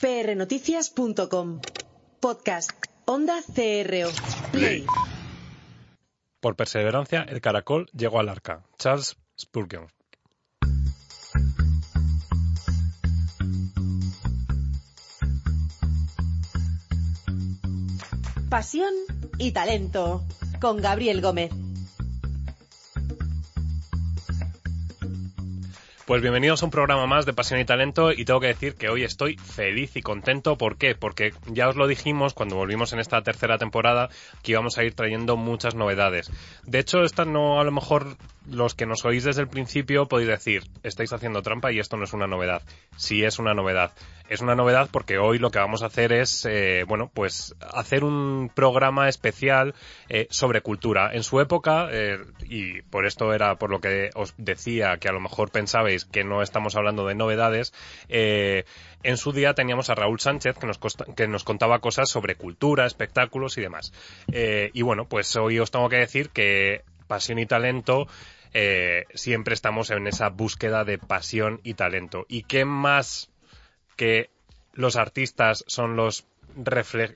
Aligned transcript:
prnoticias.com. 0.00 1.60
Podcast. 2.20 2.70
Onda 3.04 3.40
CRO. 3.54 4.10
Play. 4.50 4.86
Por 6.40 6.56
perseverancia, 6.56 7.22
el 7.28 7.40
caracol 7.40 7.86
llegó 7.92 8.18
al 8.18 8.30
arca. 8.30 8.64
Charles 8.78 9.16
Spurgeon. 9.38 9.88
Pasión 18.48 18.92
y 19.38 19.52
talento. 19.52 20.24
Con 20.60 20.78
Gabriel 20.78 21.20
Gómez. 21.20 21.50
Pues 26.10 26.22
bienvenidos 26.22 26.60
a 26.60 26.64
un 26.64 26.72
programa 26.72 27.06
más 27.06 27.24
de 27.24 27.32
Pasión 27.32 27.60
y 27.60 27.64
Talento 27.64 28.10
y 28.10 28.24
tengo 28.24 28.40
que 28.40 28.48
decir 28.48 28.74
que 28.74 28.88
hoy 28.88 29.04
estoy 29.04 29.36
feliz 29.36 29.94
y 29.94 30.02
contento. 30.02 30.58
¿Por 30.58 30.76
qué? 30.76 30.96
Porque 30.96 31.32
ya 31.46 31.68
os 31.68 31.76
lo 31.76 31.86
dijimos 31.86 32.34
cuando 32.34 32.56
volvimos 32.56 32.92
en 32.92 32.98
esta 32.98 33.22
tercera 33.22 33.58
temporada 33.58 34.08
que 34.42 34.50
íbamos 34.50 34.76
a 34.76 34.82
ir 34.82 34.92
trayendo 34.92 35.36
muchas 35.36 35.76
novedades. 35.76 36.28
De 36.66 36.80
hecho, 36.80 37.04
estas 37.04 37.28
no 37.28 37.60
a 37.60 37.64
lo 37.64 37.70
mejor 37.70 38.16
los 38.50 38.74
que 38.74 38.86
nos 38.86 39.04
oís 39.04 39.24
desde 39.24 39.42
el 39.42 39.48
principio 39.48 40.06
podéis 40.06 40.28
decir, 40.28 40.64
estáis 40.82 41.12
haciendo 41.12 41.42
trampa 41.42 41.72
y 41.72 41.78
esto 41.78 41.96
no 41.96 42.04
es 42.04 42.12
una 42.12 42.26
novedad. 42.26 42.62
Sí 42.96 43.24
es 43.24 43.38
una 43.38 43.54
novedad. 43.54 43.92
Es 44.28 44.40
una 44.40 44.54
novedad 44.54 44.88
porque 44.92 45.18
hoy 45.18 45.38
lo 45.38 45.50
que 45.50 45.58
vamos 45.58 45.82
a 45.82 45.86
hacer 45.86 46.12
es, 46.12 46.46
eh, 46.48 46.84
bueno, 46.86 47.10
pues 47.12 47.54
hacer 47.60 48.04
un 48.04 48.50
programa 48.54 49.08
especial 49.08 49.74
eh, 50.08 50.26
sobre 50.30 50.60
cultura. 50.60 51.10
En 51.12 51.22
su 51.22 51.40
época, 51.40 51.88
eh, 51.90 52.18
y 52.44 52.82
por 52.82 53.06
esto 53.06 53.32
era 53.32 53.56
por 53.56 53.70
lo 53.70 53.80
que 53.80 54.10
os 54.14 54.34
decía 54.36 54.98
que 54.98 55.08
a 55.08 55.12
lo 55.12 55.20
mejor 55.20 55.50
pensabais 55.50 56.04
que 56.04 56.22
no 56.24 56.42
estamos 56.42 56.76
hablando 56.76 57.06
de 57.06 57.14
novedades, 57.14 57.72
en 58.08 59.16
su 59.16 59.32
día 59.32 59.54
teníamos 59.54 59.90
a 59.90 59.94
Raúl 59.94 60.20
Sánchez 60.20 60.58
que 60.58 60.66
nos, 60.66 60.78
que 61.16 61.26
nos 61.26 61.44
contaba 61.44 61.80
cosas 61.80 62.08
sobre 62.08 62.34
cultura, 62.34 62.86
espectáculos 62.86 63.58
y 63.58 63.62
demás. 63.62 63.92
y 64.28 64.82
bueno, 64.82 65.06
pues 65.06 65.34
hoy 65.36 65.58
os 65.58 65.70
tengo 65.70 65.88
que 65.88 65.96
decir 65.96 66.30
que 66.30 66.82
pasión 67.10 67.40
y 67.40 67.46
talento, 67.46 68.06
eh, 68.52 69.04
siempre 69.14 69.54
estamos 69.54 69.90
en 69.90 70.06
esa 70.06 70.28
búsqueda 70.28 70.84
de 70.84 70.98
pasión 70.98 71.60
y 71.62 71.74
talento. 71.74 72.26
¿Y 72.28 72.42
qué 72.42 72.64
más 72.64 73.30
que 73.96 74.30
los 74.72 74.96
artistas 74.96 75.64
son 75.66 75.96
los 75.96 76.26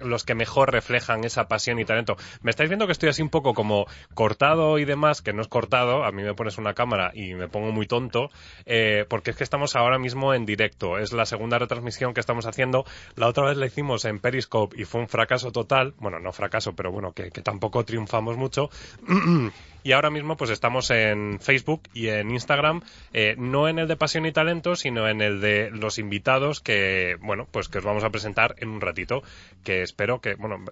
los 0.01 0.25
que 0.25 0.35
mejor 0.35 0.73
reflejan 0.73 1.25
esa 1.25 1.49
pasión 1.49 1.79
y 1.79 1.85
talento. 1.85 2.17
Me 2.43 2.51
estáis 2.51 2.69
viendo 2.69 2.87
que 2.87 2.93
estoy 2.93 3.09
así 3.09 3.23
un 3.23 3.31
poco 3.31 3.55
como 3.55 3.87
cortado 4.15 4.79
y 4.79 4.85
demás, 4.85 5.23
que 5.23 5.33
no 5.33 5.43
es 5.43 5.49
cortado, 5.49 6.05
a 6.05 6.13
mí 6.13 6.23
me 6.23 6.35
pones 6.35 6.59
una 6.59 6.75
cámara 6.75 7.11
y 7.15 7.35
me 7.35 7.49
pongo 7.49 7.73
muy 7.73 7.87
tonto, 7.87 8.31
eh, 8.67 9.05
porque 9.09 9.31
es 9.31 9.37
que 9.37 9.45
estamos 9.45 9.77
ahora 9.77 9.99
mismo 9.99 10.35
en 10.35 10.47
directo. 10.47 10.99
Es 10.99 11.13
la 11.13 11.27
segunda 11.27 11.59
retransmisión 11.59 12.15
que 12.15 12.21
estamos 12.21 12.47
haciendo. 12.47 12.85
La 13.17 13.29
otra 13.29 13.45
vez 13.45 13.57
la 13.57 13.67
hicimos 13.67 14.05
en 14.05 14.21
Periscope 14.21 14.81
y 14.81 14.85
fue 14.85 15.01
un 15.01 15.09
fracaso 15.09 15.53
total. 15.53 15.95
Bueno, 15.99 16.21
no 16.21 16.33
fracaso, 16.33 16.75
pero 16.75 16.93
bueno, 16.93 17.13
que, 17.13 17.31
tampoco 17.31 17.85
triunfamos 17.85 18.37
mucho. 18.37 18.71
y 19.83 19.93
ahora 19.93 20.11
mismo 20.11 20.37
pues 20.37 20.51
estamos 20.51 20.91
en 20.91 21.39
Facebook 21.41 21.83
y 21.93 22.09
en 22.09 22.31
Instagram, 22.31 22.83
eh, 23.13 23.35
no 23.37 23.69
en 23.69 23.79
el 23.79 23.89
de 23.89 23.97
Pasión 23.97 24.27
y 24.27 24.33
Talento, 24.33 24.77
sino 24.77 25.09
en 25.09 25.21
el 25.21 25.41
de 25.41 25.71
los 25.71 25.99
invitados 25.99 26.61
que, 26.61 27.17
bueno, 27.21 27.47
pues 27.51 27.69
que 27.69 27.79
os 27.79 27.85
vamos 27.85 28.05
a 28.05 28.11
presentar 28.11 28.55
en 28.59 28.69
un 28.71 28.81
ratito 28.81 29.23
que 29.65 29.83
espero 29.83 30.21
que, 30.21 30.35
bueno, 30.35 30.63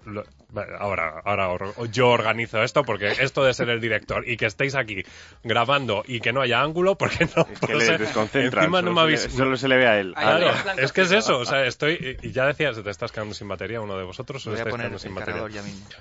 ahora, 0.79 1.21
ahora 1.25 1.49
yo 1.91 2.09
organizo 2.09 2.61
esto 2.63 2.83
porque 2.83 3.11
esto 3.19 3.43
de 3.43 3.53
ser 3.53 3.69
el 3.69 3.81
director 3.81 4.27
y 4.29 4.37
que 4.37 4.45
estéis 4.45 4.75
aquí 4.75 5.03
grabando 5.43 6.03
y 6.07 6.19
que 6.19 6.31
no 6.31 6.41
haya 6.41 6.61
ángulo, 6.61 6.95
porque 6.95 7.27
no. 7.35 7.47
Es 7.51 7.59
que 7.59 7.75
le 7.75 7.97
desconcentra. 7.97 8.61
Encima 8.61 8.81
no 8.81 8.93
me 8.93 9.01
habéis. 9.01 9.21
Solo 9.21 9.57
se 9.57 9.67
le 9.67 9.77
ve 9.77 9.87
a 9.87 9.99
él. 9.99 10.13
Claro, 10.13 10.51
es 10.77 10.93
que 10.93 11.01
es 11.01 11.11
eso, 11.11 11.39
o 11.39 11.45
sea, 11.45 11.65
estoy. 11.65 12.17
Y 12.21 12.31
ya 12.31 12.45
decías, 12.45 12.81
¿te 12.81 12.89
estás 12.89 13.11
quedando 13.11 13.33
sin 13.33 13.47
batería 13.47 13.81
uno 13.81 13.97
de 13.97 14.03
vosotros 14.03 14.45
o 14.47 14.53
estáis 14.53 14.75
quedando 14.75 14.99
sin 14.99 15.15
batería? 15.15 15.43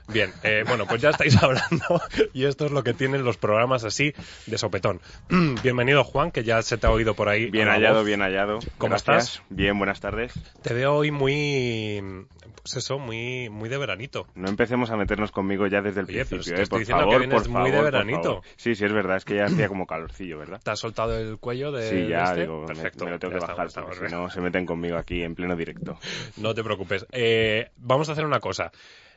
Bien, 0.09 0.33
eh, 0.43 0.65
bueno, 0.67 0.87
pues 0.87 1.01
ya 1.01 1.11
estáis 1.11 1.37
hablando 1.43 2.03
y 2.35 2.45
esto 2.45 2.67
es 2.67 2.73
lo 2.73 2.85
que 2.85 2.93
tienen 2.93 3.25
los 3.25 3.39
programas 3.39 3.85
así 3.85 4.13
de 4.47 4.59
sopetón. 4.59 5.01
Bienvenido, 5.63 6.05
Juan, 6.05 6.31
que 6.31 6.45
ya 6.45 6.61
se 6.63 6.77
te 6.77 6.87
ha 6.87 6.91
oído 6.91 7.15
por 7.15 7.29
ahí. 7.31 7.51
Bien 7.51 7.69
hallado, 7.69 8.05
bien 8.05 8.21
hallado. 8.21 8.59
¿Cómo 8.77 8.97
estás? 8.97 9.43
Bien, 9.49 9.79
buenas 9.79 10.01
tardes. 10.01 10.35
Te 10.61 10.75
veo 10.75 10.95
hoy 10.95 11.11
muy 11.11 12.27
pues 12.63 12.77
eso, 12.77 12.99
muy, 12.99 13.49
muy 13.51 13.69
de 13.69 13.79
veranito. 13.79 14.27
No 14.35 14.49
empecemos 14.49 14.91
a 14.91 14.97
meternos 14.97 15.31
conmigo 15.31 15.67
ya 15.67 15.81
desde 15.81 16.01
el 16.01 16.07
principio, 16.07 16.39
pero 16.43 16.57
te 16.57 16.63
estoy 16.63 16.81
diciendo 16.81 17.09
que 17.09 17.19
vienes 17.19 17.49
muy 17.49 17.71
de 17.71 17.83
veranito. 17.83 18.43
Sí, 18.57 18.75
sí, 18.75 18.85
es 18.85 18.93
verdad, 18.93 19.17
es 19.17 19.25
que 19.25 19.37
ya 19.37 19.47
hacía 19.47 19.69
como 19.69 19.87
calorcillo, 19.87 20.39
¿verdad? 20.39 20.61
¿Te 20.63 20.71
has 20.71 20.79
soltado 20.79 21.17
el 21.19 21.39
cuello 21.39 21.73
de 21.73 21.89
Sí, 21.89 22.09
ya, 22.09 22.25
este? 22.25 22.43
digo, 22.43 22.67
Perfecto, 22.67 23.05
me, 23.05 23.13
lo 23.13 23.19
tengo 23.19 23.35
que 23.35 23.41
bajar, 23.41 23.71
si 23.71 23.81
no 24.11 24.31
se 24.31 24.41
meten 24.41 24.67
conmigo 24.67 24.97
aquí 24.97 25.23
en 25.23 25.35
pleno 25.35 25.57
directo. 25.57 25.99
No 26.37 26.55
te 26.55 26.63
preocupes. 26.63 27.07
Eh, 27.13 27.71
vamos 27.77 28.09
a 28.09 28.13
hacer 28.13 28.25
una 28.25 28.41
cosa. 28.41 28.73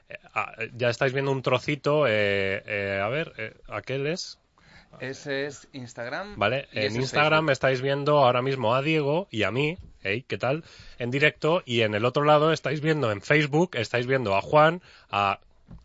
Eh, 0.09 0.17
ah, 0.33 0.53
ya 0.73 0.89
estáis 0.89 1.13
viendo 1.13 1.31
un 1.31 1.41
trocito, 1.41 2.07
eh, 2.07 2.61
eh 2.65 3.01
a 3.03 3.09
ver, 3.09 3.55
aquel 3.67 4.07
es... 4.07 4.39
Ese 4.99 5.45
es 5.45 5.67
Instagram. 5.73 6.37
Vale, 6.37 6.67
en 6.71 6.95
Instagram 6.95 7.49
estáis 7.49 7.81
viendo 7.81 8.19
ahora 8.19 8.41
mismo 8.41 8.75
a 8.75 8.81
Diego 8.81 9.27
y 9.31 9.43
a 9.43 9.51
mí, 9.51 9.77
hey, 10.01 10.25
¿qué 10.27 10.37
tal? 10.37 10.63
En 10.97 11.11
directo 11.11 11.63
y 11.65 11.81
en 11.81 11.95
el 11.95 12.05
otro 12.05 12.23
lado 12.23 12.51
estáis 12.51 12.81
viendo 12.81 13.11
en 13.11 13.21
Facebook, 13.21 13.71
estáis 13.73 14.07
viendo 14.07 14.35
a 14.35 14.41
Juan, 14.41 14.81
a 15.09 15.39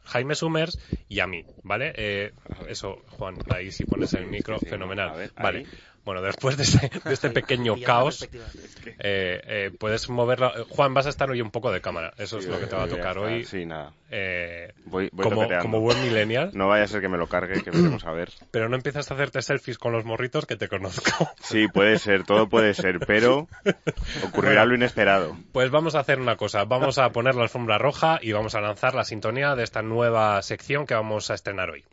Jaime 0.04 0.34
Summers 0.34 0.78
y 1.08 1.20
a 1.20 1.26
mí, 1.26 1.44
¿vale? 1.62 1.92
Eh, 1.96 2.32
eso, 2.68 3.02
Juan, 3.08 3.36
ahí 3.48 3.70
si 3.70 3.84
pones 3.84 4.12
el 4.14 4.26
micro, 4.26 4.58
fenomenal. 4.58 5.30
vale. 5.36 5.66
Bueno, 6.04 6.22
después 6.22 6.56
de 6.56 6.62
este, 6.62 6.90
este 7.04 7.30
pequeño 7.40 7.74
caos, 7.84 8.28
eh, 8.32 8.38
eh, 8.98 9.70
puedes 9.78 10.08
moverlo. 10.08 10.52
Juan, 10.70 10.94
vas 10.94 11.06
a 11.06 11.10
estar 11.10 11.30
hoy 11.30 11.40
un 11.40 11.50
poco 11.50 11.70
de 11.70 11.80
cámara. 11.80 12.12
Eso 12.16 12.38
es 12.38 12.46
lo 12.46 12.58
que 12.58 12.66
te 12.66 12.76
va 12.76 12.84
a 12.84 12.88
tocar 12.88 13.18
hoy. 13.18 13.44
Sí, 13.44 13.66
nada. 13.66 13.92
Eh, 14.10 14.72
voy, 14.86 15.08
como, 15.10 15.46
como, 15.60 15.80
buen 15.80 16.02
millennial. 16.02 16.50
No 16.54 16.68
vaya 16.68 16.84
a 16.84 16.88
ser 16.88 17.00
que 17.00 17.08
me 17.08 17.18
lo 17.18 17.28
cargue, 17.28 17.62
que 17.62 17.70
veremos 17.70 18.04
a 18.04 18.12
ver. 18.12 18.32
Pero 18.50 18.68
no 18.68 18.76
empiezas 18.76 19.10
a 19.10 19.14
hacerte 19.14 19.42
selfies 19.42 19.78
con 19.78 19.92
los 19.92 20.04
morritos 20.04 20.46
que 20.46 20.56
te 20.56 20.68
conozco. 20.68 21.30
Sí, 21.40 21.66
puede 21.68 21.98
ser, 21.98 22.24
todo 22.24 22.48
puede 22.48 22.74
ser, 22.74 23.00
pero 23.00 23.48
ocurrirá 24.24 24.64
lo 24.64 24.74
inesperado. 24.74 25.36
Pues 25.52 25.70
vamos 25.70 25.94
a 25.94 26.00
hacer 26.00 26.20
una 26.20 26.36
cosa. 26.36 26.64
Vamos 26.64 26.98
a 26.98 27.10
poner 27.10 27.34
la 27.34 27.42
alfombra 27.42 27.78
roja 27.78 28.18
y 28.22 28.32
vamos 28.32 28.54
a 28.54 28.60
lanzar 28.60 28.94
la 28.94 29.04
sintonía 29.04 29.56
de 29.56 29.64
esta 29.64 29.82
nueva 29.82 30.40
sección 30.42 30.86
que 30.86 30.94
vamos 30.94 31.30
a 31.30 31.34
estrenar 31.34 31.70
hoy. 31.70 31.84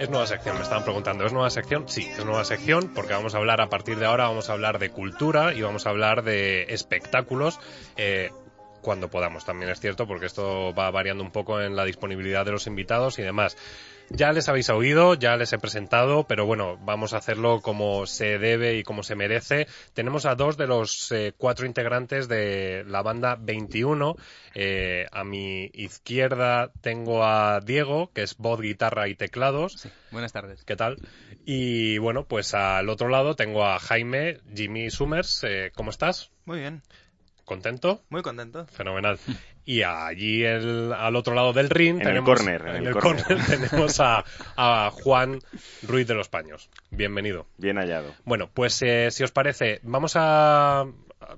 Es 0.00 0.10
nueva 0.10 0.26
sección, 0.26 0.56
me 0.56 0.62
estaban 0.62 0.82
preguntando. 0.82 1.24
¿Es 1.24 1.32
nueva 1.32 1.48
sección? 1.48 1.88
Sí, 1.88 2.08
es 2.10 2.24
nueva 2.24 2.44
sección 2.44 2.90
porque 2.92 3.12
vamos 3.12 3.36
a 3.36 3.38
hablar 3.38 3.60
a 3.60 3.68
partir 3.68 4.00
de 4.00 4.06
ahora, 4.06 4.26
vamos 4.26 4.50
a 4.50 4.54
hablar 4.54 4.80
de 4.80 4.90
cultura 4.90 5.54
y 5.54 5.62
vamos 5.62 5.86
a 5.86 5.90
hablar 5.90 6.24
de 6.24 6.64
espectáculos. 6.70 7.60
Eh, 7.96 8.32
cuando 8.80 9.10
podamos, 9.10 9.44
también 9.44 9.70
es 9.70 9.78
cierto, 9.78 10.08
porque 10.08 10.26
esto 10.26 10.74
va 10.74 10.90
variando 10.90 11.22
un 11.22 11.30
poco 11.30 11.60
en 11.60 11.76
la 11.76 11.84
disponibilidad 11.84 12.44
de 12.44 12.50
los 12.50 12.66
invitados 12.66 13.20
y 13.20 13.22
demás. 13.22 13.56
Ya 14.10 14.32
les 14.32 14.48
habéis 14.48 14.68
oído, 14.68 15.14
ya 15.14 15.36
les 15.36 15.52
he 15.52 15.58
presentado, 15.58 16.24
pero 16.24 16.44
bueno, 16.44 16.78
vamos 16.82 17.14
a 17.14 17.18
hacerlo 17.18 17.60
como 17.60 18.06
se 18.06 18.38
debe 18.38 18.76
y 18.76 18.82
como 18.82 19.02
se 19.02 19.14
merece. 19.14 19.66
Tenemos 19.94 20.26
a 20.26 20.34
dos 20.34 20.56
de 20.56 20.66
los 20.66 21.10
eh, 21.12 21.32
cuatro 21.36 21.66
integrantes 21.66 22.28
de 22.28 22.84
la 22.86 23.02
banda 23.02 23.36
21. 23.40 24.16
Eh, 24.54 25.06
a 25.10 25.24
mi 25.24 25.70
izquierda 25.72 26.70
tengo 26.80 27.24
a 27.24 27.60
Diego, 27.60 28.10
que 28.12 28.22
es 28.22 28.36
voz, 28.36 28.60
guitarra 28.60 29.08
y 29.08 29.14
teclados. 29.14 29.74
Sí. 29.78 29.90
Buenas 30.10 30.32
tardes. 30.32 30.64
¿Qué 30.64 30.76
tal? 30.76 30.98
Y 31.44 31.98
bueno, 31.98 32.24
pues 32.24 32.54
al 32.54 32.88
otro 32.88 33.08
lado 33.08 33.34
tengo 33.34 33.64
a 33.64 33.78
Jaime, 33.78 34.40
Jimmy 34.54 34.90
Summers. 34.90 35.44
Eh, 35.44 35.72
¿Cómo 35.74 35.90
estás? 35.90 36.30
Muy 36.44 36.58
bien. 36.58 36.82
¿Contento? 37.44 38.02
Muy 38.08 38.22
contento. 38.22 38.66
Fenomenal. 38.66 39.18
Y 39.64 39.82
allí 39.82 40.42
el, 40.42 40.92
al 40.92 41.14
otro 41.14 41.36
lado 41.36 41.52
del 41.52 41.70
ring 41.70 41.98
en 41.98 42.02
tenemos, 42.02 42.30
el 42.30 42.36
corner, 42.36 42.66
en, 42.66 42.84
el, 42.84 42.94
corner. 42.94 43.46
tenemos 43.46 44.00
a, 44.00 44.24
a, 44.56 44.90
Juan 44.90 45.38
Ruiz 45.82 46.08
de 46.08 46.14
los 46.14 46.28
Paños. 46.28 46.68
Bienvenido. 46.90 47.46
Bien 47.58 47.76
hallado. 47.76 48.12
Bueno, 48.24 48.50
pues 48.52 48.82
eh, 48.82 49.12
si 49.12 49.22
os 49.22 49.30
parece, 49.30 49.78
vamos 49.84 50.14
a 50.16 50.86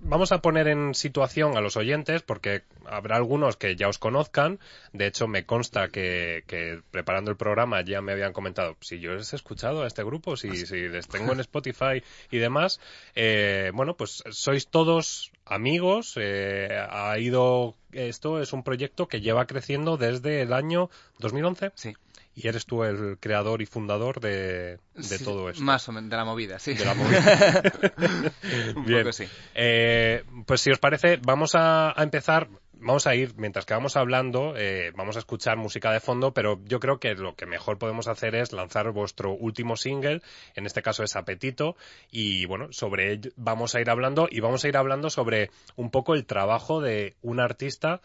vamos 0.01 0.33
a 0.33 0.41
poner 0.41 0.69
en 0.69 0.95
situación 0.95 1.57
a 1.57 1.61
los 1.61 1.77
oyentes 1.77 2.23
porque 2.23 2.63
habrá 2.87 3.17
algunos 3.17 3.57
que 3.57 3.77
ya 3.77 3.89
os 3.89 3.99
conozcan. 3.99 4.59
De 4.93 5.07
hecho, 5.07 5.27
me 5.27 5.47
consta 5.47 5.89
que, 5.89 6.45
que 6.47 6.81
preparando 6.91 7.31
el 7.31 7.37
programa 7.37 7.83
ya 7.83 8.01
me 8.01 8.13
habían 8.13 8.33
comentado 8.33 8.77
si 8.81 9.01
yo 9.01 9.15
les 9.15 9.33
he 9.33 9.37
escuchado 9.37 9.83
a 9.83 9.87
este 9.87 10.05
grupo, 10.05 10.37
si, 10.37 10.67
si 10.67 10.89
les 10.89 11.09
tengo 11.09 11.33
en 11.33 11.41
Spotify 11.41 12.03
y 12.31 12.39
demás. 12.39 12.81
Eh, 13.15 13.71
bueno, 13.75 13.97
pues 13.97 14.23
sois 14.31 14.69
todos 14.69 15.33
amigos. 15.45 16.15
Eh, 16.17 16.69
ha 16.89 17.19
ido 17.19 17.77
esto 17.93 18.41
es 18.41 18.53
un 18.53 18.63
proyecto 18.63 19.07
que 19.09 19.21
lleva 19.21 19.47
creciendo 19.47 19.97
desde 19.97 20.43
el 20.43 20.53
año 20.53 20.91
2011. 21.19 21.73
Sí. 21.75 21.95
Y 22.35 22.49
eres 22.49 22.67
tú 22.67 22.83
el 22.83 23.19
creador 23.21 23.63
y 23.63 23.67
fundador 23.67 24.21
de, 24.21 24.79
de 24.95 25.19
todo 25.21 25.51
esto. 25.51 25.63
Más 25.63 25.89
o 25.89 25.93
menos, 25.93 26.11
de 26.11 26.17
la 26.17 26.25
movida, 26.25 26.59
sí. 26.59 26.75
De 26.75 26.85
la 26.85 26.95
movida. 26.95 27.63
Un 28.77 28.85
Bien. 28.85 29.03
poco 29.03 29.13
sí. 29.13 29.25
Eh, 29.55 30.25
pues 30.47 30.61
si 30.61 30.71
os 30.71 30.79
parece, 30.79 31.19
vamos 31.23 31.55
a, 31.55 31.99
a 31.99 32.03
empezar 32.03 32.49
vamos 32.85 33.07
a 33.07 33.15
ir, 33.15 33.35
mientras 33.37 33.65
que 33.65 33.75
vamos 33.75 33.97
hablando, 33.97 34.55
eh, 34.57 34.93
vamos 34.95 35.17
a 35.17 35.21
escuchar 35.21 35.57
música 35.57 35.91
de 35.91 36.01
fondo, 36.01 36.33
pero 36.33 36.61
yo 36.65 36.81
creo 36.81 36.99
que 36.99 37.15
lo 37.15 37.35
que 37.35 37.47
mejor 37.47 37.79
podemos 37.79 38.09
hacer 38.09 38.35
es 38.35 38.53
lanzar 38.53 38.91
vuestro 38.93 39.33
último 39.33 39.77
single, 39.77 40.23
en 40.55 40.67
este 40.67 40.83
caso 40.83 41.03
es 41.03 41.17
Apetito, 41.17 41.77
y 42.11 42.47
bueno, 42.47 42.69
sobre 42.73 43.13
ello 43.13 43.31
vamos 43.37 43.75
a 43.75 43.81
ir 43.81 43.91
hablando 43.91 44.29
y 44.31 44.41
vamos 44.41 44.65
a 44.65 44.69
ir 44.69 44.77
hablando 44.77 45.11
sobre 45.11 45.51
un 45.77 45.91
poco 45.91 46.15
el 46.15 46.27
trabajo 46.27 46.81
de 46.81 47.17
un 47.23 47.41
artista 47.41 48.01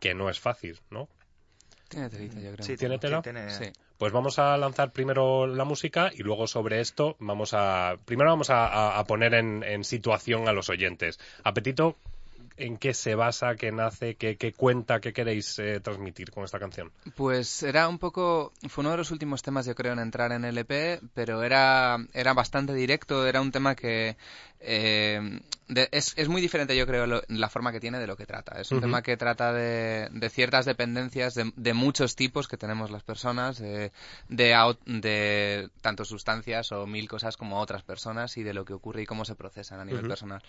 que 0.00 0.14
no 0.14 0.30
es 0.30 0.40
fácil, 0.40 0.80
¿no? 0.90 1.08
Tiene 1.92 2.08
telita, 2.10 2.40
yo 2.40 2.52
creo. 2.52 2.66
Sí, 2.66 2.76
¿Tiene 2.76 2.98
tela? 2.98 3.22
tiene- 3.22 3.50
Sí. 3.50 3.66
Pues 3.98 4.12
vamos 4.12 4.38
a 4.38 4.56
lanzar 4.56 4.90
primero 4.92 5.46
la 5.46 5.64
música 5.64 6.10
y 6.12 6.22
luego 6.22 6.46
sobre 6.48 6.80
esto 6.80 7.16
vamos 7.20 7.52
a. 7.54 7.96
Primero 8.04 8.30
vamos 8.30 8.50
a, 8.50 8.66
a- 8.66 8.98
a 8.98 9.04
poner 9.04 9.34
en, 9.34 9.62
en 9.62 9.84
situación 9.84 10.48
a 10.48 10.52
los 10.52 10.68
oyentes. 10.70 11.20
Apetito, 11.44 11.96
¿en 12.56 12.78
qué 12.78 12.94
se 12.94 13.14
basa, 13.14 13.54
qué 13.54 13.70
nace, 13.70 14.16
qué, 14.16 14.36
qué 14.36 14.52
cuenta, 14.52 15.00
qué 15.00 15.12
queréis 15.12 15.58
eh, 15.58 15.80
transmitir 15.80 16.30
con 16.32 16.42
esta 16.44 16.58
canción? 16.58 16.90
Pues 17.14 17.62
era 17.62 17.86
un 17.88 17.98
poco, 17.98 18.52
fue 18.68 18.82
uno 18.82 18.90
de 18.90 18.96
los 18.96 19.10
últimos 19.10 19.42
temas 19.42 19.66
yo 19.66 19.74
creo 19.74 19.92
en 19.92 20.00
entrar 20.00 20.32
en 20.32 20.44
el 20.44 20.58
EP, 20.58 21.00
pero 21.14 21.42
era, 21.44 21.96
era 22.12 22.34
bastante 22.34 22.74
directo, 22.74 23.26
era 23.26 23.40
un 23.40 23.52
tema 23.52 23.74
que 23.76 24.16
eh, 24.64 25.40
de- 25.68 25.88
es, 25.92 26.12
es 26.16 26.28
muy 26.28 26.40
diferente 26.42 26.76
yo 26.76 26.86
creo 26.86 27.06
lo- 27.06 27.22
la 27.28 27.48
forma 27.48 27.72
que 27.72 27.80
tiene 27.80 27.98
de 27.98 28.06
lo 28.06 28.16
que 28.16 28.26
trata. 28.26 28.60
Es 28.60 28.70
un 28.72 28.78
tema 28.80 29.02
que 29.02 29.16
trata 29.16 29.52
de, 29.52 30.08
de 30.10 30.30
ciertas 30.30 30.64
dependencias 30.66 31.34
de, 31.34 31.52
de 31.56 31.74
muchos 31.74 32.14
tipos 32.16 32.48
que 32.48 32.56
tenemos 32.56 32.90
las 32.90 33.02
personas, 33.02 33.58
de, 33.58 33.90
de, 34.28 35.68
tanto 35.80 36.04
sustancias 36.04 36.72
o 36.72 36.86
mil 36.86 37.08
cosas 37.08 37.36
como 37.36 37.58
otras 37.60 37.82
personas 37.82 38.36
y 38.36 38.42
de 38.42 38.54
lo 38.54 38.64
que 38.64 38.72
ocurre 38.72 39.02
y 39.02 39.06
cómo 39.06 39.24
se 39.24 39.34
procesan 39.34 39.80
a 39.80 39.84
nivel 39.84 40.02
personal. 40.08 40.42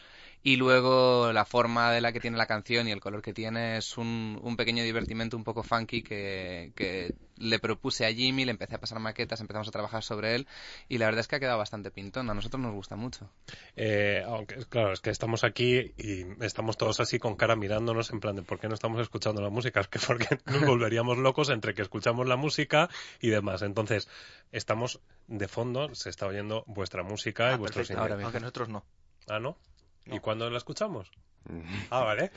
Y 0.44 0.56
luego 0.57 1.31
la 1.31 1.45
forma 1.45 1.92
de 1.92 2.01
la 2.01 2.12
que 2.12 2.19
tiene 2.19 2.38
la 2.38 2.45
canción 2.45 2.88
y 2.88 2.92
el 2.92 3.00
color 3.00 3.21
que 3.21 3.33
tiene 3.33 3.77
es 3.77 3.98
un, 3.98 4.39
un 4.42 4.56
pequeño 4.57 4.83
divertimento 4.83 5.38
un 5.38 5.44
poco 5.44 5.63
funky 5.63 6.01
que, 6.01 6.71
que 6.75 7.13
le 7.38 7.59
propuse 7.59 8.06
a 8.06 8.13
Jimmy, 8.13 8.45
le 8.45 8.51
empecé 8.51 8.75
a 8.75 8.80
pasar 8.80 9.00
maquetas, 9.00 9.41
empezamos 9.41 9.68
a 9.68 9.71
trabajar 9.71 10.03
sobre 10.03 10.35
él 10.35 10.47
y 10.88 10.97
la 11.00 11.06
verdad 11.06 11.21
es 11.21 11.27
que 11.27 11.35
ha 11.35 11.39
quedado 11.39 11.57
bastante 11.57 11.91
pintón. 11.91 12.30
A 12.30 12.33
nosotros 12.33 12.62
nos 12.62 12.74
gusta 12.74 12.95
mucho. 12.95 13.30
Eh, 13.75 14.24
aunque, 14.25 14.56
claro, 14.69 14.94
es 14.94 15.00
que 15.01 15.09
estamos 15.09 15.44
aquí 15.44 15.94
y 15.97 16.25
estamos 16.44 16.77
todos 16.77 17.00
así 17.00 17.19
con 17.19 17.35
cara 17.35 17.56
mirándonos 17.56 18.12
en 18.12 18.19
plan 18.19 18.35
de 18.35 18.41
¿por 18.44 18.59
qué 18.59 18.68
no 18.68 18.74
estamos 18.75 19.01
escuchando 19.01 19.41
la 19.41 19.50
música? 19.50 19.80
Es 19.81 19.88
que 19.88 20.00
porque 20.00 20.27
nos 20.45 20.62
volveríamos 20.68 21.18
locos 21.18 21.50
entre 21.50 21.74
que 21.74 21.81
escuchamos 21.81 22.27
la 22.27 22.35
música 22.35 22.89
y 23.19 23.30
demás. 23.30 23.62
Entonces, 23.63 24.07
estamos 24.51 25.00
de 25.27 25.47
fondo, 25.47 25.94
se 25.95 26.09
está 26.09 26.27
oyendo 26.27 26.63
vuestra 26.68 27.03
música 27.03 27.50
y 27.51 27.53
Ah, 27.53 27.57
vuestro 27.57 27.80
perfecto. 27.81 28.01
single. 28.01 28.13
Ahora. 28.13 28.24
Aunque 28.25 28.39
nosotros 28.39 28.69
no. 28.69 28.85
Ah, 29.27 29.39
¿no? 29.39 29.57
¿Y 30.06 30.12
No. 30.15 30.21
cuándo 30.21 30.50
la 30.50 30.57
escuchamos? 30.57 31.09
Ah, 31.89 32.01
vale. 32.01 32.31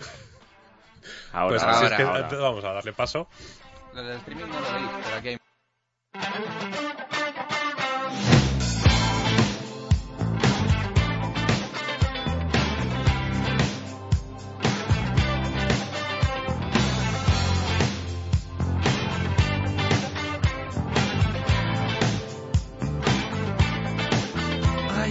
Ahora, 1.32 1.48
pues 1.48 1.62
ahora, 1.62 1.76
así 1.76 1.87
es 1.87 1.93
que 1.93 2.02
ahora. 2.02 2.28
vamos 2.28 2.64
a 2.64 2.72
darle 2.72 2.93
paso. 2.93 3.28
Hay 3.96 4.04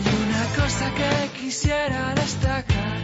una 0.02 0.46
cosa 0.56 0.94
que 0.94 1.30
quisiera 1.40 2.14
destacar. 2.14 2.98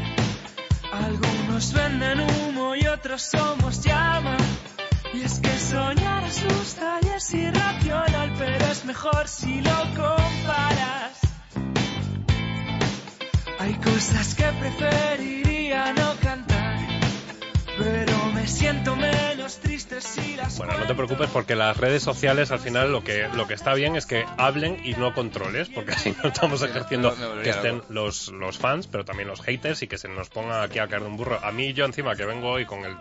Algunos 0.92 1.74
venden 1.74 2.20
humo 2.20 2.76
y 2.76 2.86
otros 2.86 3.24
somos 3.24 3.84
llama. 3.84 4.38
Y 5.14 5.24
es 5.24 5.40
que 5.40 5.58
soñar 5.58 6.24
asusta 6.24 7.00
y 7.04 7.08
es 7.10 7.34
irracional, 7.34 8.34
pero 8.38 8.66
es 8.66 8.86
mejor 8.86 9.28
si 9.28 9.62
lo 9.62 9.78
comparas. 9.96 11.20
Hay 13.60 13.74
cosas 13.76 14.36
que 14.36 14.46
preferiría 14.46 15.94
no 15.94 16.16
cantar, 16.22 16.80
pero 17.78 18.26
me 18.34 18.48
siento 18.48 18.96
menos 18.96 19.60
triste 19.60 20.00
si 20.00 20.38
las 20.38 20.58
Bueno, 20.58 20.78
no 20.78 20.88
te 20.88 20.96
preocupes 20.96 21.30
porque 21.30 21.56
las 21.56 21.76
redes 21.76 22.02
sociales 22.02 22.52
al 22.52 22.60
final 22.60 22.92
lo 22.92 23.04
que 23.04 23.28
lo 23.36 23.48
que 23.48 23.54
está 23.54 23.74
bien 23.74 23.98
es 23.98 24.06
que 24.06 24.26
hablen 24.38 24.80
y 24.84 24.94
no 24.94 25.14
controles, 25.14 25.68
porque 25.70 25.92
así 25.92 26.16
no 26.24 26.30
estamos 26.30 26.64
ejerciendo 26.64 27.14
que 27.44 27.50
estén 27.50 27.84
los, 27.90 28.30
los 28.30 28.58
fans, 28.58 28.88
pero 28.88 29.04
también 29.04 29.28
los 29.28 29.42
haters 29.42 29.84
y 29.84 29.88
que 29.88 29.98
se 29.98 30.08
nos 30.08 30.30
ponga 30.30 30.64
aquí 30.64 30.80
a 30.80 30.88
caer 30.88 31.02
de 31.02 31.08
un 31.10 31.18
burro. 31.18 31.38
A 31.44 31.52
mí 31.52 31.74
yo 31.74 31.84
encima 31.84 32.16
que 32.16 32.26
vengo 32.26 32.50
hoy 32.50 32.66
con 32.66 32.86
el, 32.86 32.96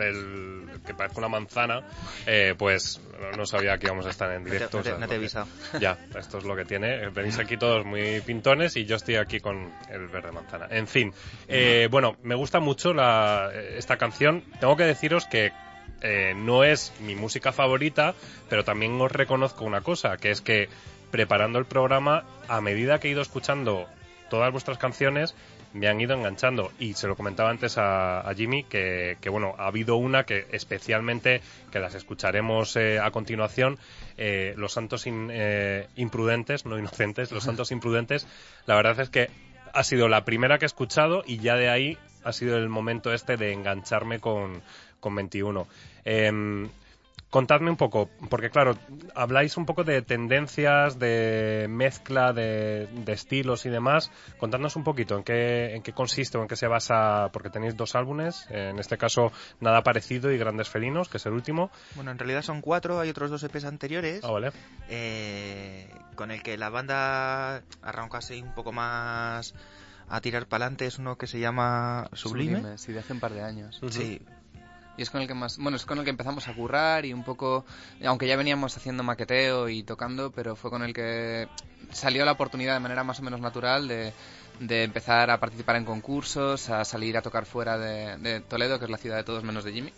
el- 0.00 0.68
que 0.86 0.94
parezco 0.94 1.18
una 1.18 1.28
manzana, 1.28 1.82
eh, 2.26 2.54
pues 2.56 3.00
no- 3.36 3.46
sabía 3.46 3.78
que 3.78 3.86
íbamos 3.86 4.06
a 4.06 4.10
estar 4.10 4.30
en 4.32 4.42
No 4.42 4.44
te, 4.48 4.50
directo. 4.52 4.76
no 4.78 4.82
te- 4.82 4.88
o 4.90 4.92
sea, 4.92 5.00
no 5.00 5.08
te 5.08 5.14
he 5.14 5.18
porque- 5.18 5.38
avisado. 5.38 5.46
Ya, 5.80 5.98
esto 6.18 6.38
es 6.38 6.44
lo 6.44 6.54
que 6.56 6.64
tiene. 6.64 7.08
Venís 7.10 7.38
aquí 7.38 7.56
todos 7.56 7.84
muy 7.84 8.20
pintones 8.22 8.76
y 8.76 8.84
yo 8.84 8.96
estoy 8.96 9.16
aquí 9.16 9.40
con 9.40 9.72
el 9.90 10.08
verde 10.08 10.32
manzana. 10.32 10.66
En 10.70 10.86
fin, 10.86 11.12
eh, 11.48 11.88
bueno, 11.90 12.16
me 12.22 12.34
gusta 12.34 12.60
mucho 12.60 12.92
la, 12.94 13.50
esta 13.76 13.96
canción. 13.96 14.42
Tengo 14.60 14.76
que 14.76 14.84
deciros 14.84 15.26
que 15.26 15.52
eh, 16.00 16.32
no 16.36 16.62
es 16.64 16.92
mi 17.00 17.14
música 17.16 17.50
favorita, 17.52 18.14
pero 18.48 18.64
también 18.64 19.00
os 19.00 19.10
reconozco 19.10 19.64
una 19.64 19.80
cosa, 19.80 20.16
que 20.16 20.30
es 20.30 20.40
que 20.40 20.68
preparando 21.10 21.58
el 21.58 21.64
programa, 21.64 22.24
a 22.48 22.60
medida 22.60 23.00
que 23.00 23.08
he 23.08 23.10
ido 23.10 23.22
escuchando 23.22 23.88
todas 24.30 24.52
vuestras 24.52 24.76
canciones, 24.78 25.34
me 25.72 25.88
han 25.88 26.00
ido 26.00 26.14
enganchando. 26.14 26.72
Y 26.78 26.94
se 26.94 27.06
lo 27.06 27.16
comentaba 27.16 27.50
antes 27.50 27.78
a, 27.78 28.20
a 28.20 28.34
Jimmy, 28.34 28.64
que, 28.64 29.16
que, 29.20 29.28
bueno, 29.28 29.54
ha 29.58 29.66
habido 29.66 29.96
una 29.96 30.24
que 30.24 30.46
especialmente, 30.52 31.40
que 31.70 31.78
las 31.78 31.94
escucharemos 31.94 32.76
eh, 32.76 32.98
a 32.98 33.10
continuación, 33.10 33.78
eh, 34.16 34.54
Los 34.56 34.72
Santos 34.72 35.06
in- 35.06 35.30
eh, 35.32 35.86
Imprudentes, 35.96 36.64
no 36.66 36.78
inocentes, 36.78 37.30
Los 37.32 37.44
Santos 37.44 37.70
Imprudentes, 37.70 38.26
la 38.66 38.74
verdad 38.76 38.98
es 39.00 39.10
que 39.10 39.28
ha 39.72 39.84
sido 39.84 40.08
la 40.08 40.24
primera 40.24 40.58
que 40.58 40.64
he 40.64 40.66
escuchado 40.66 41.22
y 41.26 41.38
ya 41.38 41.56
de 41.56 41.68
ahí 41.68 41.98
ha 42.24 42.32
sido 42.32 42.56
el 42.56 42.68
momento 42.68 43.12
este 43.12 43.36
de 43.36 43.52
engancharme 43.52 44.18
con, 44.18 44.62
con 45.00 45.14
21. 45.14 45.66
Contadme 47.30 47.68
un 47.68 47.76
poco, 47.76 48.08
porque 48.30 48.48
claro, 48.48 48.74
habláis 49.14 49.58
un 49.58 49.66
poco 49.66 49.84
de 49.84 50.00
tendencias, 50.00 50.98
de 50.98 51.66
mezcla 51.68 52.32
de, 52.32 52.86
de 52.86 53.12
estilos 53.12 53.66
y 53.66 53.68
demás. 53.68 54.10
Contadnos 54.38 54.76
un 54.76 54.84
poquito 54.84 55.14
en 55.16 55.24
qué, 55.24 55.74
en 55.74 55.82
qué 55.82 55.92
consiste 55.92 56.38
o 56.38 56.42
en 56.42 56.48
qué 56.48 56.56
se 56.56 56.66
basa, 56.68 57.28
porque 57.30 57.50
tenéis 57.50 57.76
dos 57.76 57.94
álbumes, 57.94 58.46
en 58.48 58.78
este 58.78 58.96
caso 58.96 59.30
Nada 59.60 59.82
Parecido 59.82 60.32
y 60.32 60.38
Grandes 60.38 60.70
Felinos, 60.70 61.10
que 61.10 61.18
es 61.18 61.26
el 61.26 61.34
último. 61.34 61.70
Bueno, 61.96 62.12
en 62.12 62.18
realidad 62.18 62.40
son 62.40 62.62
cuatro, 62.62 62.98
hay 62.98 63.10
otros 63.10 63.30
dos 63.30 63.42
EPs 63.42 63.64
anteriores. 63.66 64.24
Ah, 64.24 64.30
vale. 64.30 64.50
eh, 64.88 65.86
con 66.14 66.30
el 66.30 66.42
que 66.42 66.56
la 66.56 66.70
banda 66.70 67.62
arrancase 67.82 68.40
un 68.42 68.54
poco 68.54 68.72
más 68.72 69.54
a 70.08 70.20
tirar 70.22 70.46
para 70.46 70.64
adelante 70.64 70.86
es 70.86 70.98
uno 70.98 71.16
que 71.16 71.26
se 71.26 71.38
llama 71.38 72.08
Sublime. 72.14 72.78
Sí, 72.78 72.92
de 72.92 73.00
hace 73.00 73.12
un 73.12 73.20
par 73.20 73.34
de 73.34 73.42
años. 73.42 73.78
Sí, 73.90 74.22
Y 74.98 75.02
es 75.02 75.10
con 75.10 75.22
el 75.22 75.28
que 75.28 75.34
más, 75.34 75.58
bueno, 75.58 75.76
es 75.76 75.86
con 75.86 75.98
el 75.98 76.04
que 76.04 76.10
empezamos 76.10 76.48
a 76.48 76.54
currar 76.54 77.06
y 77.06 77.12
un 77.12 77.22
poco, 77.22 77.64
aunque 78.04 78.26
ya 78.26 78.36
veníamos 78.36 78.76
haciendo 78.76 79.04
maqueteo 79.04 79.68
y 79.68 79.84
tocando, 79.84 80.32
pero 80.32 80.56
fue 80.56 80.70
con 80.70 80.82
el 80.82 80.92
que 80.92 81.48
salió 81.92 82.24
la 82.24 82.32
oportunidad 82.32 82.74
de 82.74 82.80
manera 82.80 83.04
más 83.04 83.20
o 83.20 83.22
menos 83.22 83.40
natural 83.40 83.86
de, 83.86 84.12
de 84.60 84.82
empezar 84.82 85.30
a 85.30 85.38
participar 85.38 85.76
en 85.76 85.84
concursos, 85.84 86.68
a 86.70 86.84
salir 86.84 87.16
a 87.16 87.22
tocar 87.22 87.46
fuera 87.46 87.78
de, 87.78 88.16
de 88.18 88.40
Toledo, 88.40 88.78
que 88.78 88.86
es 88.86 88.90
la 88.90 88.98
ciudad 88.98 89.16
de 89.16 89.24
todos 89.24 89.44
menos 89.44 89.64
de 89.64 89.72
Jimmy. 89.72 89.92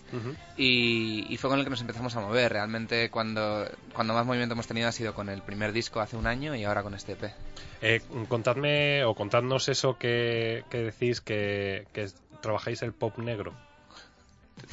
Y, 0.56 1.26
y 1.32 1.36
fue 1.38 1.48
con 1.48 1.58
el 1.58 1.64
que 1.64 1.70
nos 1.70 1.80
empezamos 1.80 2.14
a 2.16 2.20
mover. 2.20 2.52
Realmente 2.52 3.10
cuando, 3.10 3.66
cuando 3.94 4.14
más 4.14 4.26
movimiento 4.26 4.52
hemos 4.52 4.66
tenido 4.66 4.88
ha 4.88 4.92
sido 4.92 5.14
con 5.14 5.28
el 5.28 5.42
primer 5.42 5.72
disco 5.72 6.00
hace 6.00 6.16
un 6.16 6.26
año 6.26 6.54
y 6.54 6.64
ahora 6.64 6.82
con 6.82 6.94
este 6.94 7.12
EP. 7.12 7.32
Eh, 7.80 8.02
contadme 8.28 9.04
o 9.04 9.14
contadnos 9.14 9.68
eso 9.68 9.96
que, 9.98 10.64
que 10.68 10.78
decís 10.78 11.20
que, 11.20 11.86
que 11.92 12.10
trabajáis 12.42 12.82
el 12.82 12.92
pop 12.92 13.16
negro. 13.18 13.54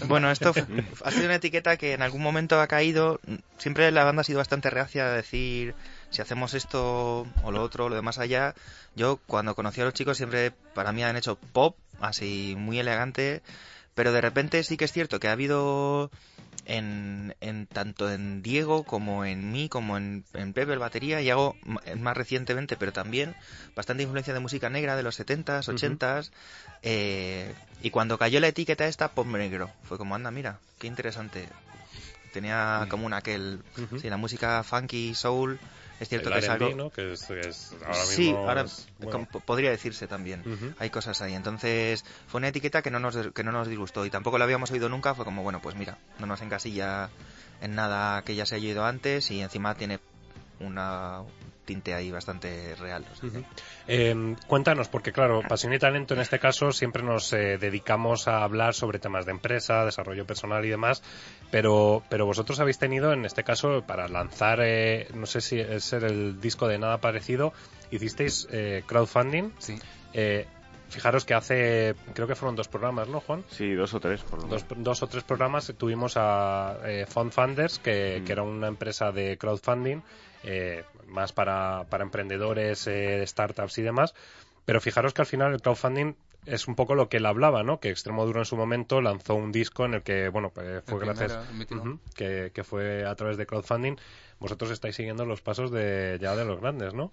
Bueno, 0.07 0.31
esto 0.31 0.53
ha 1.03 1.11
sido 1.11 1.25
una 1.25 1.35
etiqueta 1.35 1.77
que 1.77 1.93
en 1.93 2.01
algún 2.01 2.21
momento 2.21 2.59
ha 2.59 2.67
caído. 2.67 3.19
Siempre 3.57 3.91
la 3.91 4.03
banda 4.03 4.21
ha 4.21 4.23
sido 4.23 4.39
bastante 4.39 4.69
reacia 4.69 5.07
a 5.07 5.11
decir 5.11 5.75
si 6.09 6.21
hacemos 6.21 6.53
esto 6.53 7.27
o 7.43 7.51
lo 7.51 7.61
otro, 7.61 7.89
lo 7.89 7.95
de 7.95 8.01
más 8.01 8.17
allá. 8.17 8.55
Yo 8.95 9.19
cuando 9.27 9.55
conocí 9.55 9.81
a 9.81 9.85
los 9.85 9.93
chicos 9.93 10.17
siempre 10.17 10.51
para 10.73 10.91
mí 10.91 11.03
han 11.03 11.17
hecho 11.17 11.35
pop, 11.35 11.75
así 11.99 12.55
muy 12.57 12.79
elegante, 12.79 13.41
pero 13.95 14.11
de 14.11 14.21
repente 14.21 14.63
sí 14.63 14.77
que 14.77 14.85
es 14.85 14.91
cierto 14.91 15.19
que 15.19 15.27
ha 15.27 15.33
habido 15.33 16.11
en, 16.69 17.33
en 17.41 17.65
tanto 17.65 18.11
en 18.11 18.41
Diego 18.43 18.83
como 18.83 19.23
en 19.25 19.51
mí, 19.51 19.69
como 19.69 19.97
en, 19.97 20.23
en 20.33 20.53
Pepe 20.53 20.73
el 20.73 20.79
batería, 20.79 21.21
y 21.21 21.29
hago 21.29 21.55
m- 21.65 21.95
más 21.95 22.15
recientemente, 22.17 22.75
pero 22.77 22.91
también 22.91 23.33
bastante 23.75 24.03
influencia 24.03 24.33
de 24.33 24.39
música 24.41 24.69
negra 24.69 24.95
de 24.95 25.03
los 25.03 25.15
70s, 25.19 25.69
80s. 25.69 26.31
eh, 26.83 27.55
y 27.81 27.89
cuando 27.91 28.17
cayó 28.17 28.39
la 28.39 28.47
etiqueta 28.49 28.85
esta, 28.87 29.07
pop 29.09 29.27
negro, 29.27 29.69
fue 29.83 29.97
como, 29.97 30.13
anda, 30.15 30.29
mira, 30.31 30.59
qué 30.79 30.87
interesante. 30.87 31.47
Tenía 32.31 32.85
como 32.89 33.05
un 33.05 33.13
aquel, 33.13 33.59
sí, 34.01 34.09
la 34.09 34.17
música 34.17 34.61
funky, 34.63 35.15
soul, 35.15 35.59
Es 35.99 36.09
cierto 36.09 36.29
El 36.29 36.33
que 36.35 36.39
es 36.39 36.49
algo... 36.49 36.75
¿no? 36.75 36.89
Que 36.91 37.13
es, 37.13 37.29
es- 37.29 37.73
ahora 37.85 38.05
Sí, 38.05 38.27
mismo 38.29 38.47
ahora 38.47 38.61
es- 38.61 38.87
bueno. 38.99 39.27
com- 39.31 39.41
podría 39.41 39.71
decirse 39.71 40.07
también. 40.07 40.75
Hay 40.79 40.89
cosas 40.89 41.21
ahí. 41.21 41.33
Entonces, 41.33 42.05
fue 42.27 42.37
una 42.39 42.49
etiqueta 42.49 42.81
que 42.81 42.91
no 42.91 42.99
nos 42.99 43.17
que 43.33 43.43
no 43.43 43.51
nos 43.51 43.67
disgustó 43.67 44.05
y 44.05 44.09
tampoco 44.09 44.37
la 44.37 44.45
habíamos 44.45 44.69
oído 44.71 44.89
nunca. 44.89 45.15
Fue 45.15 45.25
como, 45.25 45.43
bueno, 45.43 45.59
pues 45.61 45.75
mira, 45.75 45.97
no 46.19 46.25
nos 46.27 46.41
encasilla 46.41 47.09
en 47.61 47.73
nada 47.75 48.21
que 48.21 48.35
ya 48.35 48.45
se 48.45 48.55
haya 48.55 48.67
oído 48.69 48.85
antes 48.85 49.31
y 49.31 49.41
encima 49.41 49.73
tiene 49.75 49.99
una 50.59 51.21
tinte 51.67 51.93
ahí 51.93 52.09
bastante 52.11 52.73
real. 52.79 53.05
o 53.11 53.15
sea 53.15 53.29
que- 53.29 53.37
Ujú. 53.39 53.45
Eh, 53.87 54.35
cuéntanos, 54.47 54.87
porque 54.87 55.11
claro, 55.11 55.41
Pasión 55.47 55.73
y 55.73 55.79
Talento 55.79 56.13
en 56.15 56.21
este 56.21 56.39
caso 56.39 56.71
siempre 56.71 57.03
nos 57.03 57.31
eh, 57.33 57.57
dedicamos 57.59 58.27
a 58.27 58.43
hablar 58.43 58.73
sobre 58.73 58.99
temas 58.99 59.25
de 59.25 59.31
empresa, 59.33 59.83
desarrollo 59.85 60.25
personal 60.25 60.65
y 60.65 60.69
demás, 60.69 61.03
pero, 61.51 62.01
pero 62.09 62.25
vosotros 62.25 62.59
habéis 62.59 62.79
tenido 62.79 63.11
en 63.13 63.25
este 63.25 63.43
caso 63.43 63.83
para 63.85 64.07
lanzar, 64.07 64.59
eh, 64.63 65.07
no 65.13 65.25
sé 65.25 65.41
si 65.41 65.59
es 65.59 65.91
el 65.93 66.39
disco 66.41 66.67
de 66.67 66.79
nada 66.79 66.99
parecido, 66.99 67.53
hicisteis 67.91 68.47
eh, 68.51 68.83
crowdfunding. 68.87 69.51
Sí. 69.59 69.77
Eh, 70.13 70.47
fijaros 70.89 71.25
que 71.25 71.33
hace, 71.33 71.95
creo 72.13 72.27
que 72.27 72.35
fueron 72.35 72.55
dos 72.55 72.69
programas, 72.69 73.09
¿no, 73.09 73.19
Juan? 73.19 73.43
Sí, 73.49 73.73
dos 73.73 73.93
o 73.93 73.99
tres, 73.99 74.21
por 74.23 74.41
lo 74.41 74.47
Dos, 74.47 74.63
menos. 74.69 74.83
dos 74.85 75.03
o 75.03 75.07
tres 75.07 75.23
programas 75.25 75.73
tuvimos 75.77 76.13
a 76.15 76.77
eh, 76.85 77.05
Fund 77.09 77.33
Funders, 77.33 77.77
que, 77.79 78.19
Mm. 78.21 78.25
que 78.25 78.31
era 78.31 78.43
una 78.43 78.67
empresa 78.67 79.11
de 79.11 79.37
crowdfunding, 79.37 79.99
eh, 80.49 80.85
más 81.07 81.33
para, 81.33 81.85
para 81.89 82.05
emprendedores, 82.05 82.87
eh, 82.87 83.21
startups 83.27 83.77
y 83.77 83.81
demás. 83.81 84.15
Pero 84.65 84.79
fijaros 84.79 85.13
que 85.13 85.21
al 85.21 85.25
final 85.25 85.53
el 85.53 85.61
crowdfunding 85.61 86.15
es 86.45 86.67
un 86.69 86.75
poco 86.75 86.95
lo 86.95 87.09
que 87.09 87.17
él 87.17 87.25
hablaba, 87.25 87.63
¿no? 87.63 87.81
Que 87.81 87.89
Extremoduro 87.89 88.39
en 88.39 88.45
su 88.45 88.55
momento 88.55 89.01
lanzó 89.01 89.35
un 89.35 89.51
disco 89.51 89.83
en 89.85 89.95
el 89.95 90.03
que, 90.03 90.29
bueno, 90.29 90.49
pues 90.49 90.83
fue 90.85 90.99
El 90.99 91.05
gracias, 91.05 91.37
primero, 91.67 91.99
que, 92.15 92.51
que 92.53 92.63
fue 92.63 93.05
a 93.05 93.13
través 93.15 93.35
de 93.35 93.45
crowdfunding. 93.45 93.97
Vosotros 94.39 94.71
estáis 94.71 94.95
siguiendo 94.95 95.25
los 95.25 95.41
pasos 95.41 95.69
de 95.69 96.17
ya 96.21 96.35
de 96.35 96.45
los 96.45 96.61
grandes, 96.61 96.93
¿no? 96.93 97.11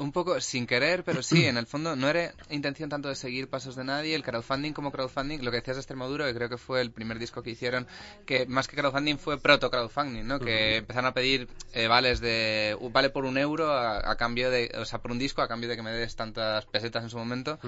Un 0.00 0.12
poco 0.12 0.40
sin 0.40 0.66
querer, 0.66 1.04
pero 1.04 1.22
sí, 1.22 1.44
en 1.44 1.58
el 1.58 1.66
fondo 1.66 1.94
no 1.94 2.08
era 2.08 2.32
intención 2.48 2.88
tanto 2.88 3.10
de 3.10 3.14
seguir 3.14 3.48
pasos 3.50 3.76
de 3.76 3.84
nadie. 3.84 4.14
El 4.14 4.22
crowdfunding 4.22 4.72
como 4.72 4.90
crowdfunding, 4.90 5.44
lo 5.44 5.50
que 5.50 5.58
decías 5.58 5.76
de 5.76 5.80
Extremadura, 5.82 6.26
que 6.26 6.34
creo 6.34 6.48
que 6.48 6.56
fue 6.56 6.80
el 6.80 6.90
primer 6.90 7.18
disco 7.18 7.42
que 7.42 7.50
hicieron, 7.50 7.86
que 8.24 8.46
más 8.46 8.66
que 8.66 8.76
crowdfunding 8.76 9.18
fue 9.18 9.38
proto-crowdfunding, 9.38 10.26
¿no? 10.26 10.40
Que 10.40 10.76
empezaron 10.78 11.08
a 11.08 11.12
pedir 11.12 11.48
eh, 11.74 11.86
vales 11.86 12.20
de. 12.20 12.76
vale 12.92 13.10
por 13.10 13.26
un 13.26 13.36
euro 13.36 13.70
a, 13.70 14.10
a 14.10 14.16
cambio 14.16 14.50
de. 14.50 14.72
O 14.78 14.86
sea, 14.86 15.00
por 15.00 15.12
un 15.12 15.18
disco 15.18 15.42
a 15.42 15.48
cambio 15.48 15.68
de 15.68 15.76
que 15.76 15.82
me 15.82 15.92
des 15.92 16.16
tantas 16.16 16.64
pesetas 16.64 17.04
en 17.04 17.10
su 17.10 17.18
momento. 17.18 17.58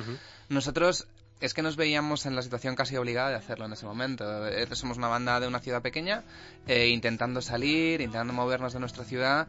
Nosotros 0.49 1.07
es 1.43 1.55
que 1.55 1.63
nos 1.63 1.75
veíamos 1.77 2.25
en 2.25 2.37
la 2.37 2.43
situación 2.43 2.77
casi 2.77 2.97
obligada 2.97 3.31
de 3.31 3.35
hacerlo 3.35 3.67
en 3.67 3.73
ese 3.73 3.85
momento. 3.85 4.47
Eh, 4.47 4.67
Somos 4.75 4.97
una 4.97 5.09
banda 5.09 5.41
de 5.41 5.49
una 5.49 5.59
ciudad 5.59 5.83
pequeña, 5.83 6.23
eh, 6.69 6.89
intentando 6.89 7.43
salir, 7.43 8.01
intentando 8.01 8.33
movernos 8.33 8.73
de 8.73 8.81
nuestra 8.81 9.05
ciudad 9.05 9.49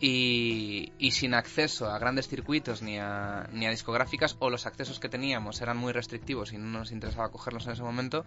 y, 0.00 0.92
y 0.98 1.12
sin 1.12 1.34
acceso 1.34 1.88
a 1.90 1.98
grandes 1.98 2.28
circuitos 2.28 2.82
ni 2.82 2.98
a, 2.98 3.48
ni 3.52 3.66
a 3.66 3.70
discográficas 3.70 4.36
o 4.40 4.50
los 4.50 4.66
accesos 4.66 4.98
que 5.00 5.08
teníamos 5.08 5.60
eran 5.62 5.76
muy 5.76 5.92
restrictivos 5.92 6.52
y 6.52 6.58
no 6.58 6.66
nos 6.78 6.92
interesaba 6.92 7.30
cogerlos 7.30 7.66
en 7.66 7.72
ese 7.72 7.82
momento. 7.82 8.24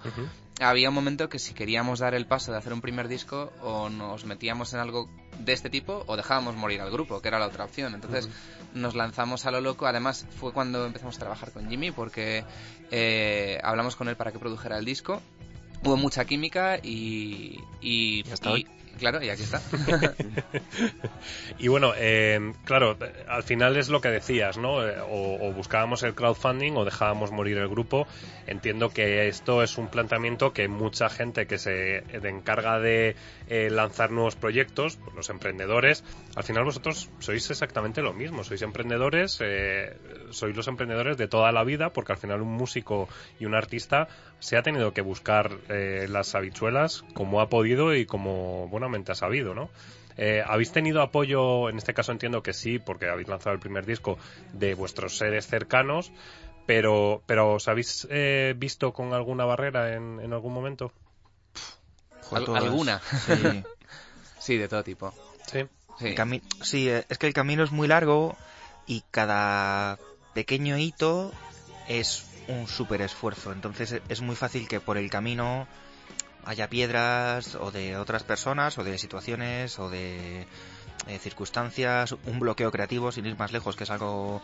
Había 0.59 0.89
un 0.89 0.95
momento 0.95 1.29
que 1.29 1.39
si 1.39 1.53
queríamos 1.53 1.99
dar 1.99 2.15
el 2.15 2.25
paso 2.25 2.51
de 2.51 2.57
hacer 2.57 2.73
un 2.73 2.81
primer 2.81 3.07
disco 3.07 3.51
o 3.61 3.89
nos 3.89 4.25
metíamos 4.25 4.73
en 4.73 4.79
algo 4.79 5.09
de 5.39 5.53
este 5.53 5.69
tipo 5.69 6.03
o 6.07 6.15
dejábamos 6.17 6.55
morir 6.55 6.81
al 6.81 6.89
grupo, 6.89 7.21
que 7.21 7.27
era 7.27 7.37
la 7.39 7.47
otra 7.47 7.65
opción. 7.65 7.93
Entonces 7.93 8.29
nos 8.73 8.95
lanzamos 8.95 9.45
a 9.45 9.51
lo 9.51 9.61
loco. 9.61 9.85
Además 9.87 10.25
fue 10.39 10.53
cuando 10.53 10.85
empezamos 10.85 11.15
a 11.17 11.19
trabajar 11.19 11.51
con 11.51 11.69
Jimmy 11.69 11.91
porque 11.91 12.43
eh, 12.91 13.59
hablamos 13.63 13.95
con 13.95 14.07
él 14.07 14.15
para 14.15 14.31
que 14.31 14.39
produjera 14.39 14.77
el 14.77 14.85
disco. 14.85 15.21
Hubo 15.83 15.95
mucha 15.95 16.25
química 16.25 16.77
y... 16.81 17.59
y, 17.81 18.23
Y 18.27 18.31
hasta 18.31 18.49
y- 18.49 18.53
hoy. 18.53 18.67
Claro, 18.97 19.23
y 19.23 19.29
aquí 19.29 19.43
está. 19.43 19.61
Y 21.59 21.69
bueno, 21.69 21.93
eh, 21.95 22.53
claro, 22.65 22.97
al 23.27 23.43
final 23.43 23.77
es 23.77 23.89
lo 23.89 23.99
que 23.99 24.09
decías, 24.09 24.57
¿no? 24.57 24.85
Eh, 24.87 24.99
o, 24.99 25.47
o 25.47 25.51
buscábamos 25.53 26.03
el 26.03 26.13
crowdfunding 26.13 26.73
o 26.73 26.85
dejábamos 26.85 27.31
morir 27.31 27.57
el 27.57 27.67
grupo. 27.67 28.07
Entiendo 28.45 28.89
que 28.89 29.27
esto 29.27 29.63
es 29.63 29.77
un 29.77 29.87
planteamiento 29.87 30.53
que 30.53 30.67
mucha 30.67 31.09
gente 31.09 31.47
que 31.47 31.57
se 31.57 32.03
encarga 32.27 32.79
de 32.79 33.15
eh, 33.47 33.69
lanzar 33.69 34.11
nuevos 34.11 34.35
proyectos, 34.35 34.97
pues 34.97 35.15
los 35.15 35.29
emprendedores, 35.29 36.03
al 36.35 36.43
final 36.43 36.63
vosotros 36.63 37.09
sois 37.19 37.49
exactamente 37.49 38.01
lo 38.01 38.13
mismo. 38.13 38.43
Sois 38.43 38.61
emprendedores, 38.61 39.39
eh, 39.41 39.95
sois 40.31 40.55
los 40.55 40.67
emprendedores 40.67 41.17
de 41.17 41.27
toda 41.27 41.51
la 41.51 41.63
vida, 41.63 41.91
porque 41.91 42.13
al 42.13 42.17
final 42.17 42.41
un 42.41 42.53
músico 42.53 43.09
y 43.39 43.45
un 43.45 43.55
artista 43.55 44.07
se 44.39 44.57
ha 44.57 44.61
tenido 44.63 44.93
que 44.93 45.01
buscar 45.01 45.51
eh, 45.69 46.07
las 46.09 46.35
habichuelas 46.35 47.03
como 47.13 47.41
ha 47.41 47.49
podido 47.49 47.95
y 47.95 48.05
como 48.05 48.67
buenamente 48.67 49.11
ha 49.11 49.15
sabido, 49.15 49.53
¿no? 49.53 49.69
Eh, 50.17 50.43
¿Habéis 50.45 50.71
tenido 50.71 51.01
apoyo, 51.01 51.69
en 51.69 51.77
este 51.77 51.93
caso 51.93 52.11
entiendo 52.11 52.41
que 52.41 52.53
sí, 52.53 52.79
porque 52.79 53.07
habéis 53.09 53.27
lanzado 53.27 53.53
el 53.53 53.59
primer 53.59 53.85
disco, 53.85 54.17
de 54.53 54.73
vuestros 54.73 55.17
seres 55.17 55.45
cercanos, 55.47 56.11
pero, 56.65 57.21
pero 57.25 57.53
¿os 57.53 57.67
habéis 57.67 58.07
eh, 58.09 58.53
visto 58.57 58.93
con 58.93 59.13
alguna 59.13 59.45
barrera 59.45 59.93
en, 59.93 60.19
en 60.19 60.33
algún 60.33 60.53
momento? 60.53 60.91
Joder, 62.23 62.39
Al- 62.39 62.45
todas. 62.45 62.63
¿Alguna? 62.63 62.99
Sí. 63.25 63.63
Sí, 64.39 64.57
de 64.57 64.67
todo 64.69 64.83
tipo. 64.83 65.13
Sí. 65.47 65.65
Sí, 66.61 66.87
eh, 66.89 67.05
es 67.09 67.17
que 67.17 67.27
el 67.27 67.33
camino 67.33 67.63
es 67.63 67.71
muy 67.71 67.87
largo 67.87 68.37
y 68.85 69.03
cada 69.11 69.97
pequeño 70.33 70.77
hito 70.77 71.33
es 71.89 72.26
un 72.47 72.67
súper 72.67 73.01
esfuerzo. 73.01 73.51
Entonces 73.51 73.91
e- 73.93 74.01
es 74.09 74.21
muy 74.21 74.35
fácil 74.35 74.67
que 74.67 74.79
por 74.79 74.97
el 74.97 75.09
camino 75.09 75.67
haya 76.45 76.69
piedras 76.69 77.55
o 77.55 77.71
de 77.71 77.97
otras 77.97 78.23
personas 78.23 78.77
o 78.77 78.83
de 78.83 78.97
situaciones 78.97 79.79
o 79.79 79.89
de 79.89 80.45
eh, 81.07 81.19
circunstancias, 81.19 82.15
un 82.25 82.39
bloqueo 82.39 82.71
creativo 82.71 83.11
sin 83.11 83.25
ir 83.25 83.37
más 83.37 83.51
lejos, 83.51 83.75
que 83.75 83.83
es 83.83 83.89
algo 83.89 84.41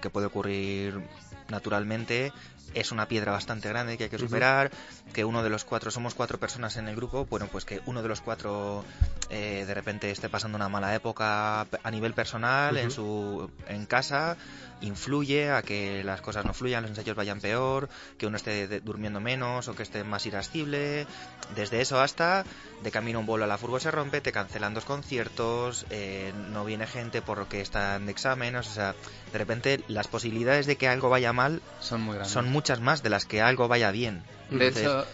que 0.00 0.10
puede 0.10 0.26
ocurrir 0.26 1.00
naturalmente. 1.48 2.32
Es 2.76 2.92
una 2.92 3.08
piedra 3.08 3.32
bastante 3.32 3.68
grande 3.70 3.96
que 3.96 4.04
hay 4.04 4.10
que 4.10 4.18
superar, 4.18 4.70
que 5.14 5.24
uno 5.24 5.42
de 5.42 5.48
los 5.48 5.64
cuatro, 5.64 5.90
somos 5.90 6.14
cuatro 6.14 6.38
personas 6.38 6.76
en 6.76 6.88
el 6.88 6.94
grupo, 6.96 7.24
bueno, 7.24 7.48
pues 7.50 7.64
que 7.64 7.80
uno 7.86 8.02
de 8.02 8.08
los 8.08 8.20
cuatro 8.20 8.84
eh, 9.30 9.64
de 9.66 9.74
repente 9.74 10.10
esté 10.10 10.28
pasando 10.28 10.56
una 10.56 10.68
mala 10.68 10.94
época 10.94 11.62
a 11.62 11.90
nivel 11.90 12.12
personal 12.12 12.76
en 12.76 12.90
su 12.90 13.50
en 13.68 13.86
casa 13.86 14.36
influye 14.82 15.50
a 15.50 15.62
que 15.62 16.04
las 16.04 16.20
cosas 16.20 16.44
no 16.44 16.52
fluyan, 16.52 16.82
los 16.82 16.90
ensayos 16.90 17.16
vayan 17.16 17.40
peor, 17.40 17.88
que 18.18 18.26
uno 18.26 18.36
esté 18.36 18.68
de- 18.68 18.80
durmiendo 18.80 19.20
menos 19.20 19.68
o 19.68 19.74
que 19.74 19.82
esté 19.82 20.04
más 20.04 20.26
irascible. 20.26 21.06
Desde 21.54 21.80
eso 21.80 21.98
hasta 22.00 22.44
de 22.82 22.90
camino 22.90 23.20
un 23.20 23.24
vuelo 23.26 23.44
a 23.44 23.48
la 23.48 23.56
furgo 23.56 23.80
se 23.80 23.90
rompe, 23.90 24.20
te 24.20 24.32
cancelan 24.32 24.74
dos 24.74 24.84
conciertos, 24.84 25.86
eh, 25.88 26.34
no 26.50 26.66
viene 26.66 26.86
gente 26.86 27.22
porque 27.22 27.62
están 27.62 28.04
de 28.04 28.12
exámenes, 28.12 28.66
o 28.68 28.70
sea, 28.70 28.94
de 29.32 29.38
repente 29.38 29.80
las 29.88 30.08
posibilidades 30.08 30.66
de 30.66 30.76
que 30.76 30.88
algo 30.88 31.08
vaya 31.08 31.32
mal 31.32 31.62
Son 31.80 32.02
muy 32.02 32.14
grandes. 32.16 32.32
son 32.32 32.50
muchas 32.66 32.80
más 32.80 33.02
de 33.04 33.10
las 33.10 33.26
que 33.26 33.40
algo 33.40 33.68
vaya 33.68 33.92
bien. 33.92 34.24
De 34.50 34.54
Entonces, 34.66 34.82
hecho, 34.82 35.06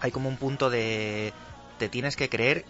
hay 0.00 0.10
como 0.10 0.28
un 0.28 0.36
punto 0.36 0.68
de 0.68 1.32
te 1.78 1.88
tienes 1.88 2.16
que 2.16 2.28
creer 2.28 2.64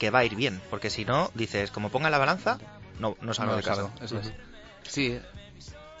que 0.00 0.10
va 0.10 0.18
a 0.20 0.24
ir 0.24 0.34
bien, 0.34 0.60
porque 0.68 0.90
si 0.90 1.04
no, 1.04 1.30
dices, 1.34 1.70
como 1.70 1.90
ponga 1.90 2.10
la 2.10 2.18
balanza, 2.18 2.58
no, 2.98 3.16
no 3.20 3.34
salgo 3.34 3.52
no 3.52 3.56
de 3.58 3.62
casa. 3.62 3.88
eso 4.00 4.18
es. 4.18 4.32
Sí, 4.88 5.20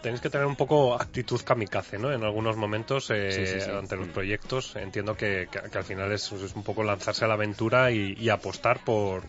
Tenéis 0.02 0.20
que 0.20 0.28
tener 0.30 0.48
un 0.48 0.56
poco 0.56 1.00
actitud 1.00 1.40
kamikaze, 1.40 1.98
¿no? 2.00 2.12
En 2.12 2.24
algunos 2.24 2.56
momentos 2.56 3.08
eh, 3.10 3.30
Sí, 3.30 3.46
sí, 3.46 3.60
sí. 3.60 3.70
ante 3.70 3.94
los 3.94 4.08
proyectos. 4.08 4.74
Entiendo 4.74 5.16
que, 5.16 5.46
que- 5.52 5.70
que 5.70 5.78
al 5.78 5.84
final 5.84 6.10
es, 6.10 6.32
es 6.32 6.56
un 6.56 6.64
poco 6.64 6.82
lanzarse 6.82 7.24
a 7.24 7.28
la 7.28 7.34
aventura 7.34 7.92
y, 7.92 8.16
y 8.18 8.28
apostar 8.28 8.82
por, 8.82 9.22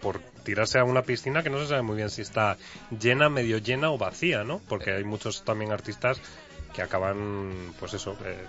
por 0.00 0.20
tirarse 0.44 0.78
a 0.78 0.84
una 0.84 1.02
piscina 1.02 1.42
que 1.42 1.50
no 1.50 1.58
se 1.58 1.66
sabe 1.66 1.82
muy 1.82 1.96
bien 1.96 2.10
si 2.10 2.22
está 2.22 2.56
llena, 2.98 3.28
medio 3.28 3.58
llena 3.58 3.90
o 3.90 3.98
vacía, 3.98 4.44
¿no? 4.44 4.60
Porque 4.68 4.92
hay 4.92 5.04
muchos 5.04 5.44
también 5.44 5.72
artistas 5.72 6.20
que 6.72 6.82
acaban, 6.82 7.74
pues 7.78 7.94
eso, 7.94 8.16
eh, 8.24 8.44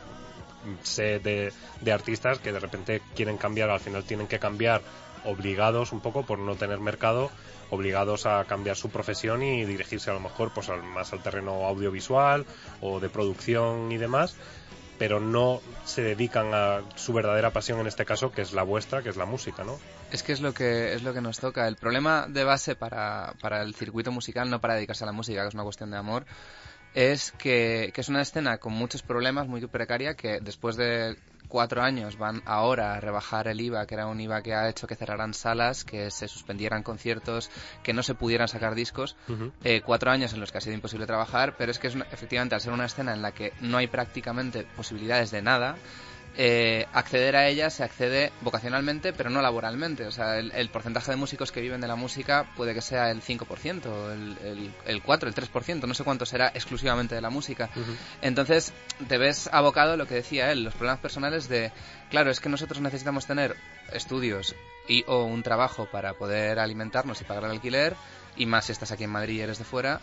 sé 0.83 1.19
de, 1.19 1.51
de 1.81 1.91
artistas 1.91 2.39
que 2.39 2.51
de 2.51 2.59
repente 2.59 3.01
quieren 3.15 3.37
cambiar, 3.37 3.69
al 3.69 3.79
final 3.79 4.03
tienen 4.03 4.27
que 4.27 4.39
cambiar 4.39 4.81
obligados 5.25 5.91
un 5.91 6.01
poco 6.01 6.25
por 6.25 6.39
no 6.39 6.55
tener 6.55 6.79
mercado, 6.79 7.31
obligados 7.69 8.25
a 8.25 8.45
cambiar 8.45 8.75
su 8.75 8.89
profesión 8.89 9.43
y 9.43 9.65
dirigirse 9.65 10.11
a 10.11 10.13
lo 10.13 10.19
mejor 10.19 10.51
pues 10.53 10.69
al, 10.69 10.83
más 10.83 11.13
al 11.13 11.23
terreno 11.23 11.65
audiovisual 11.65 12.45
o 12.81 12.99
de 12.99 13.09
producción 13.09 13.91
y 13.91 13.97
demás, 13.97 14.35
pero 14.97 15.19
no 15.19 15.61
se 15.83 16.01
dedican 16.01 16.53
a 16.53 16.81
su 16.95 17.13
verdadera 17.13 17.51
pasión 17.51 17.79
en 17.79 17.87
este 17.87 18.05
caso, 18.05 18.31
que 18.31 18.41
es 18.41 18.53
la 18.53 18.63
vuestra, 18.63 19.01
que 19.01 19.09
es 19.09 19.17
la 19.17 19.25
música, 19.25 19.63
¿no? 19.63 19.77
Es 20.11 20.23
que 20.23 20.31
es 20.33 20.41
lo 20.41 20.53
que 20.53 20.93
es 20.93 21.03
lo 21.03 21.13
que 21.13 21.21
nos 21.21 21.39
toca. 21.39 21.67
El 21.67 21.75
problema 21.75 22.27
de 22.29 22.43
base 22.43 22.75
para, 22.75 23.33
para 23.41 23.61
el 23.61 23.73
circuito 23.75 24.11
musical, 24.11 24.49
no 24.49 24.61
para 24.61 24.75
dedicarse 24.75 25.03
a 25.03 25.07
la 25.07 25.13
música, 25.13 25.41
que 25.41 25.47
es 25.49 25.53
una 25.53 25.63
cuestión 25.63 25.91
de 25.91 25.97
amor, 25.97 26.25
es 26.93 27.31
que, 27.31 27.91
que 27.93 28.01
es 28.01 28.09
una 28.09 28.21
escena 28.21 28.57
con 28.57 28.73
muchos 28.73 29.03
problemas, 29.03 29.47
muy 29.47 29.65
precaria, 29.67 30.13
que 30.15 30.39
después 30.39 30.77
de 30.77 31.17
cuatro 31.47 31.81
años 31.83 32.17
van 32.17 32.41
ahora 32.45 32.95
a 32.95 32.99
rebajar 32.99 33.47
el 33.47 33.61
IVA, 33.61 33.85
que 33.85 33.95
era 33.95 34.07
un 34.07 34.19
IVA 34.19 34.41
que 34.41 34.53
ha 34.53 34.67
hecho 34.69 34.87
que 34.87 34.95
cerraran 34.95 35.33
salas, 35.33 35.83
que 35.83 36.09
se 36.09 36.27
suspendieran 36.27 36.83
conciertos, 36.83 37.51
que 37.83 37.93
no 37.93 38.01
se 38.01 38.15
pudieran 38.15 38.47
sacar 38.47 38.75
discos. 38.75 39.15
Eh, 39.63 39.81
cuatro 39.81 40.09
años 40.11 40.33
en 40.33 40.39
los 40.39 40.51
que 40.51 40.57
ha 40.57 40.61
sido 40.61 40.75
imposible 40.75 41.05
trabajar, 41.05 41.55
pero 41.57 41.71
es 41.71 41.79
que 41.79 41.87
es 41.87 41.95
una- 41.95 42.07
efectivamente 42.11 42.55
al 42.55 42.61
ser 42.61 42.73
una 42.73 42.85
escena 42.85 43.13
en 43.13 43.21
la 43.21 43.31
que 43.31 43.53
no 43.61 43.77
hay 43.77 43.87
prácticamente 43.87 44.63
posibilidades 44.75 45.31
de 45.31 45.41
nada, 45.41 45.75
eh, 46.37 46.85
acceder 46.91 47.35
a 47.35 47.47
ella 47.47 47.69
se 47.69 47.83
accede 47.83 48.31
vocacionalmente, 48.41 49.13
pero 49.13 49.29
no 49.29 49.41
laboralmente. 49.41 50.05
O 50.05 50.11
sea, 50.11 50.37
el, 50.37 50.51
el 50.51 50.69
porcentaje 50.69 51.11
de 51.11 51.17
músicos 51.17 51.51
que 51.51 51.61
viven 51.61 51.81
de 51.81 51.87
la 51.87 51.95
música 51.95 52.45
puede 52.55 52.73
que 52.73 52.81
sea 52.81 53.09
el 53.11 53.21
5%, 53.21 54.11
el, 54.11 54.37
el, 54.45 54.73
el 54.85 55.01
4, 55.01 55.29
el 55.29 55.35
3%, 55.35 55.87
no 55.87 55.93
sé 55.93 56.03
cuánto 56.03 56.25
será 56.25 56.49
exclusivamente 56.49 57.15
de 57.15 57.21
la 57.21 57.29
música. 57.29 57.69
Entonces, 58.21 58.73
te 59.07 59.17
ves 59.17 59.49
abocado 59.51 59.93
a 59.93 59.97
lo 59.97 60.07
que 60.07 60.15
decía 60.15 60.51
él, 60.51 60.63
los 60.63 60.73
problemas 60.73 60.99
personales 60.99 61.47
de, 61.47 61.71
claro, 62.09 62.31
es 62.31 62.39
que 62.39 62.49
nosotros 62.49 62.81
necesitamos 62.81 63.25
tener 63.25 63.55
estudios 63.93 64.55
y 64.87 65.03
o 65.07 65.23
un 65.23 65.41
trabajo 65.41 65.87
para 65.91 66.13
poder 66.13 66.59
alimentarnos 66.59 67.21
y 67.21 67.23
pagar 67.23 67.45
el 67.45 67.51
alquiler, 67.51 67.95
y 68.35 68.45
más 68.45 68.65
si 68.65 68.73
estás 68.73 68.91
aquí 68.91 69.05
en 69.05 69.11
Madrid 69.11 69.35
y 69.35 69.41
eres 69.41 69.57
de 69.57 69.63
fuera, 69.63 70.01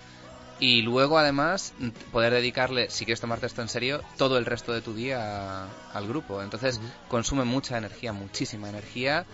y 0.63 0.81
luego 0.83 1.19
además 1.19 1.75
poder 2.13 2.33
dedicarle, 2.33 2.89
si 2.89 3.05
quieres 3.05 3.21
tomarte 3.21 3.47
esto 3.47 3.63
en 3.63 3.69
serio, 3.69 4.01
todo 4.17 4.39
el 4.39 4.47
resto 4.47 4.73
de 4.73 4.81
tu 4.81 4.95
día 4.95 5.65
a- 5.65 5.69
al 5.93 6.07
grupo. 6.07 6.41
Entonces 6.41 6.81
consume 7.09 7.43
mucha 7.43 7.77
energía, 7.79 8.13
muchísima 8.13 8.69
energía, 8.69 9.27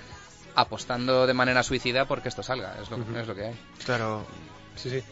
apostando 0.54 1.26
de 1.26 1.34
manera 1.34 1.62
suicida 1.62 2.06
porque 2.06 2.30
esto 2.30 2.42
salga, 2.42 2.80
es 2.80 2.88
lo, 2.90 2.96
es 3.20 3.26
lo 3.26 3.34
que 3.34 3.44
hay. 3.44 3.54
Claro, 3.84 4.24
Sí, 4.74 4.88
sí. 4.88 5.02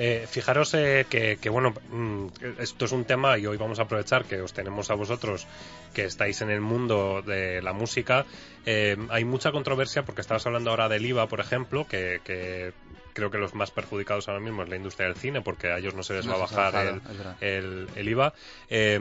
Eh, 0.00 0.28
fijaros 0.30 0.72
eh, 0.74 1.06
que, 1.10 1.38
que, 1.40 1.48
bueno, 1.50 1.74
mm, 1.90 2.26
esto 2.60 2.84
es 2.84 2.92
un 2.92 3.04
tema 3.04 3.36
y 3.36 3.46
hoy 3.46 3.56
vamos 3.56 3.80
a 3.80 3.82
aprovechar 3.82 4.24
que 4.24 4.40
os 4.40 4.52
tenemos 4.52 4.90
a 4.90 4.94
vosotros 4.94 5.48
que 5.92 6.04
estáis 6.04 6.40
en 6.40 6.50
el 6.50 6.60
mundo 6.60 7.20
de 7.26 7.60
la 7.62 7.72
música. 7.72 8.24
Eh, 8.64 8.96
hay 9.10 9.24
mucha 9.24 9.50
controversia 9.50 10.04
porque 10.04 10.20
estabas 10.20 10.46
hablando 10.46 10.70
ahora 10.70 10.88
del 10.88 11.04
IVA, 11.04 11.26
por 11.26 11.40
ejemplo, 11.40 11.88
que, 11.88 12.20
que 12.22 12.72
creo 13.18 13.30
que 13.32 13.38
los 13.38 13.52
más 13.52 13.72
perjudicados 13.72 14.28
ahora 14.28 14.38
mismo 14.40 14.62
es 14.62 14.68
la 14.68 14.76
industria 14.76 15.08
del 15.08 15.16
cine 15.16 15.40
porque 15.40 15.72
a 15.72 15.78
ellos 15.78 15.92
no 15.94 16.04
se 16.04 16.14
les 16.14 16.24
No 16.24 16.32
va 16.32 16.38
a 16.38 16.40
bajar 16.42 16.72
bajado, 16.72 17.00
el, 17.40 17.88
IVA. 18.08 18.32
Eh, 18.70 19.00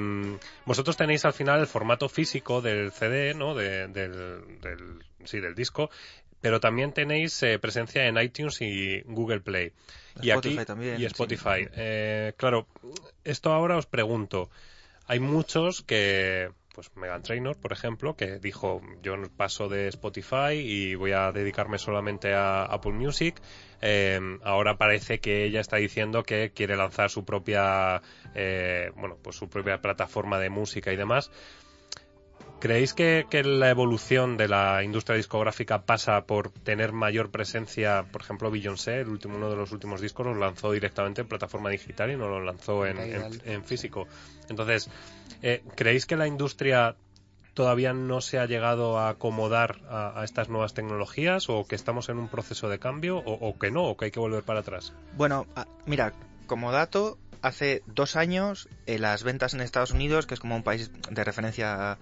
vosotros 0.65 0.97
tenéis 0.97 1.23
al 1.25 1.33
final 1.33 1.59
el 1.59 1.67
formato 1.67 2.09
físico 2.09 2.61
del 2.61 2.91
CD, 2.91 3.35
¿no? 3.35 3.53
De- 3.53 3.87
del, 3.87 4.59
del, 4.59 5.03
sí, 5.23 5.39
del 5.39 5.53
disco, 5.53 5.91
pero 6.41 6.59
también 6.59 6.93
tenéis 6.93 7.43
eh, 7.43 7.59
presencia 7.59 8.07
en 8.07 8.17
iTunes 8.17 8.59
y 8.61 9.01
Google 9.01 9.41
Play. 9.41 9.71
Y 10.21 10.29
Spotify 10.31 10.57
aquí, 10.57 10.65
también, 10.65 10.95
Y 10.95 11.01
sí. 11.01 11.05
Spotify. 11.05 11.67
Eh, 11.75 12.33
claro, 12.37 12.65
esto 13.23 13.53
ahora 13.53 13.77
os 13.77 13.85
pregunto. 13.85 14.49
Hay 15.05 15.19
muchos 15.19 15.83
que, 15.83 16.49
pues 16.77 16.95
Megan 16.95 17.23
Trainor, 17.23 17.57
por 17.57 17.73
ejemplo, 17.73 18.15
que 18.15 18.37
dijo, 18.37 18.83
yo 19.01 19.15
paso 19.35 19.67
de 19.67 19.87
Spotify 19.87 20.53
y 20.53 20.93
voy 20.93 21.11
a 21.11 21.31
dedicarme 21.31 21.79
solamente 21.79 22.35
a 22.35 22.65
Apple 22.65 22.91
Music. 22.91 23.41
Eh, 23.81 24.19
ahora 24.43 24.77
parece 24.77 25.19
que 25.19 25.43
ella 25.43 25.59
está 25.59 25.77
diciendo 25.77 26.21
que 26.21 26.51
quiere 26.51 26.75
lanzar 26.75 27.09
su 27.09 27.25
propia, 27.25 28.03
eh, 28.35 28.91
bueno, 28.95 29.17
pues 29.23 29.37
su 29.37 29.49
propia 29.49 29.81
plataforma 29.81 30.37
de 30.37 30.51
música 30.51 30.93
y 30.93 30.97
demás. 30.97 31.31
¿Creéis 32.59 32.93
que, 32.93 33.27
que 33.29 33.43
la 33.43 33.69
evolución 33.69 34.35
de 34.37 34.47
la 34.47 34.83
industria 34.83 35.15
discográfica 35.15 35.83
pasa 35.83 36.25
por 36.25 36.49
tener 36.49 36.91
mayor 36.91 37.29
presencia? 37.29 38.03
Por 38.11 38.21
ejemplo, 38.21 38.49
Beyoncé, 38.49 39.01
el 39.01 39.09
último, 39.09 39.37
uno 39.37 39.49
de 39.49 39.55
los 39.55 39.71
últimos 39.71 40.01
discos, 40.01 40.25
lo 40.25 40.33
lanzó 40.35 40.71
directamente 40.71 41.21
en 41.21 41.27
plataforma 41.27 41.69
digital 41.69 42.11
y 42.11 42.17
no 42.17 42.27
lo 42.27 42.41
lanzó 42.43 42.85
en, 42.87 42.97
en- 42.97 43.29
Digital. 43.29 43.41
en 43.45 43.63
físico. 43.63 44.07
Entonces, 44.49 44.89
eh, 45.43 45.61
¿creéis 45.75 46.05
que 46.07 46.15
la 46.15 46.25
industria 46.27 46.95
todavía 47.53 47.93
no 47.93 48.21
se 48.21 48.39
ha 48.39 48.45
llegado 48.45 48.97
a 48.99 49.09
acomodar 49.09 49.81
a, 49.89 50.19
a 50.19 50.23
estas 50.23 50.49
nuevas 50.49 50.73
tecnologías 50.73 51.49
o 51.49 51.65
que 51.67 51.75
estamos 51.75 52.09
en 52.09 52.17
un 52.17 52.27
proceso 52.29 52.69
de 52.69 52.79
cambio 52.79 53.17
o, 53.19 53.33
o 53.49 53.57
que 53.59 53.71
no, 53.71 53.83
o 53.83 53.97
que 53.97 54.05
hay 54.05 54.11
que 54.11 54.19
volver 54.19 54.43
para 54.43 54.61
atrás? 54.61 54.93
Bueno, 55.11 55.47
a- 55.55 55.67
mira, 55.85 56.13
como 56.47 56.71
dato, 56.71 57.17
hace 57.41 57.83
dos 57.85 58.15
años 58.15 58.67
eh, 58.87 58.97
las 58.99 59.23
ventas 59.23 59.53
en 59.53 59.61
Estados 59.61 59.91
Unidos, 59.91 60.25
que 60.25 60.33
es 60.33 60.39
como 60.39 60.55
un 60.55 60.63
país 60.63 60.91
de 61.09 61.23
referencia 61.23 61.97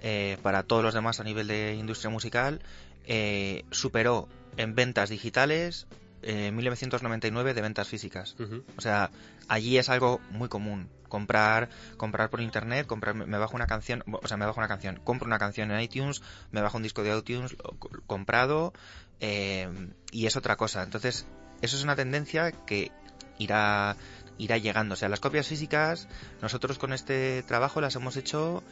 eh, 0.00 0.38
para 0.42 0.62
todos 0.62 0.82
los 0.82 0.94
demás 0.94 1.20
a 1.20 1.24
nivel 1.24 1.46
de 1.46 1.74
industria 1.74 2.10
musical, 2.10 2.60
eh, 3.06 3.64
superó 3.70 4.28
en 4.56 4.74
ventas 4.74 5.10
digitales 5.10 5.86
eh, 6.22 6.50
1999 6.50 7.54
de 7.54 7.62
ventas 7.62 7.88
físicas. 7.88 8.36
O 8.76 8.80
sea, 8.80 9.10
allí 9.46 9.78
es 9.78 9.88
algo 9.88 10.20
muy 10.30 10.48
común. 10.48 10.88
Comprar, 11.08 11.70
comprar 11.96 12.28
por 12.28 12.40
internet, 12.40 12.86
comprar, 12.86 13.14
me 13.14 13.38
bajo 13.38 13.56
una 13.56 13.66
canción, 13.66 14.02
o 14.06 14.26
sea, 14.26 14.36
me 14.36 14.44
bajo 14.44 14.60
una 14.60 14.68
canción, 14.68 15.00
compro 15.02 15.26
una 15.26 15.38
canción 15.38 15.70
en 15.70 15.80
iTunes, 15.80 16.20
me 16.50 16.60
bajo 16.60 16.76
un 16.76 16.82
disco 16.82 17.02
de 17.02 17.16
iTunes 17.16 17.56
comprado, 18.06 18.74
eh, 19.20 19.68
y 20.10 20.26
es 20.26 20.36
otra 20.36 20.56
cosa. 20.56 20.82
Entonces, 20.82 21.26
eso 21.62 21.76
es 21.76 21.82
una 21.82 21.96
tendencia 21.96 22.52
que 22.52 22.90
irá, 23.38 23.96
irá 24.36 24.58
llegando. 24.58 24.94
O 24.94 24.96
sea, 24.96 25.08
las 25.08 25.20
copias 25.20 25.46
físicas, 25.46 26.08
nosotros 26.42 26.78
con 26.78 26.92
este 26.92 27.42
trabajo 27.44 27.80
las 27.80 27.94
hemos 27.94 28.16
hecho 28.16 28.62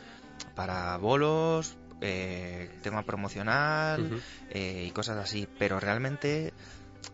para 0.55 0.96
bolos, 0.99 1.77
eh, 2.01 2.70
tema 2.83 3.03
promocional, 3.03 4.11
eh, 4.51 4.85
y 4.88 4.90
cosas 4.92 5.16
así, 5.18 5.49
pero 5.59 5.81
realmente 5.81 6.53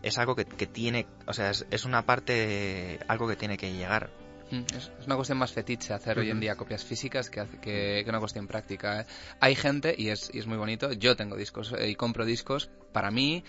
es 0.01 0.17
algo 0.17 0.35
que, 0.35 0.45
que 0.45 0.67
tiene, 0.67 1.05
o 1.27 1.33
sea, 1.33 1.51
es, 1.51 1.65
es 1.71 1.85
una 1.85 2.05
parte, 2.05 2.99
algo 3.07 3.27
que 3.27 3.35
tiene 3.35 3.57
que 3.57 3.71
llegar. 3.71 4.09
Mm, 4.51 4.63
Es, 4.75 4.91
una 5.05 5.15
cuestión 5.15 5.37
más 5.37 5.51
fetiche 5.53 5.93
hacer 5.93 6.19
hoy 6.19 6.29
en 6.29 6.39
día 6.39 6.55
copias 6.55 6.83
físicas 6.83 7.29
que, 7.29 7.39
hace- 7.39 7.57
que, 7.59 8.01
que 8.03 8.09
una 8.09 8.19
cuestión 8.19 8.47
práctica. 8.47 9.01
¿eh? 9.01 9.05
Hay 9.39 9.55
gente, 9.55 9.95
y 9.97 10.09
es, 10.09 10.29
y 10.33 10.39
es 10.39 10.47
muy 10.47 10.57
bonito, 10.57 10.91
yo 10.93 11.15
tengo 11.15 11.35
discos 11.37 11.73
eh, 11.77 11.89
y 11.89 11.95
compro 11.95 12.25
discos 12.25 12.69
para 12.91 13.09
mí 13.11 13.43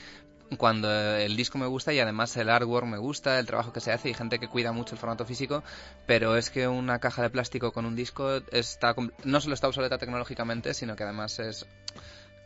cuando 0.59 0.91
el 1.17 1.37
disco 1.37 1.59
me 1.59 1.67
gusta 1.67 1.93
y 1.93 2.01
además 2.01 2.37
el 2.37 2.51
artwork 2.51 2.87
me 2.87 2.99
gusta, 2.99 3.39
el 3.39 3.47
trabajo 3.47 3.73
que 3.73 3.81
se 3.81 3.93
hace 3.93 4.11
y 4.11 4.15
gente 4.15 4.39
que 4.39 4.49
cuida 4.49 4.73
mucho 4.73 4.95
el 4.95 4.99
formato 4.99 5.25
físico, 5.25 5.63
pero 6.07 6.37
es 6.37 6.51
que 6.51 6.69
una 6.69 6.99
caja 6.99 7.23
de 7.23 7.31
plástico 7.31 7.73
con 7.73 7.87
un 7.87 7.97
disco 7.97 8.41
está 8.53 8.95
no 9.25 9.41
solo 9.41 9.55
está 9.55 9.69
obsoleta 9.69 9.99
tecnológicamente, 9.99 10.75
sino 10.75 10.97
que 10.97 11.05
además 11.05 11.39
es 11.39 11.67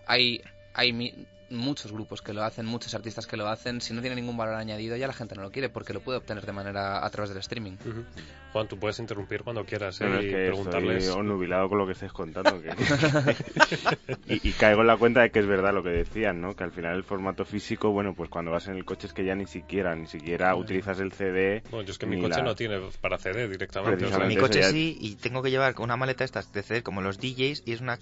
hay 0.07 0.43
hay 0.75 1.27
muchos 1.51 1.93
grupos 1.93 2.21
que 2.23 2.33
lo 2.35 2.43
hacen, 2.45 2.67
muchos 2.67 2.95
artistas 2.95 3.27
que 3.27 3.37
lo 3.37 3.49
hacen, 3.49 3.81
si 3.81 3.95
no 3.95 4.01
tiene 4.01 4.17
ningún 4.17 4.37
valor 4.37 4.55
añadido 4.57 4.97
ya 4.97 5.07
la 5.07 5.13
gente 5.15 5.35
no 5.35 5.43
lo 5.43 5.51
quiere 5.51 5.69
porque 5.69 5.93
lo 5.95 6.01
puede 6.01 6.19
obtener 6.19 6.45
de 6.45 6.53
manera 6.53 7.05
a 7.05 7.11
través 7.11 7.31
del 7.31 7.39
streaming. 7.39 7.73
Ujú. 7.87 8.05
Juan, 8.53 8.67
tú 8.69 8.79
puedes 8.79 8.99
interrumpir 8.99 9.43
cuando 9.43 9.65
quieras 9.65 10.01
¿eh? 10.01 10.07
Es 10.19 10.25
y 10.25 10.29
que 10.29 10.37
preguntarles. 10.47 11.07
estoy 11.07 11.23
nubilado 11.23 11.69
con 11.69 11.79
lo 11.79 11.87
que 11.87 11.93
estáis 11.93 12.13
contando. 12.13 12.61
que- 12.63 12.71
y, 14.27 14.49
y 14.49 14.53
caigo 14.53 14.81
en 14.81 14.87
la 14.87 14.97
cuenta 14.97 15.21
de 15.23 15.31
que 15.31 15.39
es 15.39 15.47
verdad 15.47 15.73
lo 15.75 15.83
que 15.83 15.91
decían, 15.91 16.41
¿no? 16.41 16.55
Que 16.57 16.65
al 16.65 16.73
final 16.73 16.97
el 16.97 17.05
formato 17.05 17.45
físico, 17.45 17.91
bueno, 17.91 18.15
pues 18.15 18.29
cuando 18.31 18.51
vas 18.51 18.69
en 18.69 18.77
el 18.77 18.85
coche 18.85 19.07
es 19.07 19.13
que 19.13 19.25
ya 19.25 19.35
ni 19.35 19.47
siquiera, 19.47 19.95
ni 19.95 20.07
siquiera 20.07 20.55
utilizas 20.55 20.99
el 21.01 21.13
CD. 21.13 21.63
Bueno, 21.71 21.87
yo 21.87 21.93
es 21.93 21.99
que 21.99 22.07
mi 22.07 22.21
coche 22.21 22.39
la- 22.39 22.45
no 22.45 22.55
tiene 22.55 22.81
para 23.01 23.19
CD 23.19 23.49
directamente. 23.49 24.05
o 24.07 24.09
sea. 24.09 24.19
Mi 24.27 24.37
coche 24.37 24.61
ya- 24.61 24.71
sí, 24.71 24.97
y 25.01 25.17
tengo 25.17 25.43
que 25.43 25.51
llevar 25.51 25.75
una 25.79 25.97
maleta 25.97 26.25
estas 26.25 26.53
de 26.53 26.63
CD 26.63 26.83
como 26.83 27.01
los 27.03 27.19
DJs, 27.19 27.63
y 27.67 27.73
es 27.73 27.81
una... 27.81 27.99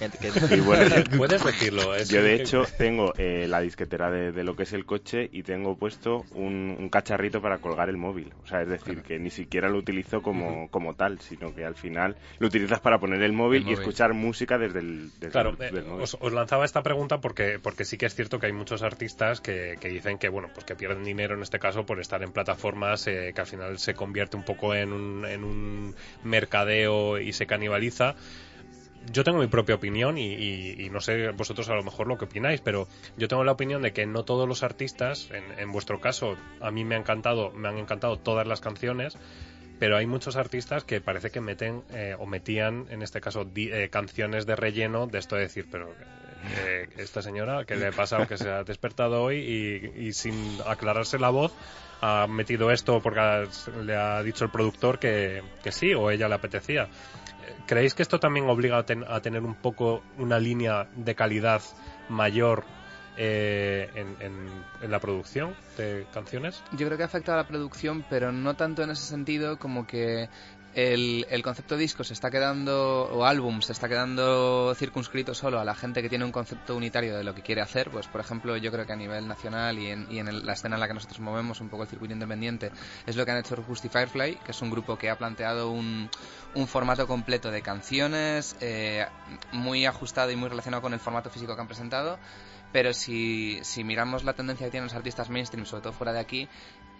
que- 0.00 0.08
que- 0.30 0.30
Y 0.56 0.60
bueno, 0.60 0.94
Puedes 1.16 1.44
decirlo. 1.44 1.94
es 1.94 2.08
Yo 2.08 2.22
de 2.22 2.36
que- 2.36 2.42
hecho 2.42 2.64
tengo 2.78 3.12
eh, 3.18 3.46
la 3.48 3.60
disquetera 3.60 4.10
de, 4.10 4.32
de 4.32 4.44
lo 4.44 4.56
que 4.56 4.62
es 4.64 4.72
el 4.72 4.84
coche 4.86 5.28
y 5.32 5.42
tengo 5.42 5.76
puesto 5.76 6.24
un, 6.34 6.76
un 6.78 6.88
cacharrito 6.88 7.40
para 7.42 7.58
colgar 7.58 7.88
el 7.88 7.96
móvil. 7.96 8.32
O 8.44 8.46
sea, 8.46 8.62
es 8.62 8.68
decir, 8.68 9.02
que 9.02 9.18
ni 9.18 9.30
siquiera 9.30 9.68
lo 9.68 9.78
utilizo 9.78 10.22
como, 10.22 10.68
como 10.70 10.94
tal, 10.94 11.20
sino 11.20 11.54
que 11.54 11.64
al 11.64 11.74
final 11.74 12.16
lo 12.38 12.46
utilizas 12.48 12.80
para 12.80 12.98
poner 12.98 13.22
el 13.22 13.32
móvil, 13.32 13.62
El 13.62 13.68
y 13.68 13.70
móvil. 13.72 13.80
escuchar 13.80 14.14
música 14.14 14.58
desde 14.58 14.80
el, 14.80 15.10
desde 15.18 15.30
Claro, 15.32 15.56
el- 15.58 15.62
eh, 15.66 15.70
del 15.72 15.84
móvil. 15.84 16.02
os, 16.04 16.16
os 16.20 16.32
lanzaba 16.32 16.64
esta 16.64 16.82
pregunta 16.82 17.20
porque, 17.20 17.58
porque 17.62 17.84
sí 17.84 17.96
que 17.98 18.06
es 18.06 18.14
cierto 18.14 18.38
que 18.38 18.46
hay 18.46 18.52
muchos 18.52 18.82
artistas 18.82 19.40
que, 19.40 19.76
que 19.80 19.88
dicen 19.88 20.18
que 20.18 20.28
bueno 20.28 20.48
pues 20.54 20.64
que 20.64 20.74
pierden 20.74 21.04
dinero 21.04 21.34
en 21.34 21.42
este 21.42 21.58
caso 21.58 21.84
por 21.86 22.00
estar 22.00 22.22
en 22.22 22.32
plataformas 22.32 23.06
eh, 23.06 23.32
que 23.34 23.40
al 23.40 23.46
final 23.46 23.78
se 23.78 23.94
convierte 23.94 24.36
un 24.36 24.44
poco 24.44 24.74
en 24.74 24.92
un, 24.92 25.24
en 25.26 25.44
un 25.44 25.94
mercadeo 26.24 27.18
y 27.18 27.32
se 27.32 27.46
canibaliza. 27.46 28.14
Yo 29.12 29.24
tengo 29.24 29.38
mi 29.38 29.46
propia 29.46 29.74
opinión 29.76 30.18
y, 30.18 30.34
y- 30.34 30.74
y 30.84 30.90
no 30.90 31.00
sé 31.00 31.30
vosotros 31.30 31.68
a 31.68 31.74
lo 31.74 31.82
mejor 31.82 32.06
lo 32.06 32.18
que 32.18 32.26
opináis, 32.26 32.60
pero 32.60 32.86
yo 33.16 33.28
tengo 33.28 33.44
la 33.44 33.52
opinión 33.52 33.80
de 33.82 33.92
que 33.92 34.06
no 34.06 34.24
todos 34.24 34.46
los 34.46 34.62
artistas, 34.62 35.28
en, 35.58 35.72
vuestro 35.72 36.00
caso, 36.00 36.36
a 36.60 36.70
mí 36.70 36.84
me 36.84 36.94
ha 36.94 36.98
encantado, 36.98 37.50
me 37.52 37.68
han 37.68 37.78
encantado 37.78 38.18
todas 38.18 38.46
las 38.46 38.60
canciones, 38.60 39.16
pero 39.78 39.96
hay 39.96 40.04
muchos 40.06 40.36
artistas 40.36 40.84
que 40.84 41.00
parece 41.00 41.30
que 41.30 41.40
meten 41.40 41.82
eh, 41.90 42.14
o 42.18 42.26
metían 42.26 42.86
en 42.90 43.02
este 43.02 43.20
caso 43.22 43.44
di- 43.46 43.70
eh, 43.72 43.88
canciones 43.88 44.44
de 44.44 44.54
relleno 44.54 45.06
de 45.06 45.18
esto 45.18 45.36
de 45.36 45.42
decir 45.42 45.66
pero 45.70 45.88
eh, 46.58 46.86
esta 46.98 47.22
señora 47.22 47.64
que 47.64 47.76
le 47.76 47.86
ha 47.86 47.92
pasado 47.92 48.26
que 48.26 48.36
se 48.36 48.50
ha 48.50 48.62
despertado 48.64 49.22
hoy 49.22 49.38
y, 49.96 50.12
sin 50.12 50.58
aclararse 50.66 51.18
la 51.18 51.30
voz 51.30 51.52
ha 52.02 52.26
metido 52.28 52.70
esto 52.70 53.00
porque 53.00 53.20
ha- 53.20 53.44
le 53.82 53.96
ha 53.96 54.22
dicho 54.22 54.44
el 54.44 54.50
productor 54.50 54.98
que, 54.98 55.42
sí 55.70 55.94
o 55.94 56.10
ella 56.10 56.28
le 56.28 56.34
apetecía 56.34 56.88
¿creéis 57.66 57.94
que 57.94 58.02
esto 58.02 58.18
también 58.18 58.48
obliga 58.48 58.78
a, 58.78 58.84
ten- 58.84 59.04
a 59.08 59.20
tener 59.20 59.42
un 59.42 59.54
poco 59.54 60.02
una 60.18 60.38
línea 60.38 60.88
de 60.96 61.14
calidad 61.14 61.62
mayor 62.08 62.64
eh, 63.16 63.90
en, 63.94 64.16
en- 64.20 64.64
en 64.82 64.90
la 64.90 64.98
producción 65.00 65.54
de 65.76 66.06
canciones? 66.12 66.62
Yo 66.72 66.86
creo 66.86 66.96
que 66.98 67.04
afecta 67.04 67.34
a 67.34 67.36
la 67.36 67.46
producción, 67.46 68.04
pero 68.08 68.32
no 68.32 68.54
tanto 68.54 68.82
en 68.82 68.90
ese 68.90 69.04
sentido 69.06 69.58
como 69.58 69.86
que 69.86 70.28
el, 70.74 71.42
concepto 71.42 71.76
disco 71.76 72.04
se 72.04 72.12
está 72.12 72.30
quedando, 72.30 73.10
o 73.12 73.24
álbum, 73.24 73.60
se 73.60 73.72
está 73.72 73.88
quedando 73.88 74.72
circunscrito 74.76 75.34
solo 75.34 75.58
a 75.58 75.64
la 75.64 75.74
gente 75.74 76.00
que 76.00 76.08
tiene 76.08 76.24
un 76.24 76.30
concepto 76.30 76.76
unitario 76.76 77.16
de 77.16 77.24
lo 77.24 77.34
que 77.34 77.42
quiere 77.42 77.60
hacer. 77.60 77.90
Pues, 77.90 78.06
por 78.06 78.20
ejemplo, 78.20 78.56
yo 78.56 78.70
creo 78.70 78.86
que 78.86 78.92
a 78.92 78.96
nivel 78.96 79.26
nacional 79.26 79.78
y 79.78 79.90
en, 79.90 80.46
la 80.46 80.52
escena 80.52 80.76
en 80.76 80.80
la 80.80 80.86
que 80.86 80.94
nosotros 80.94 81.20
movemos, 81.20 81.60
un 81.60 81.68
poco 81.68 81.82
el 81.82 81.88
circuito 81.88 82.14
independiente, 82.14 82.70
es 83.06 83.16
lo 83.16 83.24
que 83.24 83.32
han 83.32 83.38
hecho 83.38 83.56
Justy 83.56 83.88
Firefly, 83.88 84.36
que 84.44 84.52
es 84.52 84.62
un 84.62 84.70
grupo 84.70 84.96
que 84.96 85.10
ha 85.10 85.18
planteado 85.18 85.70
un, 85.70 86.08
un 86.54 86.66
formato 86.68 87.06
completo 87.06 87.50
de 87.50 87.62
canciones, 87.62 88.56
eh, 88.60 89.06
muy 89.52 89.86
ajustado 89.86 90.30
y 90.30 90.36
muy 90.36 90.48
relacionado 90.48 90.82
con 90.82 90.92
el 90.92 91.00
formato 91.00 91.30
físico 91.30 91.54
que 91.54 91.60
han 91.60 91.68
presentado. 91.68 92.18
Pero 92.72 92.92
si, 92.92 93.58
si 93.62 93.82
miramos 93.82 94.22
la 94.22 94.34
tendencia 94.34 94.66
que 94.66 94.70
tienen 94.70 94.86
los 94.86 94.94
artistas 94.94 95.28
mainstream, 95.28 95.66
sobre 95.66 95.82
todo 95.82 95.92
fuera 95.92 96.12
de 96.12 96.20
aquí, 96.20 96.48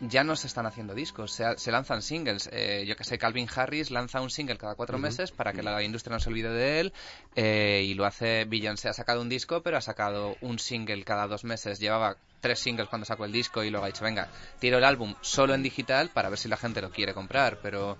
ya 0.00 0.24
no 0.24 0.34
se 0.36 0.46
están 0.46 0.66
haciendo 0.66 0.94
discos, 0.94 1.32
se, 1.32 1.58
se 1.58 1.70
lanzan 1.70 2.02
singles. 2.02 2.48
Eh, 2.52 2.84
yo 2.86 2.96
que 2.96 3.04
sé, 3.04 3.18
Calvin 3.18 3.48
Harris 3.54 3.90
lanza 3.90 4.20
un 4.20 4.30
single 4.30 4.56
cada 4.56 4.74
cuatro 4.74 4.98
meses 4.98 5.30
para 5.30 5.52
que 5.52 5.62
la 5.62 5.82
industria 5.82 6.14
no 6.14 6.20
se 6.20 6.30
olvide 6.30 6.50
de 6.50 6.80
él 6.80 6.92
eh, 7.36 7.84
y 7.86 7.94
lo 7.94 8.06
hace 8.06 8.44
Beyoncé. 8.46 8.88
Ha 8.88 8.92
sacado 8.94 9.20
un 9.20 9.28
disco, 9.28 9.62
pero 9.62 9.76
ha 9.76 9.80
sacado 9.82 10.36
un 10.40 10.58
single 10.58 11.04
cada 11.04 11.26
dos 11.26 11.44
meses. 11.44 11.78
Llevaba 11.78 12.16
tres 12.40 12.58
singles 12.58 12.88
cuando 12.88 13.04
sacó 13.04 13.24
el 13.24 13.32
disco 13.32 13.62
y 13.62 13.70
luego 13.70 13.84
ha 13.84 13.88
dicho, 13.88 14.04
venga, 14.04 14.28
tiro 14.58 14.78
el 14.78 14.84
álbum 14.84 15.14
solo 15.20 15.54
en 15.54 15.62
digital 15.62 16.08
para 16.08 16.30
ver 16.30 16.38
si 16.38 16.48
la 16.48 16.56
gente 16.56 16.80
lo 16.80 16.90
quiere 16.90 17.12
comprar, 17.12 17.58
pero 17.62 17.98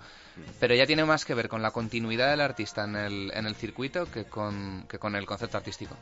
pero 0.59 0.75
ya 0.75 0.85
tiene 0.85 1.05
más 1.05 1.25
que 1.25 1.33
ver 1.33 1.49
con 1.49 1.61
la 1.61 1.71
continuidad 1.71 2.29
del 2.29 2.41
artista 2.41 2.85
en 2.85 2.95
el, 2.95 3.31
en 3.33 3.45
el 3.45 3.55
circuito 3.55 4.09
que 4.11 4.25
con, 4.25 4.85
que 4.87 4.99
con 4.99 5.15
el 5.15 5.25
concepto 5.25 5.57
artístico. 5.57 5.95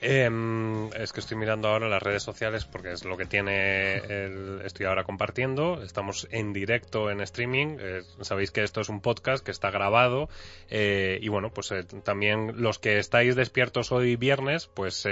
Em, 0.00 0.88
es 0.92 1.12
que 1.12 1.20
estoy 1.20 1.36
mirando 1.36 1.68
ahora 1.68 1.88
las 1.88 2.02
redes 2.02 2.22
sociales 2.22 2.64
porque 2.64 2.92
es 2.92 3.04
lo 3.04 3.16
que 3.16 3.26
tiene 3.26 3.96
el, 3.96 4.62
estoy 4.64 4.86
ahora 4.86 5.04
compartiendo. 5.04 5.82
Estamos 5.82 6.26
en 6.30 6.52
directo 6.52 7.10
en 7.10 7.20
streaming. 7.20 7.76
Eh, 7.80 8.02
sabéis 8.20 8.50
que 8.50 8.62
esto 8.62 8.80
es 8.80 8.88
un 8.88 9.00
podcast 9.00 9.44
que 9.44 9.50
está 9.50 9.70
grabado 9.70 10.28
eh, 10.68 11.18
y 11.20 11.28
bueno, 11.28 11.50
pues 11.50 11.72
eh, 11.72 11.84
también 11.84 12.62
los 12.62 12.78
que 12.78 12.98
estáis 12.98 13.36
despiertos 13.36 13.92
hoy 13.92 14.16
viernes, 14.16 14.68
pues 14.68 15.06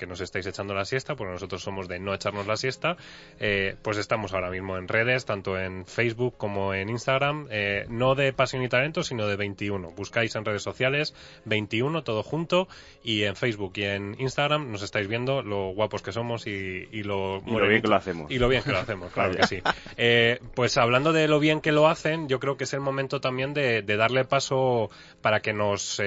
que 0.00 0.06
nos 0.06 0.20
estáis 0.22 0.46
echando 0.46 0.72
la 0.74 0.86
siesta, 0.86 1.14
porque 1.14 1.34
nosotros 1.34 1.62
somos 1.62 1.86
de 1.86 2.00
no 2.00 2.14
echarnos 2.14 2.46
la 2.46 2.56
siesta, 2.56 2.96
eh, 3.38 3.76
pues 3.82 3.98
estamos 3.98 4.32
ahora 4.32 4.50
mismo 4.50 4.78
en 4.78 4.88
redes, 4.88 5.26
tanto 5.26 5.58
en 5.58 5.84
Facebook 5.84 6.36
como 6.38 6.72
en 6.72 6.88
Instagram, 6.88 7.48
eh, 7.50 7.84
no 7.90 8.14
de 8.14 8.32
Pasión 8.32 8.62
y 8.62 8.68
Talento, 8.68 9.02
sino 9.02 9.26
de 9.26 9.36
21. 9.36 9.90
Buscáis 9.90 10.34
en 10.36 10.46
redes 10.46 10.62
sociales 10.62 11.14
21, 11.44 12.02
todo 12.02 12.22
junto, 12.22 12.66
y 13.04 13.24
en 13.24 13.36
Facebook 13.36 13.72
y 13.76 13.84
en 13.84 14.16
Instagram 14.18 14.72
nos 14.72 14.82
estáis 14.82 15.06
viendo 15.06 15.42
lo 15.42 15.68
guapos 15.74 16.00
que 16.00 16.12
somos 16.12 16.46
y, 16.46 16.86
lo, 17.02 17.42
y 17.46 17.50
lo 17.50 17.68
bien 17.68 17.82
que 17.82 17.88
lo 17.88 17.96
hacemos. 17.96 18.30
Y 18.30 18.38
lo 18.38 18.48
bien 18.48 18.62
que 18.62 18.72
lo 18.72 18.78
hacemos, 18.78 19.12
claro 19.12 19.34
que 19.34 19.46
sí. 19.46 19.58
Eh, 19.98 20.40
pues 20.54 20.78
hablando 20.78 21.12
de 21.12 21.28
lo 21.28 21.40
bien 21.40 21.60
que 21.60 21.72
lo 21.72 21.88
hacen, 21.88 22.26
yo 22.26 22.40
creo 22.40 22.56
que 22.56 22.64
es 22.64 22.72
el 22.72 22.80
momento 22.80 23.20
también 23.20 23.52
de, 23.52 23.82
de 23.82 23.96
darle 23.98 24.24
paso 24.24 24.88
para 25.20 25.40
que 25.40 25.52
nos, 25.52 26.00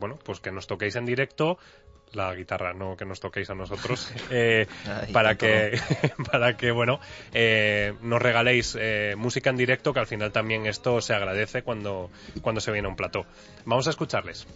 bueno, 0.00 0.18
pues 0.24 0.40
que 0.40 0.50
nos 0.50 0.66
toquéis 0.66 0.96
en 0.96 1.06
directo 1.06 1.58
la 2.12 2.34
guitarra, 2.34 2.72
no 2.72 2.96
que 2.96 3.04
nos 3.04 3.20
toquéis 3.20 3.50
a 3.50 3.54
nosotros, 3.54 4.12
eh, 4.30 4.66
para 5.12 5.36
que 5.36 5.78
para 6.30 6.56
que 6.56 6.70
bueno 6.70 7.00
eh, 7.32 7.94
nos 8.02 8.20
regaléis 8.20 8.76
eh, 8.78 9.14
música 9.16 9.50
en 9.50 9.56
directo, 9.56 9.92
que 9.92 10.00
al 10.00 10.06
final 10.06 10.32
también 10.32 10.66
esto 10.66 11.00
se 11.00 11.14
agradece 11.14 11.62
cuando 11.62 12.10
cuando 12.42 12.60
se 12.60 12.72
viene 12.72 12.86
a 12.86 12.90
un 12.90 12.96
plató. 12.96 13.26
Vamos 13.64 13.86
a 13.86 13.90
escucharles. 13.90 14.46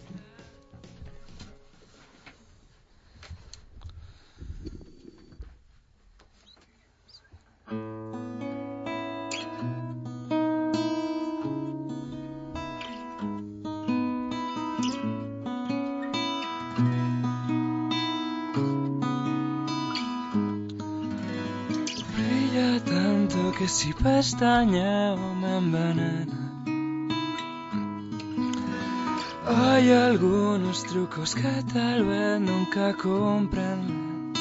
Que 23.61 23.67
si 23.67 23.93
pestañeo 23.93 25.35
me 25.35 25.57
envenena. 25.57 26.39
Hay 29.45 29.91
algunos 29.91 30.83
trucos 30.85 31.35
que 31.35 31.53
tal 31.71 32.03
vez 32.05 32.41
nunca 32.41 32.95
comprenden. 32.95 34.33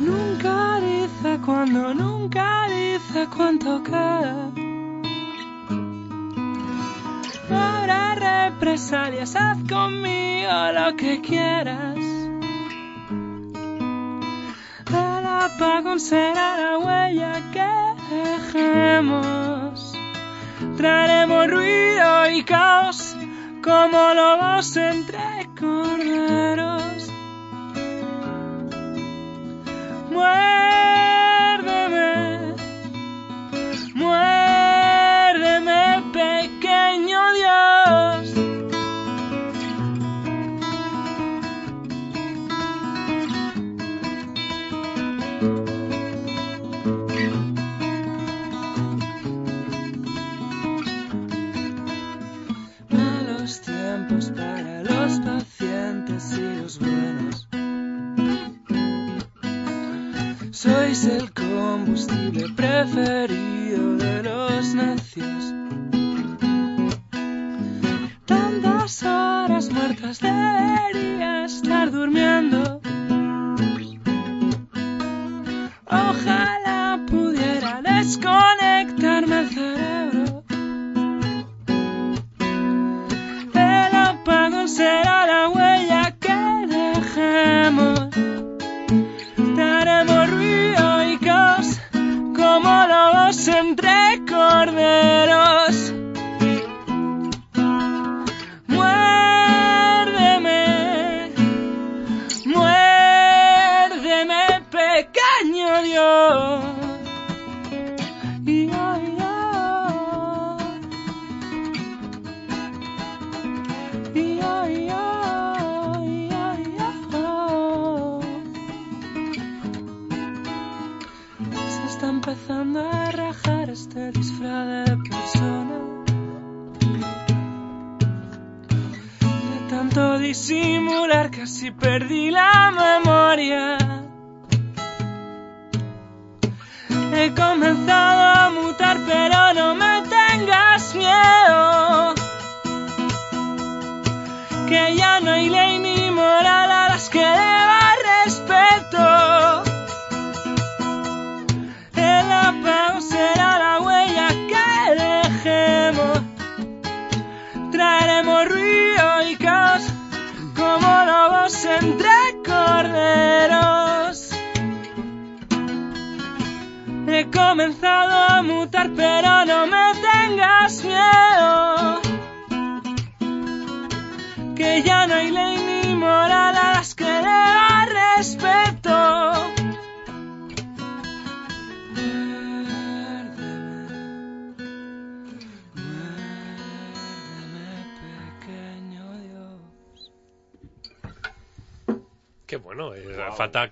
Nunca 0.00 0.80
dice 0.80 1.30
cuando, 1.46 1.94
nunca 1.94 2.66
dice 2.66 3.28
cuánto 3.36 3.80
queda. 3.84 4.50
Habrá 7.48 8.04
represalias, 8.16 9.36
haz 9.36 9.58
conmigo 9.68 10.50
lo 10.74 10.96
que 10.96 11.20
quieras. 11.20 11.91
Apagón 15.72 16.00
será 16.00 16.56
la 16.58 16.78
huella 16.78 17.32
que 17.50 18.14
dejemos. 18.14 19.94
Traeremos 20.76 21.46
ruido 21.48 22.30
y 22.30 22.42
caos 22.42 23.16
como 23.62 24.12
lobos 24.14 24.76
entre 24.76 25.21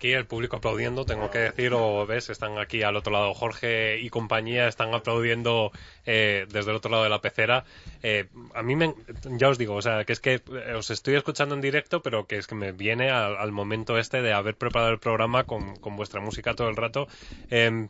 aquí 0.01 0.15
el 0.15 0.25
público 0.25 0.57
aplaudiendo, 0.57 1.05
tengo 1.05 1.31
que 1.31 1.41
decir, 1.41 1.75
o 1.75 2.07
ves, 2.07 2.31
están 2.31 2.57
aquí 2.57 2.83
al 2.83 2.97
otro 2.97 3.13
lado 3.13 3.35
Jorge 3.35 4.01
y 4.01 4.09
compañía, 4.09 4.67
están 4.67 4.95
aplaudiendo 4.95 5.73
eh, 6.07 6.47
desde 6.49 6.71
el 6.71 6.79
otro 6.79 6.91
lado 6.91 7.05
de 7.05 7.11
la 7.11 7.21
pecera. 7.21 7.65
Eh, 8.03 8.27
a 8.55 8.63
mí, 8.63 8.77
me, 8.77 8.95
ya 9.37 9.51
os 9.51 9.59
digo, 9.59 9.75
o 9.75 9.83
sea, 9.83 10.07
que 10.07 10.15
es 10.15 10.21
que 10.21 10.37
eh, 10.37 10.73
os 10.75 10.91
estoy 10.91 11.17
escuchando 11.17 11.55
en 11.55 11.61
directo, 11.61 12.01
pero 12.01 12.27
que 12.27 12.39
es 12.39 12.47
que 12.47 12.55
me 12.55 12.73
viene 12.73 13.11
al, 13.11 13.53
momento 13.53 13.99
este 13.99 14.23
de 14.23 14.33
haber 14.33 14.57
preparado 14.57 14.91
el 14.91 14.99
programa 14.99 15.45
con, 15.45 15.77
con 15.77 15.97
vuestra 15.97 16.23
música 16.23 16.55
todo 16.55 16.71
el 16.71 16.77
rato. 16.77 17.07
Eh, 17.51 17.89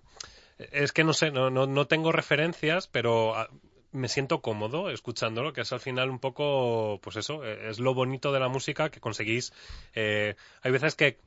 es 0.73 0.91
que 0.91 1.05
no 1.05 1.13
sé, 1.13 1.31
no, 1.31 1.49
no, 1.49 1.69
no 1.69 1.87
tengo 1.87 2.11
referencias, 2.11 2.89
pero 2.89 3.37
ah, 3.37 3.49
me 3.93 4.09
siento 4.09 4.43
cómodo 4.43 4.91
escuchándolo, 4.91 5.53
que 5.53 5.61
es 5.61 5.73
al 5.73 5.79
final 5.79 6.11
un 6.11 6.19
poco, 6.19 6.99
pues 7.05 7.15
eso, 7.15 7.45
es 7.45 7.79
lo 7.79 7.95
bonito 7.95 8.33
de 8.33 8.41
la 8.41 8.49
música 8.49 8.91
que 8.91 8.99
conseguís. 8.99 9.53
hay 9.95 10.73
veces 10.73 10.97
que 10.97 11.19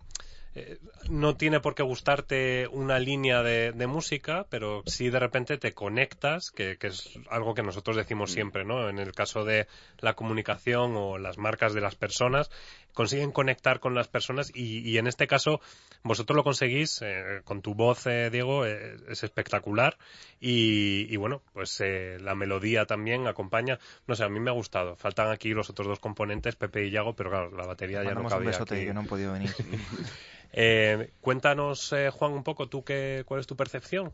eh, 0.55 0.77
no 1.09 1.35
tiene 1.35 1.59
por 1.59 1.75
qué 1.75 1.83
gustarte 1.83 2.67
una 2.67 2.99
línea 2.99 3.41
de, 3.43 3.71
de 3.71 3.87
música, 3.87 4.45
pero 4.49 4.83
si 4.85 5.09
de 5.09 5.19
repente 5.19 5.57
te 5.57 5.73
conectas, 5.73 6.51
que, 6.51 6.77
que 6.77 6.87
es 6.87 7.09
algo 7.29 7.53
que 7.53 7.63
nosotros 7.63 7.95
decimos 7.97 8.31
siempre, 8.31 8.63
¿no? 8.63 8.89
En 8.89 8.99
el 8.99 9.13
caso 9.13 9.43
de 9.45 9.67
la 9.99 10.13
comunicación 10.13 10.95
o 10.95 11.17
las 11.17 11.37
marcas 11.37 11.73
de 11.73 11.81
las 11.81 11.95
personas, 11.95 12.49
consiguen 12.93 13.31
conectar 13.31 13.79
con 13.79 13.95
las 13.95 14.07
personas 14.07 14.51
y, 14.53 14.79
y 14.87 14.97
en 14.99 15.07
este 15.07 15.25
caso 15.25 15.59
vosotros 16.03 16.35
lo 16.35 16.43
conseguís 16.43 17.01
eh, 17.01 17.41
con 17.43 17.61
tu 17.61 17.73
voz, 17.73 18.05
eh, 18.05 18.29
Diego, 18.31 18.65
eh, 18.65 18.97
es 19.09 19.23
espectacular 19.23 19.97
y, 20.39 21.11
y 21.11 21.17
bueno, 21.17 21.41
pues 21.53 21.79
eh, 21.81 22.17
la 22.21 22.35
melodía 22.35 22.85
también 22.85 23.25
acompaña. 23.27 23.79
No 24.07 24.15
sé, 24.15 24.23
a 24.23 24.29
mí 24.29 24.39
me 24.39 24.51
ha 24.51 24.53
gustado. 24.53 24.95
Faltan 24.95 25.31
aquí 25.31 25.49
los 25.53 25.69
otros 25.69 25.87
dos 25.87 25.99
componentes, 25.99 26.55
Pepe 26.55 26.85
y 26.85 26.91
Yago, 26.91 27.15
pero 27.15 27.31
claro, 27.31 27.51
la 27.57 27.65
batería 27.65 28.03
ya 28.03 28.09
no 28.13 28.23
Mandamos 28.23 28.33
un 28.33 28.37
cabía 28.39 28.49
besote 28.51 28.75
aquí. 28.75 28.85
que 28.85 28.93
no 28.93 28.99
han 28.99 29.07
podido 29.07 29.33
venir. 29.33 29.49
Eh, 30.53 31.11
cuéntanos, 31.21 31.91
eh, 31.93 32.09
Juan, 32.11 32.31
un 32.33 32.43
poco, 32.43 32.67
¿tú 32.69 32.83
qué, 32.83 33.23
cuál 33.25 33.39
es 33.39 33.47
tu 33.47 33.55
percepción? 33.55 34.13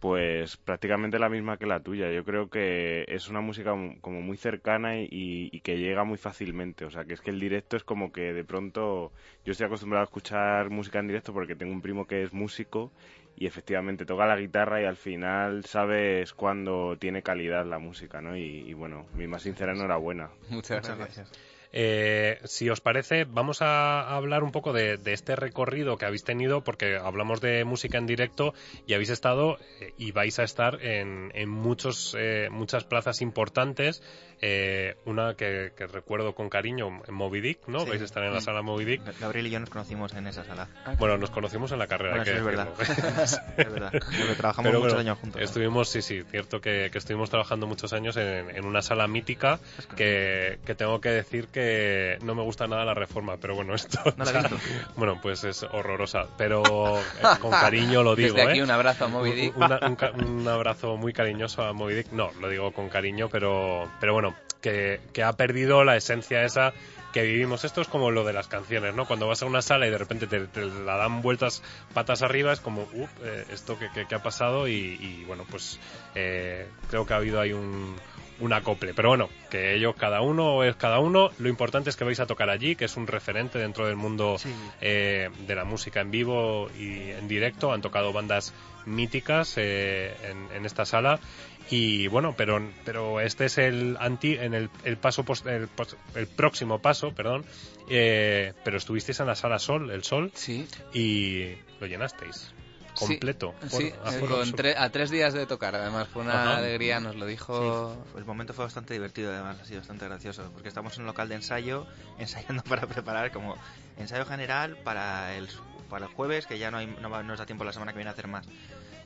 Pues 0.00 0.56
prácticamente 0.56 1.18
la 1.18 1.28
misma 1.28 1.56
que 1.56 1.66
la 1.66 1.80
tuya. 1.80 2.12
Yo 2.12 2.24
creo 2.24 2.48
que 2.50 3.04
es 3.08 3.28
una 3.28 3.40
música 3.40 3.74
como 4.00 4.22
muy 4.22 4.36
cercana 4.36 5.00
y, 5.00 5.08
y 5.10 5.60
que 5.60 5.76
llega 5.78 6.04
muy 6.04 6.18
fácilmente. 6.18 6.84
O 6.84 6.90
sea, 6.90 7.04
que 7.04 7.14
es 7.14 7.20
que 7.20 7.30
el 7.30 7.40
directo 7.40 7.76
es 7.76 7.82
como 7.82 8.12
que 8.12 8.32
de 8.32 8.44
pronto 8.44 9.12
yo 9.44 9.50
estoy 9.52 9.66
acostumbrado 9.66 10.02
a 10.02 10.04
escuchar 10.04 10.70
música 10.70 11.00
en 11.00 11.08
directo 11.08 11.32
porque 11.32 11.56
tengo 11.56 11.72
un 11.72 11.82
primo 11.82 12.06
que 12.06 12.22
es 12.22 12.32
músico 12.32 12.92
y 13.36 13.46
efectivamente 13.46 14.04
toca 14.06 14.26
la 14.26 14.36
guitarra 14.36 14.80
y 14.80 14.84
al 14.84 14.96
final 14.96 15.64
sabes 15.64 16.32
cuándo 16.32 16.96
tiene 16.98 17.22
calidad 17.22 17.66
la 17.66 17.78
música, 17.80 18.20
¿no? 18.20 18.36
Y, 18.36 18.42
y 18.68 18.74
bueno, 18.74 19.06
mi 19.14 19.26
más 19.26 19.42
sincera 19.42 19.72
enhorabuena. 19.72 20.30
Muchas 20.48 20.80
Muchas 20.82 20.96
gracias. 20.96 21.57
Eh, 21.72 22.40
si 22.44 22.70
os 22.70 22.80
parece, 22.80 23.24
vamos 23.24 23.60
a 23.60 24.16
hablar 24.16 24.42
un 24.42 24.52
poco 24.52 24.72
de, 24.72 24.96
de 24.96 25.12
este 25.12 25.36
recorrido 25.36 25.98
que 25.98 26.06
habéis 26.06 26.24
tenido, 26.24 26.64
porque 26.64 26.96
hablamos 26.96 27.40
de 27.40 27.64
música 27.64 27.98
en 27.98 28.06
directo 28.06 28.54
y 28.86 28.94
habéis 28.94 29.10
estado 29.10 29.58
eh, 29.80 29.92
y 29.98 30.12
vais 30.12 30.38
a 30.38 30.44
estar 30.44 30.82
en, 30.82 31.30
en 31.34 31.48
muchos, 31.48 32.16
eh, 32.18 32.48
muchas 32.50 32.84
plazas 32.84 33.20
importantes. 33.20 34.02
Eh, 34.40 34.96
una 35.04 35.34
que, 35.34 35.72
que 35.76 35.86
recuerdo 35.86 36.34
con 36.34 36.48
cariño, 36.48 37.02
en 37.06 37.14
Moby 37.14 37.40
Dick, 37.40 37.66
¿no? 37.66 37.80
Sí. 37.80 37.90
Vais 37.90 38.02
a 38.02 38.04
estar 38.04 38.22
en 38.22 38.32
la 38.32 38.38
Mm. 38.38 38.42
sala 38.42 38.62
Moby 38.62 38.84
Dick. 38.84 39.02
Gabriel 39.20 39.46
y 39.48 39.50
yo 39.50 39.58
nos 39.60 39.70
conocimos 39.70 40.12
en 40.14 40.26
esa 40.28 40.44
sala. 40.44 40.68
Bueno, 40.98 41.18
nos 41.18 41.30
conocimos 41.30 41.72
en 41.72 41.78
la 41.80 41.86
carrera, 41.88 42.16
Bueno, 42.16 42.22
hay 42.22 42.26
sí, 42.26 42.32
que 42.32 42.38
es 42.38 42.44
verdad. 42.44 42.68
es 43.56 43.72
verdad. 43.72 43.90
Porque 43.92 44.34
trabajamos 44.36 44.68
Pero 44.70 44.78
muchos 44.80 44.94
bueno, 44.94 45.10
años 45.10 45.18
juntos. 45.20 45.42
Estuvimos, 45.42 45.88
sí, 45.88 46.02
sí, 46.02 46.22
cierto 46.30 46.60
que, 46.60 46.88
que 46.92 46.98
estuvimos 46.98 47.30
trabajando 47.30 47.66
muchos 47.66 47.92
años 47.92 48.16
en, 48.16 48.54
en 48.54 48.64
una 48.64 48.80
sala 48.82 49.08
mítica 49.08 49.58
que, 49.96 50.58
que 50.64 50.74
tengo 50.74 51.00
que 51.00 51.08
decir 51.10 51.48
que 51.48 52.18
no 52.22 52.34
me 52.34 52.42
gusta 52.42 52.66
nada 52.66 52.84
la 52.84 52.94
reforma, 52.94 53.36
pero 53.40 53.54
bueno, 53.54 53.74
esto... 53.74 53.98
No 54.16 54.24
la 54.24 54.30
he 54.30 54.38
visto. 54.42 54.56
Bueno, 54.96 55.18
pues 55.20 55.42
es 55.44 55.62
horrorosa, 55.64 56.26
pero 56.36 56.62
eh, 56.98 57.02
con 57.40 57.50
cariño 57.50 58.02
lo 58.02 58.14
digo, 58.14 58.34
Desde 58.36 58.48
aquí 58.50 58.60
¿eh? 58.60 58.62
un 58.62 58.70
abrazo 58.70 59.06
a 59.06 59.08
Moby 59.08 59.32
Dick. 59.32 59.56
Una- 59.56 59.80
un 60.14 60.46
abrazo 60.48 60.96
muy 60.96 61.12
cariñoso 61.12 61.62
a 61.62 61.72
Moby 61.72 61.94
Dick. 61.94 62.12
No, 62.12 62.30
lo 62.40 62.48
digo 62.48 62.72
con 62.72 62.88
cariño, 62.88 63.28
pero, 63.30 63.90
pero 64.00 64.12
bueno, 64.12 64.27
que, 64.60 65.00
que 65.12 65.22
ha 65.22 65.32
perdido 65.34 65.84
la 65.84 65.96
esencia 65.96 66.42
esa 66.44 66.72
que 67.12 67.22
vivimos. 67.22 67.64
Esto 67.64 67.80
es 67.80 67.88
como 67.88 68.10
lo 68.10 68.24
de 68.24 68.32
las 68.34 68.48
canciones, 68.48 68.94
¿no? 68.94 69.06
Cuando 69.06 69.26
vas 69.26 69.42
a 69.42 69.46
una 69.46 69.62
sala 69.62 69.86
y 69.86 69.90
de 69.90 69.98
repente 69.98 70.26
te, 70.26 70.40
te 70.46 70.64
la 70.66 70.96
dan 70.96 71.22
vueltas 71.22 71.62
patas 71.94 72.20
arriba, 72.22 72.52
es 72.52 72.60
como, 72.60 72.82
uff, 72.92 73.10
esto 73.50 73.78
que, 73.78 73.88
que- 73.90 74.06
que 74.06 74.14
ha 74.14 74.22
pasado 74.22 74.68
y, 74.68 74.72
y, 75.00 75.24
bueno, 75.26 75.44
pues 75.50 75.80
eh, 76.14 76.66
creo 76.90 77.06
que 77.06 77.14
ha 77.14 77.16
habido 77.16 77.40
ahí 77.40 77.52
un, 77.54 77.96
un 78.40 78.52
acople. 78.52 78.92
Pero 78.92 79.08
bueno, 79.08 79.30
que 79.50 79.74
ellos, 79.74 79.94
cada 79.96 80.20
uno 80.20 80.62
es 80.64 80.76
cada 80.76 80.98
uno. 80.98 81.30
Lo 81.38 81.48
importante 81.48 81.88
es 81.88 81.96
que 81.96 82.04
vais 82.04 82.20
a 82.20 82.26
tocar 82.26 82.50
allí, 82.50 82.76
que 82.76 82.84
es 82.84 82.96
un 82.98 83.06
referente 83.06 83.58
dentro 83.58 83.86
del 83.86 83.96
mundo 83.96 84.36
Sí. 84.38 84.54
eh, 84.82 85.30
de 85.46 85.54
la 85.54 85.64
música 85.64 86.02
en 86.02 86.10
vivo 86.10 86.68
y 86.78 87.10
en 87.10 87.26
directo. 87.26 87.72
Han 87.72 87.80
tocado 87.80 88.12
bandas 88.12 88.52
míticas 88.84 89.54
eh, 89.56 90.14
en, 90.24 90.56
en 90.56 90.66
esta 90.66 90.84
sala. 90.84 91.20
Y 91.70 92.06
bueno, 92.08 92.34
pero, 92.36 92.60
pero 92.84 93.20
este 93.20 93.44
es 93.46 93.58
el 93.58 93.96
anti, 94.00 94.34
en 94.34 94.54
el, 94.54 94.70
el 94.84 94.96
paso 94.96 95.24
pos- 95.24 95.44
el, 95.46 95.68
el 96.14 96.26
próximo 96.26 96.80
paso, 96.80 97.12
perdón. 97.14 97.44
eh, 97.90 98.54
pero 98.64 98.78
estuvisteis 98.78 99.20
en 99.20 99.26
la 99.26 99.34
sala 99.34 99.58
Sol, 99.58 99.90
el 99.90 100.02
Sol, 100.04 100.30
Sí, 100.34 100.66
y 100.94 101.54
lo 101.80 101.86
llenasteis 101.86 102.52
completo. 102.94 103.54
sí, 103.70 103.92
con 104.28 104.52
tre- 104.54 104.74
a 104.76 104.90
tres 104.90 105.10
días 105.10 105.32
de 105.32 105.46
tocar, 105.46 105.74
además 105.76 106.08
fue 106.08 106.22
una 106.22 106.42
Ajá. 106.42 106.56
alegría, 106.56 106.98
nos 107.00 107.14
lo 107.16 107.26
dijo... 107.26 107.96
el 108.16 108.24
momento 108.24 108.54
fue 108.54 108.64
bastante 108.64 108.92
divertido, 108.94 109.32
además, 109.32 109.58
ha 109.60 109.64
sido 109.64 109.78
bastante 109.80 110.04
gracioso, 110.06 110.50
porque 110.52 110.68
estamos 110.68 110.96
en 110.96 111.02
un 111.02 111.06
local 111.06 111.28
de 111.28 111.36
ensayo, 111.36 111.86
ensayando 112.18 112.62
para 112.64 112.86
preparar 112.88 113.30
como 113.30 113.56
ensayo 113.98 114.24
general 114.26 114.76
para 114.84 115.36
el, 115.36 115.48
para 115.88 116.06
el 116.06 116.12
jueves, 116.12 116.46
que 116.46 116.58
ya 116.58 116.70
no, 116.72 116.78
hay, 116.78 116.86
no, 116.88 117.08
va- 117.08 117.22
no 117.22 117.28
nos 117.28 117.38
da 117.38 117.46
tiempo 117.46 117.62
la 117.64 117.72
semana 117.72 117.92
que 117.92 117.98
viene 117.98 118.10
a 118.10 118.14
hacer 118.14 118.26
más. 118.26 118.46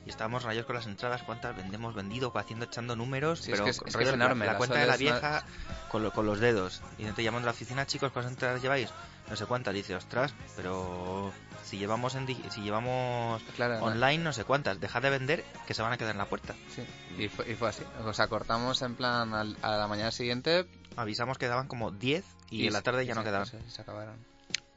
Y 0.05 0.09
estábamos 0.09 0.43
rayos 0.43 0.65
con 0.65 0.75
las 0.75 0.85
entradas, 0.85 1.23
cuántas 1.23 1.55
vendemos 1.55 1.95
vendido, 1.95 2.31
haciendo, 2.37 2.65
echando 2.65 2.95
números, 2.95 3.39
Sí, 3.39 3.51
es 3.51 3.51
pero 3.51 3.63
que 3.65 3.69
es- 3.71 3.77
es 3.77 3.83
que 3.83 3.91
rollo 3.91 4.11
es 4.11 4.17
la- 4.17 4.25
enorme, 4.25 4.45
La, 4.45 4.51
la 4.53 4.57
cuenta 4.57 4.79
de 4.79 4.85
la 4.87 4.95
es 4.95 5.01
una- 5.01 5.11
vieja 5.13 5.45
con, 5.89 6.03
lo- 6.03 6.11
con 6.11 6.25
los 6.25 6.39
dedos. 6.39 6.81
Y 6.97 7.05
te 7.05 7.23
llamando 7.23 7.47
a 7.47 7.51
la 7.51 7.55
oficina, 7.55 7.85
chicos, 7.87 8.11
¿cuántas 8.11 8.33
entradas 8.33 8.61
lleváis? 8.61 8.89
No 9.29 9.35
sé 9.37 9.45
cuántas. 9.45 9.73
Dice, 9.73 9.95
ostras, 9.95 10.33
pero 10.57 11.31
si 11.63 11.77
llevamos 11.77 12.15
en 12.15 12.27
si 12.27 12.61
llevamos 12.61 13.41
Claro, 13.55 13.79
online 13.85 14.17
no 14.21 14.33
sé 14.33 14.43
cuántas, 14.43 14.81
dejad 14.81 15.01
de 15.01 15.09
vender 15.09 15.45
que 15.65 15.73
se 15.73 15.81
van 15.81 15.93
a 15.93 15.97
quedar 15.97 16.11
en 16.11 16.17
la 16.17 16.25
puerta. 16.25 16.53
Sí, 16.75 16.83
y 17.17 17.29
fue, 17.29 17.49
y 17.49 17.55
fue 17.55 17.69
así. 17.69 17.83
O 18.03 18.11
sea, 18.13 18.27
cortamos 18.27 18.81
en 18.81 18.95
plan 18.95 19.33
al- 19.33 19.55
a 19.61 19.77
la 19.77 19.87
mañana 19.87 20.11
siguiente 20.11 20.65
Avisamos 20.97 21.37
que 21.39 21.47
daban 21.47 21.67
como 21.67 21.89
10 21.91 22.23
y, 22.51 22.67
en 22.67 22.73
la 22.73 22.81
tarde 22.83 23.05
ya 23.05 23.15
no 23.15 23.23
quedaban. 23.23 23.47
Se, 23.47 23.57
se 23.69 23.81
acabaron. 23.81 24.15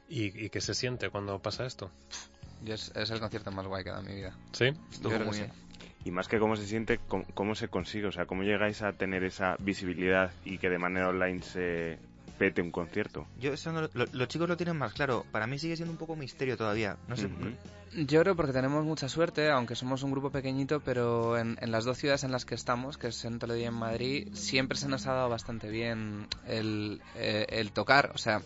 ¿Y, 0.09 0.45
¿Y 0.45 0.49
qué 0.49 0.61
se 0.61 0.73
siente 0.73 1.09
cuando 1.09 1.37
pasa 1.39 1.65
esto? 1.65 1.91
Y 2.65 2.71
es, 2.71 2.91
es 2.95 3.09
el 3.11 3.19
concierto 3.19 3.51
más 3.51 3.67
guay 3.67 3.83
que 3.83 3.89
he 3.89 3.93
dado 3.93 4.03
en 4.05 4.09
mi 4.09 4.15
vida. 4.15 4.35
¿Sí? 4.51 4.65
Estuvo 4.91 5.11
Yo 5.17 5.25
muy 5.25 5.37
bien. 5.37 5.51
Y 6.05 6.11
más 6.11 6.27
que 6.27 6.39
cómo 6.39 6.55
se 6.55 6.65
siente, 6.65 6.99
cómo, 7.07 7.25
cómo 7.33 7.53
se 7.55 7.67
consigue, 7.67 8.07
o 8.07 8.11
sea, 8.11 8.25
cómo 8.25 8.43
llegáis 8.43 8.81
a 8.81 8.93
tener 8.93 9.23
esa 9.23 9.55
visibilidad 9.59 10.31
y 10.45 10.57
que 10.57 10.69
de 10.69 10.77
manera 10.79 11.09
online 11.09 11.41
se 11.43 11.99
pete 12.37 12.61
un 12.61 12.71
concierto. 12.71 13.27
Yo 13.39 13.51
eso 13.51 13.71
no 13.71 13.81
lo- 13.81 13.89
lo- 13.93 14.05
los 14.11 14.27
chicos 14.27 14.47
lo 14.47 14.55
tienen 14.55 14.77
más 14.77 14.93
claro. 14.93 15.25
Para 15.31 15.47
mí 15.47 15.57
sigue 15.59 15.75
siendo 15.75 15.91
un 15.91 15.97
poco 15.97 16.15
misterio 16.15 16.55
todavía. 16.55 16.95
No 17.07 17.17
sé. 17.17 17.25
Ujú. 17.25 17.49
Yo 18.05 18.21
creo 18.21 18.35
porque 18.35 18.53
tenemos 18.53 18.85
mucha 18.85 19.09
suerte, 19.09 19.49
aunque 19.49 19.75
somos 19.75 20.03
un 20.03 20.11
grupo 20.11 20.29
pequeñito, 20.29 20.79
pero 20.81 21.37
en, 21.37 21.57
en 21.61 21.71
las 21.71 21.83
dos 21.83 21.97
ciudades 21.97 22.23
en 22.23 22.31
las 22.31 22.45
que 22.45 22.53
estamos, 22.55 22.97
que 22.97 23.07
es 23.07 23.25
en 23.25 23.39
Toledo 23.39 23.57
y 23.59 23.63
en 23.63 23.73
Madrid, 23.73 24.27
siempre 24.33 24.77
se 24.77 24.87
nos 24.87 25.07
ha 25.07 25.13
dado 25.13 25.29
bastante 25.29 25.69
bien 25.69 26.27
el, 26.45 27.01
eh, 27.15 27.47
el 27.49 27.71
tocar. 27.71 28.11
O 28.13 28.17
sea, 28.19 28.41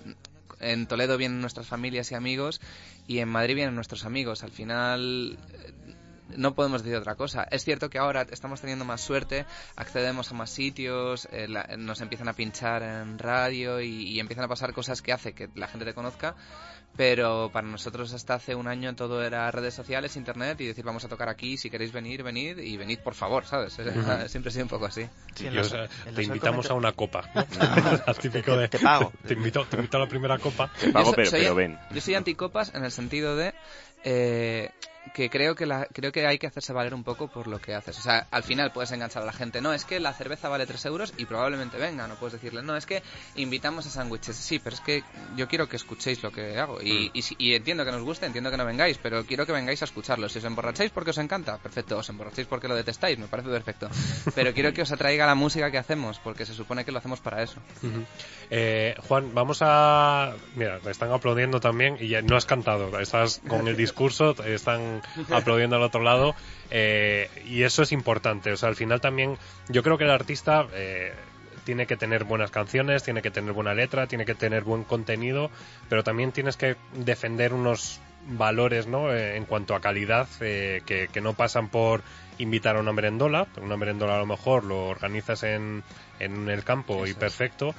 en 0.62 0.88
Toledo 0.88 1.17
vienen 1.17 1.41
nuestras 1.41 1.67
familias 1.67 2.12
y 2.12 2.15
amigos 2.15 2.62
y 3.08 3.19
en 3.19 3.30
Madrid 3.30 3.56
vienen 3.56 3.76
nuestros 3.76 4.06
amigos. 4.06 4.43
Al 4.43 4.52
final 4.52 5.38
eh, 5.54 5.74
no 6.38 6.56
podemos 6.56 6.84
decir 6.84 6.97
otra 6.97 7.15
cosa. 7.15 7.43
Es 7.52 7.63
cierto 7.65 7.89
que 7.89 7.97
ahora 7.97 8.26
estamos 8.32 8.62
teniendo 8.62 8.86
más 8.86 9.02
suerte, 9.02 9.45
accedemos 9.76 10.32
a 10.32 10.36
más 10.36 10.50
sitios, 10.50 11.28
eh, 11.32 11.47
la- 11.50 11.67
nos 11.78 12.00
empiezan 12.02 12.30
a 12.30 12.34
pinchar 12.34 12.84
en 12.84 13.19
radio 13.19 13.82
y, 13.82 14.04
y 14.08 14.19
empiezan 14.19 14.45
a 14.45 14.47
pasar 14.47 14.71
cosas 14.74 15.02
que 15.02 15.12
hace 15.12 15.34
que 15.34 15.50
la 15.56 15.67
gente 15.67 15.86
te 15.86 15.93
conozca, 15.93 16.36
pero 16.95 17.49
para 17.54 17.67
nosotros 17.67 18.13
hasta 18.13 18.34
hace 18.36 18.54
un 18.54 18.67
año 18.67 18.93
todo 18.95 19.23
era 19.23 19.49
redes 19.51 19.73
sociales, 19.73 20.15
internet 20.17 20.60
y 20.62 20.67
decir 20.67 20.84
vamos 20.84 21.04
a 21.06 21.08
tocar 21.10 21.30
aquí, 21.30 21.58
si 21.58 21.69
queréis 21.69 21.91
venir, 21.91 22.21
venid 22.23 22.58
y 22.60 22.77
venid 22.77 22.99
por 22.99 23.15
favor, 23.15 23.45
¿sabes? 23.45 23.73
Siempre 24.27 24.49
ha 24.49 24.51
sido 24.51 24.65
un 24.65 24.69
poco 24.69 24.86
así. 24.86 25.08
Sí, 25.36 25.47
eh, 25.47 25.89
te 26.13 26.23
invitamos 26.23 26.69
a 26.69 26.73
una 26.73 26.91
copa. 26.91 27.23
¿no? 27.34 27.45
Al 28.06 28.17
típico 28.17 28.56
de, 28.58 28.67
Te 28.67 28.80
pago. 28.80 29.12
Te 29.25 29.34
invito, 29.34 29.65
te 29.65 29.77
invito 29.77 29.97
a 29.97 30.01
la 30.01 30.08
primera 30.08 30.38
copa. 30.38 30.69
Pago, 30.91 31.06
Yo 31.06 31.10
so- 31.12 31.15
pero, 31.15 31.30
soy- 31.30 31.41
pero 31.41 31.56
ven. 31.56 31.80
Yo 31.91 32.01
soy 32.01 32.15
anticopas 32.15 32.73
en 32.75 32.84
el 32.84 32.91
sentido 32.91 33.36
de... 33.36 33.54
eh, 34.04 34.69
que 35.14 35.30
creo 35.30 35.56
que 35.56 35.66
la, 35.66 35.88
creo 35.92 36.12
que 36.12 36.26
hay 36.26 36.38
que 36.38 36.48
hacerse 36.48 36.74
valer 36.74 36.94
un 36.94 37.04
poco 37.04 37.28
por 37.28 37.48
lo 37.48 37.60
que 37.60 37.74
haces. 37.74 37.98
O 37.98 38.02
sea, 38.02 38.28
al 38.32 38.44
final 38.44 38.72
puedes 38.72 38.92
enganchar 38.92 39.24
a 39.24 39.26
la 39.26 39.34
gente. 39.34 39.60
No, 39.62 39.74
es 39.74 39.84
que 39.86 40.00
la 40.00 40.14
cerveza 40.14 40.48
vale 40.48 40.66
3 40.66 40.86
euros 40.86 41.14
y 41.18 41.26
probablemente 41.26 41.78
venga. 41.78 42.08
No 42.08 42.16
puedes 42.16 42.34
decirle, 42.34 42.62
no, 42.62 42.76
es 42.78 42.86
que 42.86 43.02
invitamos 43.36 43.86
a 43.88 43.90
sándwiches. 43.90 44.36
Sí, 44.36 44.60
pero 44.60 44.76
es 44.76 44.82
que 44.82 45.04
yo 45.36 45.48
quiero 45.48 45.68
que 45.68 45.76
escuchéis 45.76 46.22
lo 46.24 46.32
que 46.32 46.58
hago. 46.60 46.82
Y, 46.82 47.10
Mm. 47.10 47.12
y, 47.14 47.24
y 47.40 47.56
entiendo 47.56 47.84
que 47.86 47.92
nos 47.92 48.02
guste, 48.04 48.26
entiendo 48.26 48.52
que 48.52 48.58
no 48.58 48.66
vengáis, 48.66 48.98
pero 49.00 49.26
quiero 49.26 49.46
que 49.46 49.52
vengáis 49.52 49.82
a 49.82 49.86
escucharlo. 49.86 50.30
Si 50.30 50.38
os 50.40 50.46
emborracháis 50.46 50.92
porque 50.92 51.10
os 51.12 51.18
encanta, 51.18 51.58
perfecto. 51.58 51.98
Os 51.98 52.10
emborracháis 52.10 52.48
porque 52.48 52.68
lo 52.68 52.76
detestáis, 52.76 53.18
me 53.18 53.28
parece 53.28 53.50
perfecto. 53.50 53.90
Pero 54.36 54.54
quiero 54.54 54.72
que 54.74 54.82
os 54.82 54.92
atraiga 54.92 55.26
la 55.26 55.36
música 55.36 55.72
que 55.72 55.78
hacemos, 55.78 56.20
porque 56.20 56.46
se 56.46 56.54
supone 56.54 56.86
que 56.86 56.92
lo 56.92 57.00
hacemos 57.00 57.20
para 57.20 57.42
eso. 57.44 57.60
Eh, 58.50 58.96
Juan, 59.08 59.34
vamos 59.34 59.60
a... 59.62 60.34
Mira, 60.56 60.80
me 60.84 60.92
están 60.92 61.12
aplaudiendo 61.12 61.60
también 61.60 61.98
y 62.00 62.08
ya 62.10 62.22
no 62.22 62.36
has 62.36 62.46
cantado, 62.46 63.00
estás 63.00 63.42
con 63.48 63.68
el 63.68 63.78
discurso, 63.78 64.34
te 64.34 64.58
están 64.97 65.38
aplaudiendo 65.38 65.75
al 65.75 65.84
otro 65.84 66.01
lado 66.01 66.36
eh, 66.69 67.30
y 67.45 67.63
eso 67.63 67.84
es 67.84 67.91
importante. 67.91 68.51
O 68.51 68.58
sea, 68.58 68.69
al 68.69 68.75
final 68.75 69.01
también 69.01 69.38
yo 69.69 69.84
creo 69.84 69.97
que 69.97 70.04
el 70.04 70.12
artista 70.12 70.67
eh, 70.73 71.13
tiene 71.63 71.86
que 71.86 71.97
tener 71.97 72.23
buenas 72.23 72.51
canciones, 72.51 73.04
tiene 73.04 73.21
que 73.21 73.32
tener 73.32 73.54
buena 73.54 73.73
letra, 73.73 74.08
tiene 74.08 74.25
que 74.25 74.36
tener 74.36 74.63
buen 74.63 74.84
contenido, 74.84 75.51
pero 75.89 76.04
también 76.04 76.32
tienes 76.32 76.58
que 76.58 76.75
defender 76.93 77.54
unos 77.54 77.99
valores 78.27 78.88
¿no? 78.88 79.12
Eh, 79.12 79.36
en 79.36 79.45
cuanto 79.45 79.75
a 79.75 79.82
calidad 79.82 80.27
eh, 80.41 80.82
que, 80.86 81.08
que 81.12 81.21
no 81.21 81.34
pasan 81.34 81.69
por 81.69 82.01
invitar 82.38 82.75
a 82.75 82.80
una 82.80 82.93
merendola. 82.93 83.47
Una 83.62 83.77
merendola 83.77 84.15
a 84.15 84.19
lo 84.19 84.25
mejor 84.25 84.63
lo 84.63 84.88
organizas 84.88 85.43
en, 85.43 85.84
en 86.19 86.49
el 86.49 86.63
campo 86.63 87.06
y 87.06 87.12
es. 87.12 87.75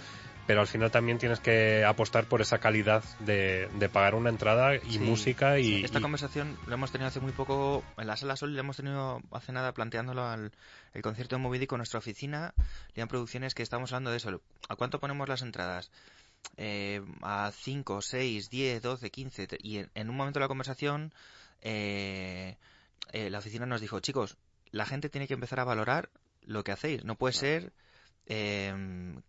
Pero 0.46 0.60
al 0.60 0.66
final 0.66 0.90
también 0.90 1.18
tienes 1.18 1.40
que 1.40 1.84
apostar 1.84 2.24
por 2.26 2.40
esa 2.40 2.58
calidad 2.58 3.04
de, 3.20 3.68
de 3.78 3.88
pagar 3.88 4.14
una 4.14 4.28
entrada 4.30 4.74
y 4.76 4.80
Sí, 4.92 4.98
música 4.98 5.58
y, 5.58 5.64
sí. 5.64 5.84
Esta 5.84 5.98
y- 5.98 6.02
conversación 6.02 6.58
la 6.66 6.74
hemos 6.74 6.90
tenido 6.90 7.08
hace 7.08 7.20
muy 7.20 7.32
poco 7.32 7.84
en 7.96 8.06
la 8.06 8.16
sala 8.16 8.36
Sol, 8.36 8.54
la 8.54 8.60
hemos 8.60 8.76
tenido 8.76 9.20
hace 9.30 9.52
nada 9.52 9.72
planteándolo 9.72 10.26
al 10.26 10.52
el 10.94 11.02
concierto 11.02 11.36
de 11.36 11.42
Movidy 11.42 11.66
con 11.66 11.78
nuestra 11.78 11.98
oficina, 11.98 12.54
Lian 12.94 13.08
Producciones, 13.08 13.54
que 13.54 13.62
estamos 13.62 13.92
hablando 13.92 14.10
de 14.10 14.16
eso. 14.18 14.40
¿A 14.68 14.76
cuánto 14.76 15.00
ponemos 15.00 15.28
las 15.28 15.42
entradas? 15.42 15.90
Eh, 16.56 17.00
a 17.22 17.50
5, 17.54 18.02
6, 18.02 18.50
10, 18.50 18.82
12, 18.82 19.10
15. 19.10 19.46
te- 19.46 19.58
Y 19.62 19.78
en, 19.78 19.90
en 19.94 20.10
un 20.10 20.16
momento 20.16 20.38
de 20.38 20.44
la 20.44 20.48
conversación, 20.48 21.12
eh, 21.62 22.56
eh, 23.12 23.30
la 23.30 23.38
oficina 23.38 23.64
nos 23.64 23.80
dijo, 23.80 24.00
chicos, 24.00 24.36
la 24.70 24.86
gente 24.86 25.08
tiene 25.08 25.26
que 25.28 25.34
empezar 25.34 25.60
a 25.60 25.64
valorar 25.64 26.10
lo 26.44 26.64
que 26.64 26.72
hacéis. 26.72 27.04
No 27.04 27.14
puede 27.14 27.32
ser 27.34 27.72
eh, 28.26 28.74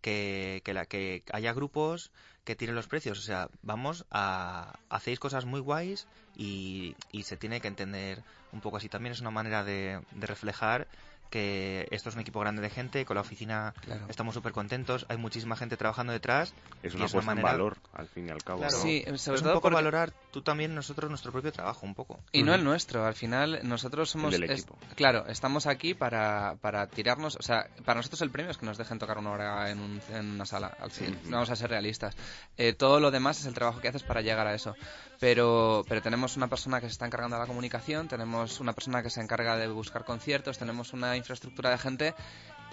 que, 0.00 0.62
que, 0.64 0.74
la, 0.74 0.86
que 0.86 1.22
haya 1.32 1.52
grupos 1.52 2.10
que 2.44 2.56
tiren 2.56 2.74
los 2.74 2.86
precios. 2.86 3.18
O 3.18 3.22
sea, 3.22 3.48
vamos 3.62 4.06
a. 4.10 4.78
Hacéis 4.88 5.18
cosas 5.18 5.44
muy 5.44 5.60
guays 5.60 6.06
y, 6.36 6.94
se 7.22 7.36
tiene 7.36 7.60
que 7.60 7.68
entender 7.68 8.22
un 8.52 8.60
poco 8.60 8.76
así. 8.76 8.88
También 8.88 9.12
es 9.12 9.20
una 9.20 9.30
manera 9.30 9.64
de 9.64 10.00
reflejar 10.12 10.86
que 11.34 11.88
esto 11.90 12.10
es 12.10 12.14
un 12.14 12.20
equipo 12.20 12.38
grande 12.38 12.62
de 12.62 12.70
gente. 12.70 13.04
Con 13.04 13.16
la 13.16 13.22
oficina 13.22 13.74
Claro. 13.80 14.06
estamos 14.08 14.34
súper 14.34 14.52
contentos. 14.52 15.04
Hay 15.08 15.16
muchísima 15.16 15.56
gente 15.56 15.76
trabajando 15.76 16.12
detrás. 16.12 16.54
Es 16.84 16.92
y 16.92 16.96
una 16.96 17.06
es 17.06 17.12
una 17.14 17.22
en 17.22 17.26
manera- 17.26 17.48
valor, 17.50 17.76
al 17.92 18.06
fin 18.06 18.28
y 18.28 18.30
al 18.30 18.44
cabo. 18.44 18.60
Claro. 18.60 18.76
¿no? 18.76 18.82
Sí, 18.82 19.02
sobre 19.02 19.14
es 19.16 19.26
un 19.28 19.36
todo 19.38 19.54
poco 19.54 19.62
porque- 19.62 19.74
valorar 19.74 20.12
tú 20.30 20.42
también 20.42 20.76
nosotros 20.76 21.10
nuestro 21.10 21.32
propio 21.32 21.50
trabajo, 21.50 21.84
un 21.84 21.94
poco. 21.96 22.20
Y 22.30 22.44
no 22.44 22.52
Ujú. 22.52 22.60
el 22.60 22.64
nuestro, 22.64 23.04
al 23.04 23.14
final 23.14 23.58
nosotros 23.64 24.10
somos... 24.10 24.30
del 24.30 24.44
es- 24.44 24.60
equipo. 24.60 24.78
claro, 24.94 25.26
estamos 25.26 25.66
aquí 25.66 25.94
para, 25.94 26.54
para 26.60 26.86
tirarnos, 26.86 27.34
o 27.36 27.42
sea, 27.42 27.66
para 27.84 27.96
nosotros 27.98 28.22
el 28.22 28.30
premio 28.30 28.52
es 28.52 28.58
que 28.58 28.66
nos 28.66 28.78
dejen 28.78 29.00
tocar 29.00 29.18
una 29.18 29.32
hora 29.32 29.70
en, 29.70 29.80
un- 29.80 30.00
en 30.12 30.26
una 30.30 30.46
sala, 30.46 30.68
al 30.80 30.92
fin, 30.92 31.18
Ujú. 31.22 31.30
vamos 31.32 31.50
a 31.50 31.56
ser 31.56 31.68
realistas. 31.70 32.14
Eh, 32.56 32.74
todo 32.74 33.00
lo 33.00 33.10
demás 33.10 33.40
es 33.40 33.46
el 33.46 33.54
trabajo 33.54 33.80
que 33.80 33.88
haces 33.88 34.04
para 34.04 34.20
llegar 34.20 34.46
a 34.46 34.54
eso. 34.54 34.76
Pero, 35.20 35.84
pero 35.88 36.02
tenemos 36.02 36.36
una 36.36 36.48
persona 36.48 36.80
que 36.80 36.86
se 36.86 36.92
está 36.92 37.06
encargando 37.06 37.36
de 37.36 37.42
la 37.42 37.46
comunicación, 37.46 38.08
tenemos 38.08 38.60
una 38.60 38.72
persona 38.72 39.02
que 39.02 39.10
se 39.10 39.20
encarga 39.20 39.56
de 39.56 39.68
buscar 39.68 40.04
conciertos, 40.04 40.58
tenemos 40.58 40.92
una 40.92 41.16
infraestructura 41.24 41.70
de 41.70 41.78
gente 41.78 42.14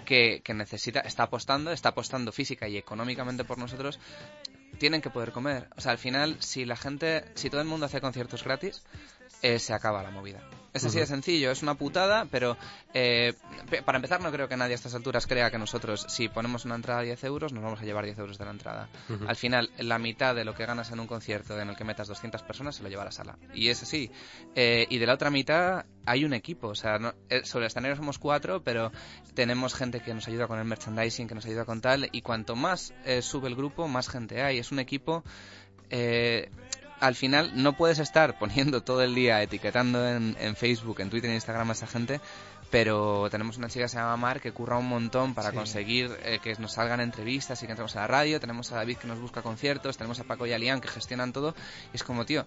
que, 0.04 0.42
que 0.44 0.54
necesita, 0.54 1.00
está 1.00 1.24
apostando, 1.24 1.72
está 1.72 1.90
apostando 1.90 2.32
física 2.32 2.68
y 2.68 2.76
económicamente 2.76 3.44
por 3.44 3.58
nosotros, 3.58 3.98
tienen 4.78 5.00
que 5.00 5.10
poder 5.10 5.32
comer. 5.32 5.68
O 5.76 5.80
sea, 5.80 5.92
al 5.92 5.98
final, 5.98 6.36
si 6.40 6.64
la 6.64 6.76
gente, 6.76 7.24
si 7.34 7.50
todo 7.50 7.60
el 7.60 7.66
mundo 7.66 7.86
hace 7.86 8.00
conciertos 8.00 8.44
gratis, 8.44 8.82
eh, 9.42 9.58
se 9.58 9.72
acaba 9.72 10.02
la 10.02 10.10
movida. 10.10 10.40
Es 10.74 10.84
así 10.86 10.98
de 10.98 11.06
sencillo, 11.06 11.50
es 11.50 11.62
una 11.62 11.74
putada, 11.74 12.24
pero 12.30 12.56
eh, 12.94 13.34
para 13.84 13.96
empezar 13.96 14.22
no 14.22 14.32
creo 14.32 14.48
que 14.48 14.56
nadie 14.56 14.72
a 14.72 14.76
estas 14.76 14.94
alturas 14.94 15.26
crea 15.26 15.50
que 15.50 15.58
nosotros, 15.58 16.06
si 16.08 16.28
ponemos 16.30 16.64
una 16.64 16.76
entrada 16.76 17.00
a 17.00 17.02
10 17.02 17.22
euros, 17.24 17.52
nos 17.52 17.62
vamos 17.62 17.80
a 17.80 17.84
llevar 17.84 18.04
10 18.06 18.18
euros 18.18 18.38
de 18.38 18.44
la 18.46 18.50
entrada. 18.52 18.88
Al 19.28 19.36
final, 19.36 19.70
la 19.78 19.98
mitad 19.98 20.34
de 20.34 20.44
lo 20.46 20.54
que 20.54 20.64
ganas 20.64 20.90
en 20.90 21.00
un 21.00 21.06
concierto 21.06 21.60
en 21.60 21.68
el 21.68 21.76
que 21.76 21.84
metas 21.84 22.08
200 22.08 22.42
personas 22.42 22.76
se 22.76 22.82
lo 22.82 22.88
lleva 22.88 23.02
a 23.02 23.04
la 23.06 23.12
sala. 23.12 23.36
Y 23.54 23.68
es 23.68 23.82
así. 23.82 24.10
Eh, 24.54 24.86
y 24.88 24.96
de 24.98 25.06
la 25.06 25.12
otra 25.14 25.30
mitad 25.30 25.84
hay 26.06 26.24
un 26.24 26.32
equipo. 26.32 26.68
O 26.68 26.74
sea, 26.74 26.98
no- 26.98 27.12
eh, 27.28 27.42
sobre 27.44 27.64
el 27.64 27.68
escenario 27.68 27.94
somos 27.96 28.18
cuatro, 28.18 28.62
pero 28.62 28.92
tenemos 29.34 29.74
gente 29.74 30.00
que 30.00 30.14
nos 30.14 30.26
ayuda 30.28 30.46
con 30.46 30.58
el 30.58 30.64
merchandising, 30.64 31.28
que 31.28 31.34
nos 31.34 31.44
ayuda 31.44 31.66
con 31.66 31.82
tal. 31.82 32.08
Y 32.12 32.22
cuanto 32.22 32.56
más 32.56 32.94
eh, 33.04 33.20
sube 33.20 33.48
el 33.48 33.56
grupo, 33.56 33.88
más 33.88 34.08
gente 34.08 34.42
hay. 34.42 34.56
Es 34.58 34.72
un 34.72 34.78
equipo... 34.78 35.22
eh, 35.90 36.50
al 37.02 37.14
final 37.14 37.50
no 37.62 37.74
puedes 37.76 37.98
estar 37.98 38.38
poniendo 38.38 38.82
todo 38.82 39.02
el 39.02 39.14
día 39.14 39.42
etiquetando 39.42 40.08
en, 40.08 40.36
en 40.40 40.56
Facebook, 40.56 41.00
en 41.00 41.10
Twitter, 41.10 41.28
en 41.30 41.34
Instagram 41.36 41.68
a 41.68 41.72
esa 41.72 41.86
gente, 41.86 42.20
pero 42.70 43.28
tenemos 43.30 43.58
una 43.58 43.68
chica 43.68 43.84
que 43.84 43.88
se 43.90 43.96
llama 43.98 44.16
Mar 44.16 44.40
que 44.40 44.52
curra 44.52 44.78
un 44.78 44.88
montón 44.88 45.34
para 45.34 45.50
Sí. 45.50 45.56
conseguir 45.56 46.10
eh, 46.22 46.38
que 46.42 46.54
nos 46.54 46.72
salgan 46.72 47.00
entrevistas 47.00 47.62
y 47.62 47.66
que 47.66 47.72
entremos 47.72 47.94
a 47.96 48.00
la 48.00 48.06
radio, 48.06 48.40
tenemos 48.40 48.72
a 48.72 48.76
David 48.76 48.96
que 48.96 49.06
nos 49.06 49.18
busca 49.20 49.42
conciertos, 49.42 49.98
tenemos 49.98 50.18
a 50.20 50.24
Paco 50.24 50.46
y 50.46 50.52
a 50.54 50.58
Lian 50.58 50.80
que 50.80 50.88
gestionan 50.88 51.32
todo, 51.34 51.54
y 51.92 51.96
es 51.96 52.02
como, 52.04 52.24
tío, 52.24 52.46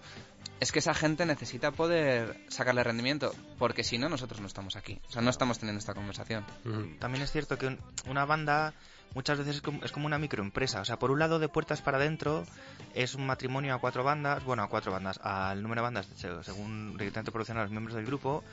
es 0.58 0.72
que 0.72 0.80
esa 0.80 0.94
gente 0.94 1.26
necesita 1.26 1.70
poder 1.70 2.40
sacarle 2.48 2.82
rendimiento, 2.82 3.32
porque 3.58 3.84
si 3.84 3.98
no, 3.98 4.08
nosotros 4.08 4.40
no 4.40 4.48
estamos 4.48 4.74
aquí, 4.74 4.98
o 5.08 5.12
sea, 5.12 5.22
no 5.22 5.30
estamos 5.30 5.58
teniendo 5.60 5.78
esta 5.78 5.94
conversación. 5.94 6.44
También 6.98 7.22
es 7.22 7.30
cierto 7.30 7.56
que 7.56 7.66
un- 7.68 7.78
una 8.08 8.24
banda 8.24 8.74
muchas 9.16 9.38
veces 9.38 9.56
es 9.56 9.62
como, 9.62 9.82
es 9.82 9.90
como 9.90 10.06
una 10.06 10.18
microempresa. 10.18 10.80
O 10.82 10.84
sea, 10.84 10.98
por 10.98 11.10
un 11.10 11.18
lado, 11.18 11.38
de 11.38 11.48
puertas 11.48 11.80
para 11.80 11.96
adentro, 11.96 12.44
es 12.94 13.14
un 13.14 13.26
matrimonio 13.26 13.74
a 13.74 13.78
cuatro 13.78 14.04
bandas, 14.04 14.44
bueno, 14.44 14.62
a 14.62 14.68
cuatro 14.68 14.92
bandas, 14.92 15.18
al 15.22 15.62
número 15.62 15.80
de 15.80 15.84
bandas, 15.84 16.06
se- 16.16 16.44
según 16.44 16.96
directamente 16.98 17.32
proporciona 17.32 17.60
a 17.62 17.64
los 17.64 17.72
miembros 17.72 17.96
del 17.96 18.04
grupo, 18.04 18.44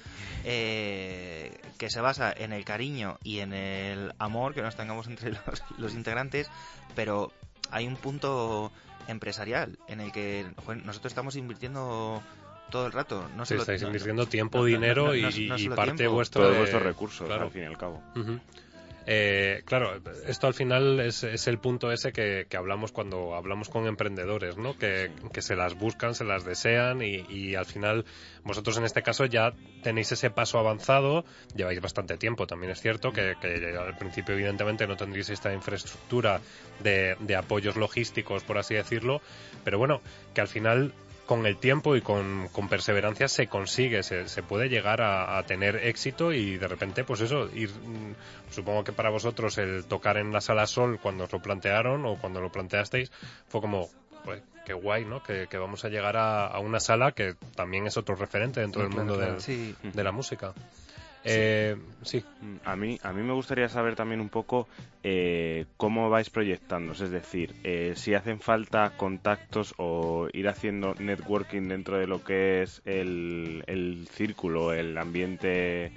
eh, 0.45 1.51
que 1.77 1.89
se 1.89 1.99
basa 2.01 2.31
en 2.35 2.53
el 2.53 2.63
cariño 2.65 3.17
y 3.23 3.39
en 3.39 3.53
el 3.53 4.13
amor 4.19 4.53
que 4.53 4.61
nos 4.61 4.75
tengamos 4.75 5.07
entre 5.07 5.31
los, 5.47 5.63
los 5.77 5.93
integrantes, 5.93 6.49
pero 6.95 7.31
hay 7.71 7.85
un 7.85 7.95
punto 7.97 8.71
empresarial 9.07 9.77
en 9.87 9.99
el 9.99 10.11
que 10.13 10.45
joder, 10.65 10.85
nosotros 10.85 11.11
estamos 11.11 11.35
invirtiendo 11.35 12.23
todo 12.71 12.85
el 12.87 12.93
rato. 12.93 13.27
No 13.35 13.45
Sí, 13.45 13.49
solo- 13.49 13.63
estáis 13.63 13.81
no- 13.81 13.87
invirtiendo 13.89 14.25
tiempo, 14.27 14.59
no- 14.59 14.63
no- 14.63 14.67
dinero 14.67 15.07
no- 15.07 15.15
y, 15.15 15.69
parte 15.69 15.93
tiempo. 15.97 16.15
vuestro 16.15 16.41
Todos 16.43 16.53
de- 16.53 16.59
vuestros 16.59 16.83
recursos, 16.83 17.27
claro. 17.27 17.43
al 17.45 17.51
fin 17.51 17.63
y 17.63 17.65
al 17.65 17.77
cabo. 17.77 18.01
Eh, 19.05 19.63
claro, 19.65 20.01
esto 20.27 20.47
al 20.47 20.53
final 20.53 20.99
es, 20.99 21.23
el 21.23 21.59
punto 21.59 21.91
ese 21.91 22.13
que, 22.13 22.47
hablamos 22.55 22.91
cuando 22.91 23.35
hablamos 23.35 23.69
con 23.69 23.85
emprendedores, 23.87 24.57
¿no? 24.57 24.77
Que, 24.77 25.11
se 25.39 25.55
las 25.55 25.75
buscan, 25.77 26.15
se 26.15 26.23
las 26.23 26.45
desean 26.45 27.01
y, 27.01 27.55
al 27.55 27.65
final 27.65 28.05
vosotros 28.43 28.77
en 28.77 28.85
este 28.85 29.01
caso 29.03 29.25
ya 29.25 29.53
tenéis 29.83 30.11
ese 30.11 30.29
paso 30.29 30.57
avanzado, 30.57 31.25
lleváis 31.55 31.81
bastante 31.81 32.17
tiempo, 32.17 32.47
también 32.47 32.71
es 32.71 32.81
cierto 32.81 33.11
que, 33.11 33.35
al 33.77 33.97
principio 33.97 34.35
evidentemente 34.35 34.87
no 34.87 34.95
tendréis 34.95 35.29
esta 35.29 35.53
infraestructura 35.53 36.39
de 36.79 37.35
apoyos 37.35 37.75
logísticos, 37.75 38.43
por 38.43 38.57
así 38.57 38.75
decirlo, 38.75 39.21
pero 39.63 39.77
bueno, 39.77 40.01
que 40.33 40.41
al 40.41 40.47
final 40.47 40.93
con 41.25 41.45
el 41.45 41.57
tiempo 41.57 41.95
y 41.95 42.01
con, 42.01 42.49
con 42.51 42.67
perseverancia 42.67 43.27
se 43.29 43.47
consigue, 43.47 44.03
se, 44.03 44.27
se 44.27 44.43
puede 44.43 44.67
llegar 44.67 45.01
a, 45.01 45.37
a 45.37 45.43
tener 45.43 45.77
éxito 45.77 46.33
y 46.33 46.57
de 46.57 46.67
repente, 46.67 47.03
pues 47.05 47.21
eso, 47.21 47.49
ir, 47.53 47.69
mm, 47.69 48.13
supongo 48.51 48.83
que 48.83 48.91
para 48.91 49.09
vosotros 49.09 49.57
el 49.57 49.85
tocar 49.85 50.17
en 50.17 50.33
la 50.33 50.41
sala 50.41 50.67
Sol 50.67 50.99
cuando 51.01 51.23
os 51.23 51.31
lo 51.31 51.41
plantearon 51.41 52.05
o 52.05 52.17
cuando 52.17 52.41
lo 52.41 52.51
planteasteis 52.51 53.09
fue 53.47 53.61
como, 53.61 53.89
pues 54.25 54.41
qué 54.65 54.73
guay, 54.73 55.05
¿no? 55.05 55.23
Que, 55.23 55.47
que 55.47 55.57
vamos 55.57 55.85
a 55.85 55.89
llegar 55.89 56.17
a, 56.17 56.47
a 56.47 56.59
una 56.59 56.79
sala 56.81 57.13
que 57.13 57.35
también 57.55 57.87
es 57.87 57.95
otro 57.97 58.15
referente 58.15 58.59
dentro 58.59 58.81
del 58.81 58.91
Claro, 58.91 59.05
mundo 59.05 59.17
claro. 59.17 59.33
del- 59.33 59.41
Sí, 59.41 59.75
de 59.81 60.03
la 60.03 60.11
música. 60.11 60.53
Eh, 61.25 61.75
sí, 62.03 62.23
Mm, 62.41 62.55
A 62.65 62.75
mí, 62.75 62.99
a 63.01 63.13
mí 63.13 63.21
me 63.23 63.33
gustaría 63.33 63.69
saber 63.69 63.95
también 63.95 64.19
un 64.21 64.29
poco 64.29 64.67
eh, 65.03 65.65
cómo 65.77 66.09
vais 66.09 66.29
proyectándoos, 66.29 67.01
es 67.01 67.11
decir, 67.11 67.53
eh, 67.63 67.93
si 67.95 68.13
hacen 68.13 68.39
falta 68.39 68.91
contactos 68.97 69.73
o 69.77 70.27
ir 70.33 70.47
haciendo 70.47 70.95
networking 70.99 71.67
dentro 71.69 71.97
de 71.97 72.07
lo 72.07 72.23
que 72.23 72.61
es 72.63 72.81
el, 72.85 73.63
el 73.67 74.07
círculo, 74.11 74.73
el 74.73 74.97
ambiente 74.97 75.91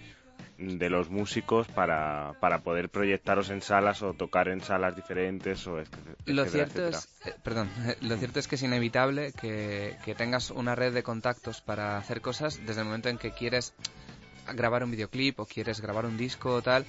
de 0.59 0.89
los 0.89 1.11
músicos 1.11 1.67
para, 1.69 2.33
para 2.41 2.61
poder 2.61 2.89
proyectaros 2.89 3.51
en 3.51 3.61
salas 3.61 4.03
o 4.03 4.15
tocar 4.15 4.49
en 4.49 4.63
salas 4.63 4.97
diferentes 4.97 5.67
o 5.67 5.79
etcétera, 5.81 6.15
Lo 6.25 6.47
cierto 6.47 6.79
etcétera. 6.81 6.99
es, 6.99 7.09
eh, 7.27 7.35
perdón, 7.43 7.69
lo 8.01 8.17
cierto 8.17 8.39
es 8.41 8.49
que 8.49 8.55
es 8.55 8.63
inevitable 8.63 9.33
que, 9.33 9.97
que 10.05 10.15
tengas 10.15 10.51
una 10.51 10.75
red 10.75 10.95
de 10.95 11.03
contactos 11.03 11.61
para 11.61 11.99
hacer 11.99 12.21
cosas 12.23 12.59
desde 12.67 12.81
el 12.81 12.87
momento 12.87 13.09
en 13.11 13.19
que 13.19 13.33
quieres 13.33 13.75
grabar 14.55 14.85
un 14.85 14.91
videoclip 14.91 15.41
o 15.41 15.47
quieres 15.47 15.81
grabar 15.81 16.07
un 16.07 16.17
disco 16.17 16.55
o 16.55 16.63
tal, 16.63 16.85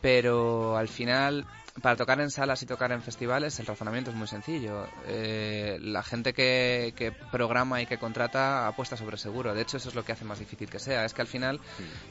pero 0.00 0.76
al 0.76 0.88
final 0.88 1.46
para 1.82 1.96
tocar 1.96 2.20
en 2.20 2.30
salas 2.30 2.62
y 2.62 2.66
tocar 2.66 2.92
en 2.92 3.02
festivales 3.02 3.58
el 3.60 3.66
razonamiento 3.66 4.10
es 4.10 4.16
muy 4.16 4.26
sencillo. 4.26 4.86
Eh, 5.06 5.78
la 5.80 6.02
gente 6.02 6.32
que, 6.32 6.94
que, 6.96 7.12
programa 7.12 7.82
y 7.82 7.86
que 7.86 7.98
contrata 7.98 8.66
apuesta 8.66 8.96
sobre 8.96 9.18
seguro. 9.18 9.54
De 9.54 9.62
hecho, 9.62 9.76
eso 9.76 9.88
es 9.88 9.94
lo 9.94 10.04
que 10.04 10.12
hace 10.12 10.24
más 10.24 10.38
difícil 10.38 10.70
que 10.70 10.78
sea. 10.78 11.04
Es 11.04 11.12
que 11.12 11.22
al 11.22 11.28
final, 11.28 11.60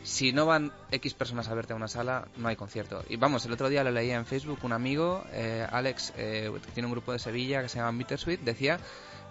si 0.04 0.34
no 0.34 0.46
van 0.46 0.72
X 0.92 1.14
personas 1.14 1.48
a 1.48 1.56
verte 1.56 1.74
a 1.74 1.76
una 1.76 1.88
sala, 1.88 2.28
no 2.38 2.48
hay 2.48 2.56
concierto. 2.56 3.04
Y 3.10 3.18
vamos, 3.18 3.46
el 3.46 3.54
otro 3.54 3.70
día 3.70 3.84
lo 3.84 3.92
leía 3.92 4.16
en 4.16 4.26
Facebook, 4.26 4.60
un 4.64 4.74
amigo, 4.74 5.24
eh, 5.32 5.66
Alex, 5.70 6.14
eh, 6.18 6.52
que 6.54 6.72
tiene 6.72 6.88
un 6.88 6.94
grupo 6.94 7.12
de 7.12 7.20
Sevilla 7.20 7.62
que 7.62 7.70
se 7.70 7.80
llama 7.80 7.98
Bittersweet, 7.98 8.42
decía 8.42 8.80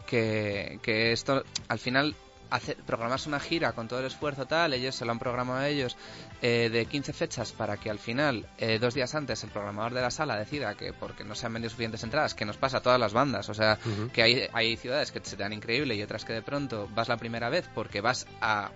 que, 0.07 0.81
que 0.83 1.12
esto 1.12 1.45
al 1.69 1.79
final 1.79 2.17
hacer, 2.51 2.76
programarse 2.76 3.28
una 3.28 3.40
gira 3.40 3.72
con 3.72 3.88
todo 3.88 4.01
el 4.01 4.07
esfuerzo 4.07 4.47
tal, 4.47 4.74
ellos 4.74 4.95
se 4.95 5.05
lo 5.05 5.12
han 5.12 5.18
programado 5.18 5.59
a 5.59 5.68
ellos 5.68 5.97
eh, 6.42 6.68
de 6.70 6.86
15 6.86 7.12
fechas 7.12 7.53
para 7.53 7.76
que 7.76 7.90
al 7.90 7.99
final, 7.99 8.49
eh, 8.59 8.78
dos 8.78 8.95
días 8.95 9.14
antes, 9.14 9.42
el 9.45 9.51
programador 9.51 9.95
de 9.95 10.01
la 10.01 10.11
sala 10.11 10.36
decida 10.36 10.74
que 10.74 10.92
porque 10.92 11.24
no 11.24 11.34
se 11.34 11.47
han 11.47 11.53
vendido 11.53 11.70
suficientes 11.70 12.03
entradas, 12.03 12.34
que 12.34 12.45
nos 12.45 12.57
pasa 12.57 12.78
a 12.78 12.82
todas 12.82 13.01
las 13.01 13.12
bandas, 13.12 13.49
o 13.49 13.55
sea, 13.55 13.78
que 14.12 14.22
hay, 14.22 14.49
hay 14.53 14.76
ciudades 14.76 15.11
que 15.12 15.20
se 15.22 15.36
te 15.36 15.42
dan 15.42 15.53
increíble 15.53 15.95
y 15.95 16.03
otras 16.03 16.24
que 16.24 16.32
de 16.32 16.42
pronto 16.42 16.88
vas 16.95 17.09
la 17.09 17.16
primera 17.16 17.49
vez 17.49 17.68
porque 17.74 18.01
vas 18.01 18.26
a 18.40 18.70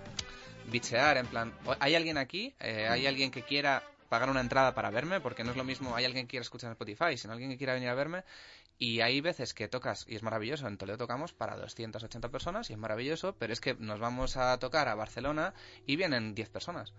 bichear, 0.70 1.16
en 1.16 1.26
plan, 1.26 1.52
¿hay 1.80 1.94
alguien 1.94 2.18
aquí? 2.18 2.54
Eh, 2.60 2.86
¿Hay 2.88 3.06
alguien 3.06 3.30
que 3.30 3.42
quiera 3.42 3.82
pagar 4.08 4.30
una 4.30 4.40
entrada 4.40 4.74
para 4.74 4.90
verme? 4.90 5.20
Porque 5.20 5.44
no 5.44 5.50
es 5.50 5.56
lo 5.56 5.64
mismo, 5.64 5.94
hay 5.94 6.04
alguien 6.04 6.26
que 6.26 6.32
quiera 6.32 6.42
escuchar 6.42 6.68
en 6.68 6.72
Spotify, 6.72 7.16
sino 7.16 7.32
alguien 7.32 7.50
que 7.50 7.58
quiera 7.58 7.74
venir 7.74 7.88
a 7.88 7.94
verme 7.94 8.24
y 8.78 9.00
hay 9.00 9.20
veces 9.20 9.54
que 9.54 9.66
tocas, 9.66 10.04
y 10.08 10.14
es 10.14 10.22
maravilloso, 10.22 10.68
en 10.68 10.76
Toledo 10.76 10.98
tocamos 10.98 11.32
para 11.32 11.56
280 11.56 12.28
personas 12.28 12.70
y 12.70 12.74
es 12.74 12.78
maravilloso, 12.78 13.34
pero 13.36 13.52
es 13.52 13.60
que 13.60 13.74
nos 13.74 13.98
vamos 13.98 14.36
a 14.36 14.56
tocar 14.58 14.88
a 14.88 14.94
Barcelona 14.94 15.52
y 15.86 15.96
vienen 15.96 16.34
10 16.34 16.48
personas. 16.50 16.94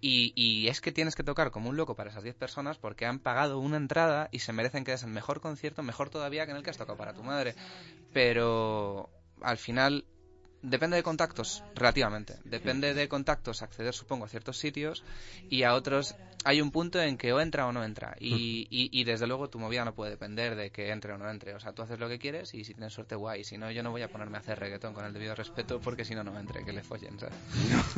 Y, 0.00 0.32
y 0.36 0.68
es 0.68 0.80
que 0.80 0.92
tienes 0.92 1.16
que 1.16 1.24
tocar 1.24 1.50
como 1.50 1.70
un 1.70 1.76
loco 1.76 1.96
para 1.96 2.10
esas 2.10 2.22
10 2.22 2.36
personas 2.36 2.78
porque 2.78 3.06
han 3.06 3.18
pagado 3.18 3.58
una 3.58 3.76
entrada 3.76 4.28
y 4.30 4.40
se 4.40 4.52
merecen 4.52 4.84
que 4.84 4.92
des 4.92 5.02
el 5.02 5.10
mejor 5.10 5.40
concierto, 5.40 5.82
mejor 5.82 6.08
todavía 6.08 6.44
que 6.44 6.52
en 6.52 6.58
el 6.58 6.62
que 6.62 6.70
has 6.70 6.78
tocado 6.78 6.96
para 6.96 7.14
tu 7.14 7.24
madre. 7.24 7.56
Pero 8.12 9.10
al 9.40 9.58
final 9.58 10.04
depende 10.62 10.96
de 10.96 11.02
contactos, 11.02 11.62
relativamente. 11.74 12.38
Depende 12.44 12.94
de 12.94 13.08
contactos 13.08 13.62
acceder, 13.62 13.92
supongo, 13.92 14.24
a 14.24 14.28
ciertos 14.28 14.58
sitios 14.58 15.04
y 15.50 15.64
a 15.64 15.74
otros 15.74 16.14
hay 16.44 16.60
un 16.60 16.70
punto 16.70 17.00
en 17.00 17.16
que 17.16 17.32
o 17.32 17.40
entra 17.40 17.66
o 17.66 17.72
no 17.72 17.82
entra. 17.82 18.16
Y, 18.20 18.66
y, 18.70 18.90
y, 18.92 19.04
desde 19.04 19.26
luego 19.26 19.48
tu 19.48 19.58
movida 19.58 19.84
no 19.84 19.94
puede 19.94 20.10
depender 20.10 20.54
de 20.56 20.70
que 20.70 20.90
entre 20.90 21.12
o 21.12 21.18
no 21.18 21.28
entre. 21.30 21.54
O 21.54 21.60
sea, 21.60 21.72
tú 21.72 21.82
haces 21.82 21.98
lo 21.98 22.08
que 22.08 22.18
quieres 22.18 22.54
y 22.54 22.64
si 22.64 22.74
tienes 22.74 22.92
suerte, 22.92 23.14
guay. 23.14 23.44
Si 23.44 23.56
no, 23.56 23.70
yo 23.70 23.82
no 23.82 23.90
voy 23.90 24.02
a 24.02 24.08
ponerme 24.08 24.36
a 24.36 24.40
hacer 24.40 24.58
reggaetón 24.58 24.92
con 24.92 25.04
el 25.04 25.12
debido 25.12 25.34
respeto 25.34 25.80
porque 25.80 26.04
si 26.04 26.14
no, 26.14 26.22
no 26.22 26.38
entre, 26.38 26.64
que 26.64 26.72
le 26.72 26.82
follen, 26.82 27.18
¿sabes? 27.18 27.34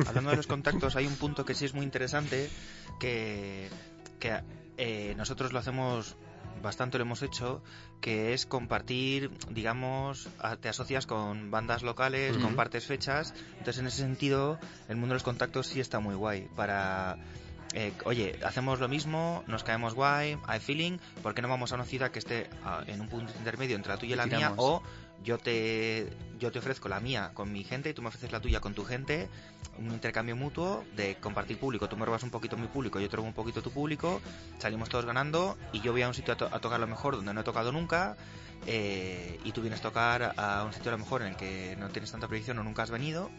Hablando 0.07 0.29
de 0.31 0.37
los 0.37 0.47
contactos, 0.47 0.95
hay 0.95 1.05
un 1.05 1.15
punto 1.15 1.45
que 1.45 1.53
sí 1.53 1.65
es 1.65 1.73
muy 1.73 1.83
interesante 1.83 2.49
que, 2.99 3.67
que 4.19 4.41
eh, 4.77 5.13
nosotros 5.17 5.51
lo 5.51 5.59
hacemos 5.59 6.15
bastante 6.61 6.97
lo 6.97 7.03
hemos 7.03 7.21
hecho, 7.21 7.61
que 8.01 8.33
es 8.33 8.45
compartir, 8.45 9.31
digamos, 9.51 10.29
te 10.59 10.69
asocias 10.69 11.05
con 11.05 11.51
bandas 11.51 11.83
locales, 11.83 12.35
uh 12.35 12.39
-huh. 12.39 12.43
compartes 12.43 12.85
fechas, 12.85 13.33
entonces 13.59 13.79
en 13.79 13.87
ese 13.87 13.97
sentido 13.97 14.59
el 14.87 14.95
mundo 14.95 15.13
de 15.13 15.15
los 15.15 15.23
contactos 15.23 15.67
sí 15.67 15.79
está 15.79 15.99
muy 15.99 16.15
guay 16.15 16.47
para... 16.55 17.17
Eh, 17.73 17.93
oye, 18.05 18.39
hacemos 18.43 18.79
lo 18.79 18.87
mismo, 18.87 19.43
nos 19.47 19.63
caemos 19.63 19.93
guay, 19.93 20.37
hay 20.47 20.59
feeling, 20.59 20.97
¿por 21.21 21.35
qué 21.35 21.41
no 21.41 21.49
vamos 21.49 21.71
a 21.71 21.75
una 21.75 21.85
ciudad 21.85 22.11
que 22.11 22.19
esté 22.19 22.49
uh, 22.63 22.89
en 22.89 23.01
un 23.01 23.07
punto 23.07 23.33
intermedio 23.37 23.75
entre 23.75 23.91
la 23.91 23.97
tuya 23.97 24.13
y 24.13 24.17
la 24.17 24.25
mía? 24.25 24.53
O 24.55 24.81
yo 25.23 25.37
te, 25.37 26.09
yo 26.39 26.51
te 26.51 26.59
ofrezco 26.59 26.87
la 26.89 26.99
mía 26.99 27.31
con 27.33 27.51
mi 27.51 27.63
gente 27.63 27.89
y 27.89 27.93
tú 27.93 28.01
me 28.01 28.07
ofreces 28.07 28.31
la 28.31 28.39
tuya 28.39 28.61
con 28.61 28.73
tu 28.73 28.85
gente, 28.85 29.29
un 29.77 29.91
intercambio 29.91 30.35
mutuo 30.35 30.85
de 30.95 31.15
compartir 31.15 31.59
público. 31.59 31.89
Tú 31.89 31.97
me 31.97 32.05
robas 32.05 32.23
un 32.23 32.29
poquito 32.29 32.55
mi 32.57 32.67
público, 32.67 32.99
yo 32.99 33.09
te 33.09 33.15
robo 33.15 33.27
un 33.27 33.33
poquito 33.33 33.61
tu 33.61 33.71
público, 33.71 34.21
salimos 34.59 34.89
todos 34.89 35.05
ganando 35.05 35.57
y 35.73 35.81
yo 35.81 35.91
voy 35.91 36.03
a 36.03 36.07
un 36.07 36.13
sitio 36.13 36.33
a, 36.33 36.37
to 36.37 36.45
a 36.51 36.59
tocar 36.59 36.79
lo 36.79 36.87
mejor 36.87 37.15
donde 37.15 37.33
no 37.33 37.41
he 37.41 37.43
tocado 37.43 37.71
nunca 37.71 38.15
eh, 38.65 39.39
y 39.43 39.51
tú 39.51 39.61
vienes 39.61 39.79
a 39.79 39.83
tocar 39.83 40.33
a 40.37 40.63
un 40.63 40.73
sitio 40.73 40.89
a 40.89 40.93
lo 40.93 40.99
mejor 40.99 41.21
en 41.21 41.29
el 41.29 41.35
que 41.35 41.75
no 41.77 41.89
tienes 41.89 42.11
tanta 42.11 42.27
predicción 42.27 42.57
o 42.59 42.63
nunca 42.63 42.83
has 42.83 42.91
venido. 42.91 43.29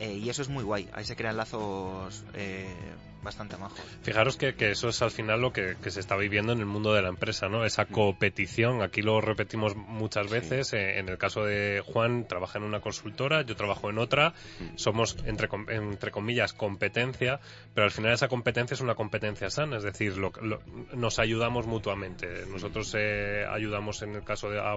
Eh, 0.00 0.14
y 0.14 0.30
eso 0.30 0.42
es 0.42 0.48
muy 0.48 0.64
guay, 0.64 0.88
ahí 0.94 1.04
se 1.04 1.14
crean 1.14 1.36
lazos 1.36 2.24
eh, 2.34 2.74
bastante 3.22 3.56
majos. 3.56 3.80
Fijaros 4.02 4.36
que, 4.36 4.54
que, 4.54 4.70
eso 4.70 4.88
es 4.88 5.00
al 5.02 5.10
final 5.10 5.40
lo 5.40 5.52
que, 5.52 5.76
que, 5.82 5.90
se 5.90 6.00
está 6.00 6.16
viviendo 6.16 6.52
en 6.52 6.58
el 6.58 6.66
mundo 6.66 6.92
de 6.92 7.02
la 7.02 7.08
empresa, 7.08 7.48
¿no? 7.48 7.64
Esa 7.64 7.86
competición, 7.86 8.82
aquí 8.82 9.02
lo 9.02 9.20
repetimos 9.20 9.76
muchas 9.76 10.30
veces, 10.30 10.68
sí. 10.68 10.76
eh, 10.76 10.98
en 10.98 11.08
el 11.08 11.18
caso 11.18 11.44
de 11.44 11.82
Juan 11.84 12.26
trabaja 12.28 12.58
en 12.58 12.64
una 12.64 12.80
consultora, 12.80 13.42
yo 13.42 13.56
trabajo 13.56 13.90
en 13.90 13.98
otra, 13.98 14.34
somos 14.76 15.16
entre, 15.24 15.48
entre 15.68 16.10
comillas 16.10 16.52
competencia, 16.52 17.40
pero 17.74 17.84
al 17.84 17.90
final 17.90 18.12
esa 18.12 18.28
competencia 18.28 18.74
es 18.74 18.80
una 18.80 18.94
competencia 18.94 19.50
sana, 19.50 19.76
es 19.76 19.82
decir, 19.82 20.16
lo, 20.16 20.32
lo, 20.40 20.60
nos 20.92 21.18
ayudamos 21.18 21.66
mutuamente. 21.66 22.46
Nosotros 22.46 22.94
eh, 22.98 23.46
ayudamos 23.48 24.02
en 24.02 24.16
el 24.16 24.24
caso 24.24 24.50
de 24.50 24.60
a 24.60 24.76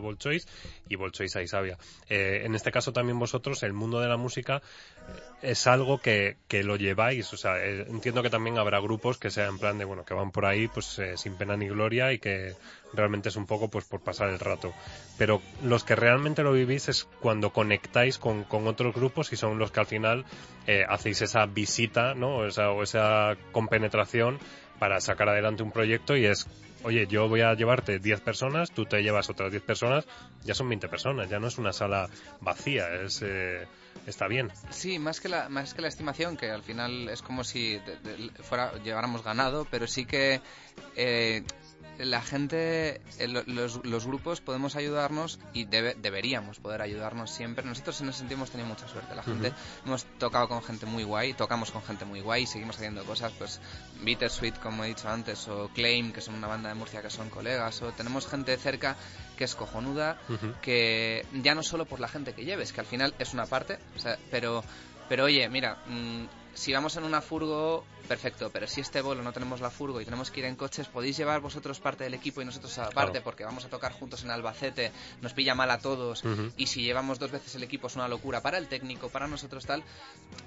y 0.90 0.96
Volchoice 0.96 1.40
a 1.40 1.42
Isabia. 1.42 1.78
Eh, 2.10 2.42
en 2.44 2.56
este 2.56 2.72
caso 2.72 2.94
también 2.94 3.18
vosotros, 3.20 3.64
el 3.64 3.74
mundo 3.74 4.00
de 4.00 4.08
la 4.08 4.18
música 4.18 4.62
es 5.42 5.68
algo 5.68 6.00
que, 6.00 6.38
que 6.48 6.64
lo 6.64 6.76
lleváis, 6.76 7.32
o 7.34 7.38
sea, 7.38 7.64
eh, 7.64 7.86
entiendo 7.88 8.24
que 8.24 8.30
también 8.36 8.58
habrá 8.58 8.82
grupos 8.82 9.18
que 9.18 9.32
sean 9.32 9.52
en 9.52 9.60
plan 9.60 9.78
de, 9.78 9.86
bueno, 9.86 10.04
que 10.04 10.14
van 10.14 10.32
por 10.32 10.46
ahí 10.46 10.68
pues 10.68 11.00
eh, 11.00 11.16
sin 11.16 11.36
pena 11.36 11.56
ni 11.56 11.70
gloria 11.70 12.12
y 12.12 12.20
que 12.20 12.54
realmente 12.92 13.30
es 13.30 13.38
un 13.38 13.46
poco 13.46 13.70
pues 13.70 13.86
por 13.86 14.02
pasar 14.02 14.28
el 14.28 14.40
rato. 14.40 14.74
Pero 15.18 15.42
los 15.64 15.86
que 15.86 15.96
realmente 15.96 16.44
lo 16.44 16.52
vivís 16.52 16.90
es 16.90 17.08
cuando 17.22 17.52
conectáis 17.52 18.18
con, 18.18 18.44
con 18.44 18.68
otros 18.68 18.94
grupos 18.94 19.32
y 19.32 19.38
son 19.38 19.58
los 19.58 19.72
que 19.72 19.80
al 19.80 19.86
final 19.86 20.26
eh, 20.68 20.84
hacéis 20.86 21.22
esa 21.22 21.46
visita, 21.46 22.14
¿no? 22.14 22.40
O 22.40 22.46
esa, 22.46 22.72
o 22.72 22.84
esa 22.84 23.38
compenetración 23.54 24.38
para 24.80 25.00
sacar 25.00 25.30
adelante 25.30 25.64
un 25.64 25.72
proyecto 25.72 26.18
y 26.18 26.26
es 26.26 26.46
oye, 26.84 27.08
yo 27.08 27.30
voy 27.30 27.40
a 27.40 27.54
llevarte 27.54 28.00
10 28.00 28.20
personas, 28.20 28.72
tú 28.72 28.86
te 28.86 29.02
llevas 29.02 29.30
otras 29.30 29.50
10 29.50 29.64
personas, 29.64 30.06
ya 30.44 30.54
son 30.54 30.68
20 30.68 30.90
personas, 30.90 31.30
ya 31.30 31.40
no 31.40 31.48
es 31.48 31.58
una 31.58 31.72
sala 31.72 32.10
vacía, 32.42 32.94
es... 33.02 33.22
Eh, 33.22 33.66
está 34.06 34.28
bien. 34.28 34.52
Sí, 34.70 35.00
más 35.00 35.20
que 35.20 35.30
la, 35.30 35.50
más 35.50 35.74
que 35.74 35.82
la 35.82 35.88
estimación, 35.88 36.38
que 36.38 36.52
al 36.52 36.64
final 36.64 37.10
es 37.10 37.22
como 37.22 37.44
si 37.44 37.80
de, 37.80 37.98
de, 37.98 38.32
fuera 38.44 38.74
lleváramos 38.84 39.24
ganado, 39.24 39.68
pero 39.70 39.88
sí 39.88 40.06
que 40.06 40.42
eh, 40.96 41.44
la 41.98 42.22
gente, 42.22 43.02
eh, 43.20 43.28
los, 43.28 43.84
los, 43.86 44.06
grupos 44.06 44.42
podemos 44.42 44.76
ayudarnos 44.76 45.40
y 45.54 45.66
debe, 45.66 45.96
deberíamos 45.96 46.60
poder 46.60 46.82
ayudarnos 46.82 47.32
siempre. 47.32 47.66
Nosotros 47.66 48.02
en 48.02 48.10
ese 48.10 48.20
sentido 48.20 48.38
hemos 48.40 48.52
tenido 48.52 48.68
mucha 48.68 48.88
suerte. 48.88 49.16
La 49.16 49.24
gente, 49.24 49.50
uh 49.50 49.52
-huh. 49.52 49.86
hemos 49.86 50.06
tocado 50.18 50.48
con 50.48 50.62
gente 50.64 50.86
muy 50.86 51.04
guay, 51.04 51.34
tocamos 51.34 51.72
con 51.72 51.84
gente 51.84 52.06
muy 52.06 52.22
guay 52.22 52.44
y 52.44 52.48
seguimos 52.48 52.76
haciendo 52.78 53.04
cosas, 53.06 53.32
pues 53.38 53.62
Bittersweet, 54.02 54.60
como 54.60 54.84
he 54.84 54.88
dicho 54.88 55.10
antes, 55.10 55.48
o 55.48 55.70
Claim, 55.74 56.12
que 56.12 56.22
son 56.22 56.36
una 56.36 56.48
banda 56.48 56.70
de 56.70 56.76
Murcia 56.76 57.02
que 57.02 57.10
son 57.10 57.30
colegas, 57.30 57.82
o 57.82 57.92
tenemos 57.92 58.28
gente 58.28 58.58
cerca 58.58 58.96
que 59.36 59.44
es 59.44 59.56
cojonuda, 59.56 60.18
uh 60.30 60.34
-huh. 60.34 60.60
que 60.62 61.26
ya 61.34 61.54
no 61.56 61.64
solo 61.64 61.86
por 61.86 62.00
la 62.00 62.08
gente 62.08 62.34
que 62.34 62.46
lleves, 62.46 62.74
que 62.74 62.82
al 62.82 62.88
final 62.88 63.14
es 63.20 63.34
una 63.34 63.46
parte, 63.46 63.78
o 63.96 64.00
sea, 64.00 64.18
pero, 64.32 64.64
pero 65.10 65.26
oye, 65.26 65.48
mira, 65.50 65.78
mmm, 65.88 66.26
si 66.56 66.74
vamos 66.74 66.96
en 66.96 67.04
una 67.04 67.22
furgo, 67.22 67.84
perfecto, 68.08 68.50
pero 68.52 68.66
si 68.66 68.82
este 68.82 69.02
bolo 69.02 69.22
no 69.24 69.34
tenemos 69.34 69.60
la 69.62 69.70
furgo 69.70 70.00
y 70.00 70.06
tenemos 70.06 70.32
que 70.32 70.40
ir 70.40 70.46
en 70.46 70.56
coches, 70.56 70.88
podéis 70.88 71.18
llevar 71.18 71.42
vosotros 71.42 71.80
parte 71.80 72.06
del 72.06 72.14
equipo 72.14 72.42
y 72.42 72.46
nosotros 72.46 72.78
aparte, 72.78 73.12
claro. 73.12 73.24
porque 73.24 73.44
vamos 73.44 73.66
a 73.66 73.70
tocar 73.70 73.92
juntos 73.92 74.24
en 74.24 74.32
Albacete, 74.32 74.92
nos 75.22 75.34
pilla 75.34 75.54
mal 75.54 75.70
a 75.70 75.80
todos, 75.80 76.24
uh 76.24 76.28
-huh. 76.30 76.54
y 76.56 76.68
si 76.68 76.82
llevamos 76.82 77.20
dos 77.20 77.32
veces 77.32 77.56
el 77.56 77.64
equipo 77.64 77.88
es 77.88 77.96
una 77.96 78.08
locura 78.08 78.42
para 78.42 78.58
el 78.58 78.68
técnico, 78.68 79.10
para 79.10 79.28
nosotros 79.28 79.66
tal, 79.66 79.84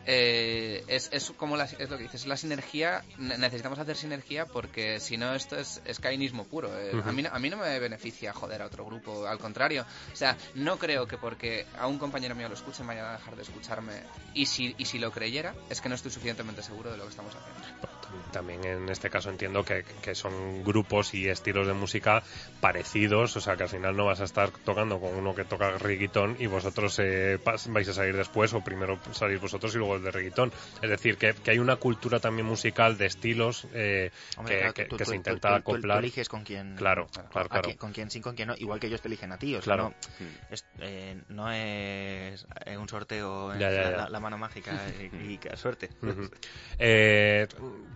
eh, 0.07 0.83
es, 0.89 1.11
es, 1.13 1.31
como 1.37 1.57
la, 1.57 1.65
es 1.65 1.91
lo 1.91 1.99
que 1.99 2.05
dices, 2.05 2.27
la 2.27 2.37
sinergia, 2.37 3.05
necesitamos 3.19 3.79
hacer 3.79 3.97
sinergia 3.97 4.47
porque 4.47 5.01
si 5.01 5.19
no 5.19 5.35
esto 5.35 5.57
es, 5.57 5.83
es 5.85 6.01
cainismo 6.01 6.45
puro. 6.45 6.69
Eh, 6.79 6.95
uh 6.95 6.99
-huh. 6.99 7.09
a, 7.09 7.13
mí, 7.13 7.25
a 7.31 7.39
mí 7.39 7.51
no 7.51 7.59
me 7.59 7.79
beneficia 7.79 8.33
joder 8.33 8.63
a 8.63 8.67
otro 8.67 8.87
grupo, 8.87 9.27
al 9.27 9.39
contrario, 9.39 9.85
o 10.13 10.17
sea, 10.17 10.37
no 10.55 10.79
creo 10.79 11.07
que 11.07 11.19
porque 11.19 11.67
a 11.79 11.87
un 11.87 11.99
compañero 11.99 12.35
mío 12.35 12.49
lo 12.49 12.55
escuchen 12.55 12.87
vayan 12.87 13.05
a 13.05 13.13
dejar 13.13 13.37
de 13.37 13.43
escucharme, 13.43 13.93
y 14.33 14.47
si, 14.47 14.75
y 14.79 14.87
si 14.87 14.99
lo 14.99 15.11
creyera, 15.11 15.55
es 15.69 15.81
que 15.81 15.89
no 15.89 15.98
estoy 15.99 16.13
suficientemente 16.13 16.63
seguro 16.63 16.91
de 16.91 16.97
lo 16.97 17.05
que 17.05 17.11
estamos 17.11 17.35
haciendo. 17.35 17.88
También 18.33 18.65
en 18.65 18.89
este 18.89 19.11
caso 19.11 19.31
entiendo 19.31 19.65
que, 19.65 19.85
que, 20.03 20.15
son 20.15 20.65
grupos 20.65 21.15
y 21.15 21.29
estilos 21.29 21.67
de 21.67 21.73
música 21.73 22.23
parecidos, 22.61 23.37
o 23.37 23.41
sea 23.41 23.57
que 23.57 23.65
al 23.65 23.69
final 23.69 23.97
no 23.97 24.05
vas 24.05 24.21
a 24.21 24.25
estar 24.25 24.51
tocando 24.51 25.01
con 25.01 25.15
uno 25.15 25.35
que 25.35 25.45
toca 25.45 25.79
reggaetón 25.79 26.37
y 26.39 26.47
vosotros 26.47 26.99
eh, 26.99 27.39
vais 27.45 27.89
a 27.89 27.93
salir 27.93 28.17
después 28.17 28.53
o 28.55 28.61
primero 28.63 28.99
salís 29.13 29.41
vosotros 29.41 29.75
y 29.75 29.79
luego 29.79 29.97
el 29.97 30.03
de 30.03 30.11
reggaetón. 30.11 30.53
Es 30.83 30.91
decir, 30.91 31.17
que, 31.17 31.35
que 31.35 31.53
hay 31.53 31.59
una 31.59 31.77
cultura 31.77 32.21
también 32.21 32.47
musical 32.47 32.99
de 32.99 33.07
estilos 33.07 33.67
eh, 33.73 34.11
Hombre, 34.37 34.55
que, 34.55 34.61
claro, 34.61 34.75
que, 34.75 34.85
tú, 34.85 34.97
que 34.97 35.05
tú, 35.05 35.11
se 35.11 35.11
tú, 35.11 35.17
intenta 35.17 35.57
acoplar. 35.57 35.99
Tú 35.99 36.05
eliges 36.05 36.29
con 36.29 36.45
quién. 36.45 36.77
Claro, 36.77 37.07
claro, 37.31 37.49
claro. 37.49 37.63
Quién, 37.65 37.77
con 37.77 37.93
quién 37.93 38.11
sí, 38.11 38.21
con 38.21 38.35
quién 38.35 38.49
no. 38.49 38.55
Igual 38.57 38.81
que 38.81 38.87
ellos 38.87 39.01
te 39.01 39.09
eligen 39.09 39.33
a 39.33 39.39
ti. 39.39 39.55
O 39.55 39.63
sea, 39.63 39.75
claro. 39.75 39.95
no, 40.21 40.27
es, 40.51 40.65
eh, 40.81 41.21
no 41.29 41.51
es 41.53 42.47
eh, 42.65 42.77
un 42.77 42.89
sorteo, 42.89 43.53
ya, 43.55 43.71
ya, 43.71 43.71
la, 43.71 43.91
ya. 43.91 43.97
La, 43.97 44.09
la, 44.09 44.21
mano 44.21 44.39
mágica 44.39 44.73
y, 45.01 45.35
y 45.35 45.41
suerte. 45.57 45.91
Uh 46.03 46.07
-huh. 46.07 46.31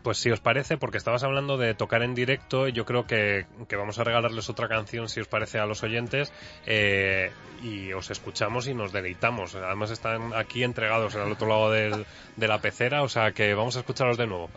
Pues 0.02 0.18
si 0.18 0.30
os 0.30 0.40
parece, 0.40 0.76
porque 0.76 0.98
estabas 0.98 1.22
hablando 1.22 1.56
de 1.56 1.74
tocar 1.74 2.02
en 2.02 2.14
directo, 2.14 2.68
yo 2.68 2.84
creo 2.84 3.06
que, 3.06 3.46
que 3.68 3.76
vamos 3.76 3.98
a 3.98 4.04
regalarles 4.04 4.48
otra 4.50 4.68
canción, 4.68 5.08
si 5.08 5.20
os 5.20 5.28
parece, 5.28 5.58
a 5.58 5.66
los 5.66 5.82
oyentes, 5.82 6.32
eh, 6.66 7.30
y 7.62 7.92
os 7.92 8.10
escuchamos 8.10 8.66
y 8.68 8.74
nos 8.74 8.92
deleitamos. 8.92 9.54
Además 9.54 9.90
están 9.90 10.34
aquí 10.34 10.64
entregados 10.64 11.14
al 11.14 11.32
otro 11.32 11.48
lado 11.48 11.70
del, 11.70 12.04
de 12.36 12.48
la 12.48 12.58
pecera, 12.58 13.02
o 13.02 13.08
sea 13.08 13.32
que 13.32 13.54
vamos 13.54 13.76
a 13.76 13.80
escucharlos 13.80 14.18
de 14.18 14.26
nuevo. 14.26 14.50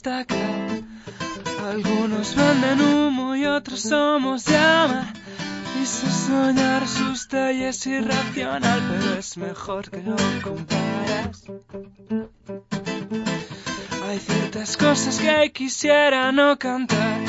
Destacar. 0.00 0.82
Algunos 1.68 2.34
venden 2.34 2.80
humo 2.80 3.36
y 3.36 3.44
otros 3.44 3.82
somos 3.82 4.46
llama. 4.46 5.12
Si 5.84 6.06
soñar 6.06 6.82
asusta 6.84 7.52
y 7.52 7.64
es 7.64 7.86
irracional, 7.86 8.80
pero 8.88 9.18
es 9.18 9.36
mejor 9.36 9.90
que 9.90 10.02
no 10.02 10.16
comparas. 10.42 11.44
Hay 14.06 14.18
ciertas 14.18 14.76
cosas 14.76 15.18
que 15.18 15.52
quisiera 15.52 16.32
no 16.32 16.58
cantar, 16.58 17.20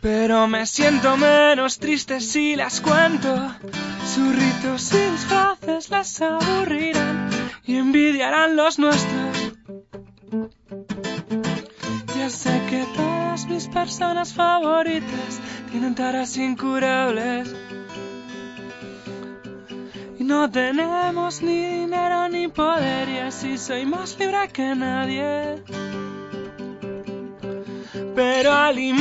pero 0.00 0.46
me 0.46 0.66
siento 0.66 1.16
menos 1.16 1.78
triste 1.78 2.20
si 2.20 2.54
las 2.54 2.80
cuento. 2.80 3.54
Sus 4.14 4.36
ritos 4.36 4.92
y 4.92 5.10
disfraces 5.10 5.90
las 5.90 6.20
aburrirán 6.20 7.30
y 7.64 7.76
envidiarán 7.76 8.56
los 8.56 8.78
nuestros. 8.78 9.33
Personas 13.96 14.34
favoritas 14.34 15.40
tienen 15.70 15.94
taras 15.94 16.36
incurables. 16.36 17.54
Y 20.18 20.24
no 20.24 20.50
tenemos 20.50 21.40
ni 21.42 21.82
dinero 21.82 22.28
ni 22.28 22.48
poder 22.48 23.08
y 23.08 23.18
así 23.18 23.56
soy 23.56 23.86
más 23.86 24.18
libre 24.18 24.48
que 24.52 24.74
nadie. 24.74 25.62
Pero 28.16 28.52
alimentame, 28.52 28.98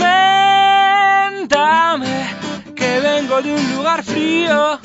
que 2.76 3.00
vengo 3.00 3.42
de 3.42 3.52
un 3.52 3.76
lugar 3.76 4.04
frío. 4.04 4.80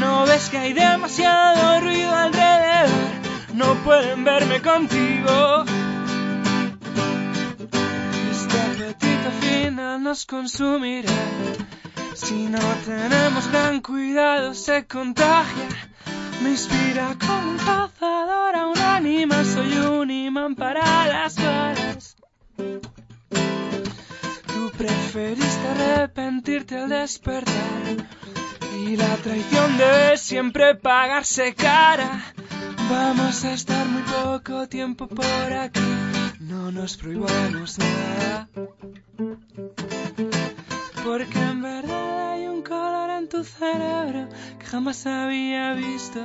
No 0.00 0.24
ves 0.24 0.48
que 0.48 0.56
hay 0.56 0.72
demasiado 0.72 1.80
ruido 1.80 2.14
alrededor, 2.14 2.88
no 3.52 3.74
pueden 3.84 4.24
verme 4.24 4.62
contigo. 4.62 5.66
Nos 9.72 10.26
consumirá. 10.26 11.12
Si 12.14 12.46
no 12.46 12.58
tenemos 12.84 13.48
gran 13.50 13.80
cuidado 13.80 14.54
se 14.54 14.86
contagia. 14.86 15.68
Me 16.42 16.50
inspira 16.50 17.16
como 17.18 17.50
un 17.52 17.56
cazador 17.58 18.56
a 18.56 18.66
un 18.66 18.78
animal. 18.78 19.44
Soy 19.44 19.72
un 19.78 20.10
imán 20.10 20.54
para 20.54 21.06
las 21.06 21.36
balas. 21.36 22.16
Tú 24.46 24.70
preferiste 24.76 25.68
arrepentirte 25.68 26.78
al 26.78 26.88
despertar. 26.88 27.82
Y 28.76 28.96
la 28.96 29.16
traición 29.16 29.78
debe 29.78 30.16
siempre 30.18 30.74
pagarse 30.74 31.54
cara. 31.54 32.34
Vamos 32.90 33.44
a 33.44 33.52
estar 33.52 33.86
muy 33.86 34.02
poco 34.02 34.68
tiempo 34.68 35.06
por 35.06 35.52
aquí. 35.52 36.11
No 36.48 36.72
nos 36.72 36.96
prohibamos 36.96 37.78
nada. 37.78 38.48
Porque 41.04 41.38
en 41.38 41.62
verdad 41.62 42.32
hay 42.32 42.48
un 42.48 42.62
color 42.62 43.10
en 43.10 43.28
tu 43.28 43.44
cerebro 43.44 44.28
que 44.58 44.66
jamás 44.66 45.06
había 45.06 45.74
visto. 45.74 46.20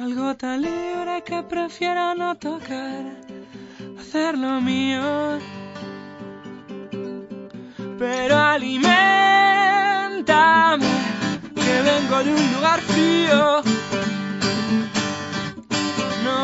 Algo 0.00 0.36
tan 0.36 0.62
libre 0.62 1.22
que 1.24 1.44
prefiero 1.44 2.14
no 2.16 2.36
tocar, 2.36 3.04
hacer 4.00 4.36
lo 4.36 4.60
mío. 4.60 5.38
Pero 8.00 8.36
alimentame, 8.36 8.90
que 11.54 11.82
vengo 11.82 12.24
de 12.24 12.34
un 12.34 12.52
lugar 12.54 12.80
frío. 12.80 13.62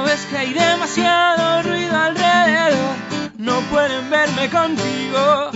Ves 0.09 0.25
que 0.31 0.39
hay 0.39 0.55
demasiado 0.55 1.63
ruido 1.65 1.95
alrededor, 1.95 2.97
no 3.37 3.61
pueden 3.71 4.09
verme 4.09 4.49
contigo. 4.49 5.51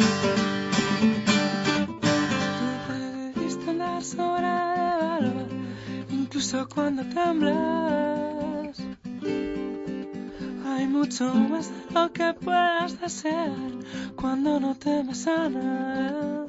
Tú 3.64 3.70
andar 3.70 4.04
sola 4.04 4.74
de 4.76 5.06
valor, 5.06 5.48
incluso 6.10 6.68
cuando 6.68 7.02
temblas. 7.14 8.76
Hay 10.66 10.86
mucho 10.86 11.32
más 11.32 11.70
de 11.70 11.94
lo 11.94 12.12
que 12.12 12.34
puedas 12.34 13.00
desear 13.00 13.56
cuando 14.16 14.60
no 14.60 14.74
temes 14.74 15.26
a 15.28 15.48
nada. 15.48 16.44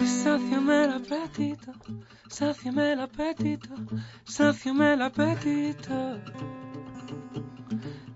Y 0.00 0.06
sáciame 0.06 0.84
el 0.84 0.92
apetito, 0.92 1.72
sáciame 2.32 2.92
el 2.92 3.00
apetito, 3.00 3.68
sáciame 4.24 4.94
el 4.94 5.02
apetito. 5.02 6.18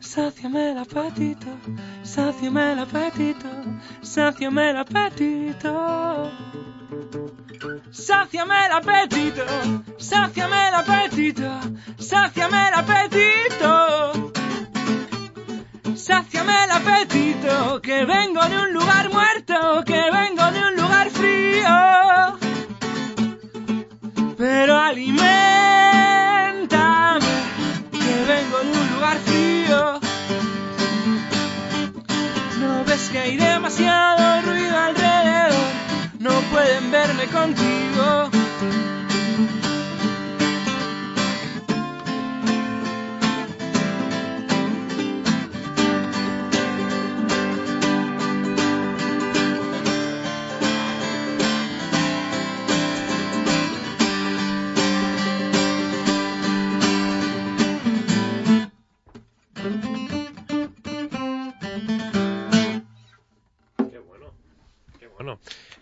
Sáciame 0.00 0.70
el 0.70 0.78
apetito, 0.78 1.48
sáciame 2.02 2.72
el 2.72 2.78
apetito, 2.78 3.48
sáciame 4.00 4.70
el 4.70 4.76
apetito. 4.78 6.30
Sáciame 7.90 8.66
el 8.66 8.72
apetito, 8.72 9.44
sáciame 9.98 10.68
el 10.68 10.74
apetito, 10.74 11.60
sáciame 11.98 12.68
el 12.68 12.74
apetito. 12.74 14.32
Sáciame 15.94 16.64
el 16.64 16.70
apetito, 16.70 17.82
que 17.82 18.04
vengo 18.04 18.42
de 18.48 18.58
un 18.58 18.72
lugar 18.72 19.10
muerto, 19.12 19.82
que 19.84 20.10
vengo 20.10 20.50
de 20.52 20.60
un 20.68 20.76
lugar 20.76 21.10
frío. 21.10 22.35
Pero 24.48 24.78
alimentame, 24.78 25.26
que 27.90 28.24
vengo 28.28 28.58
de 28.60 28.70
un 28.70 28.88
lugar 28.94 29.18
frío. 29.26 29.98
No 32.60 32.84
ves 32.84 33.08
que 33.10 33.18
hay 33.18 33.36
demasiado 33.36 34.42
ruido 34.42 34.78
alrededor, 34.78 35.66
no 36.20 36.30
pueden 36.52 36.92
verme 36.92 37.26
contigo. 37.26 38.30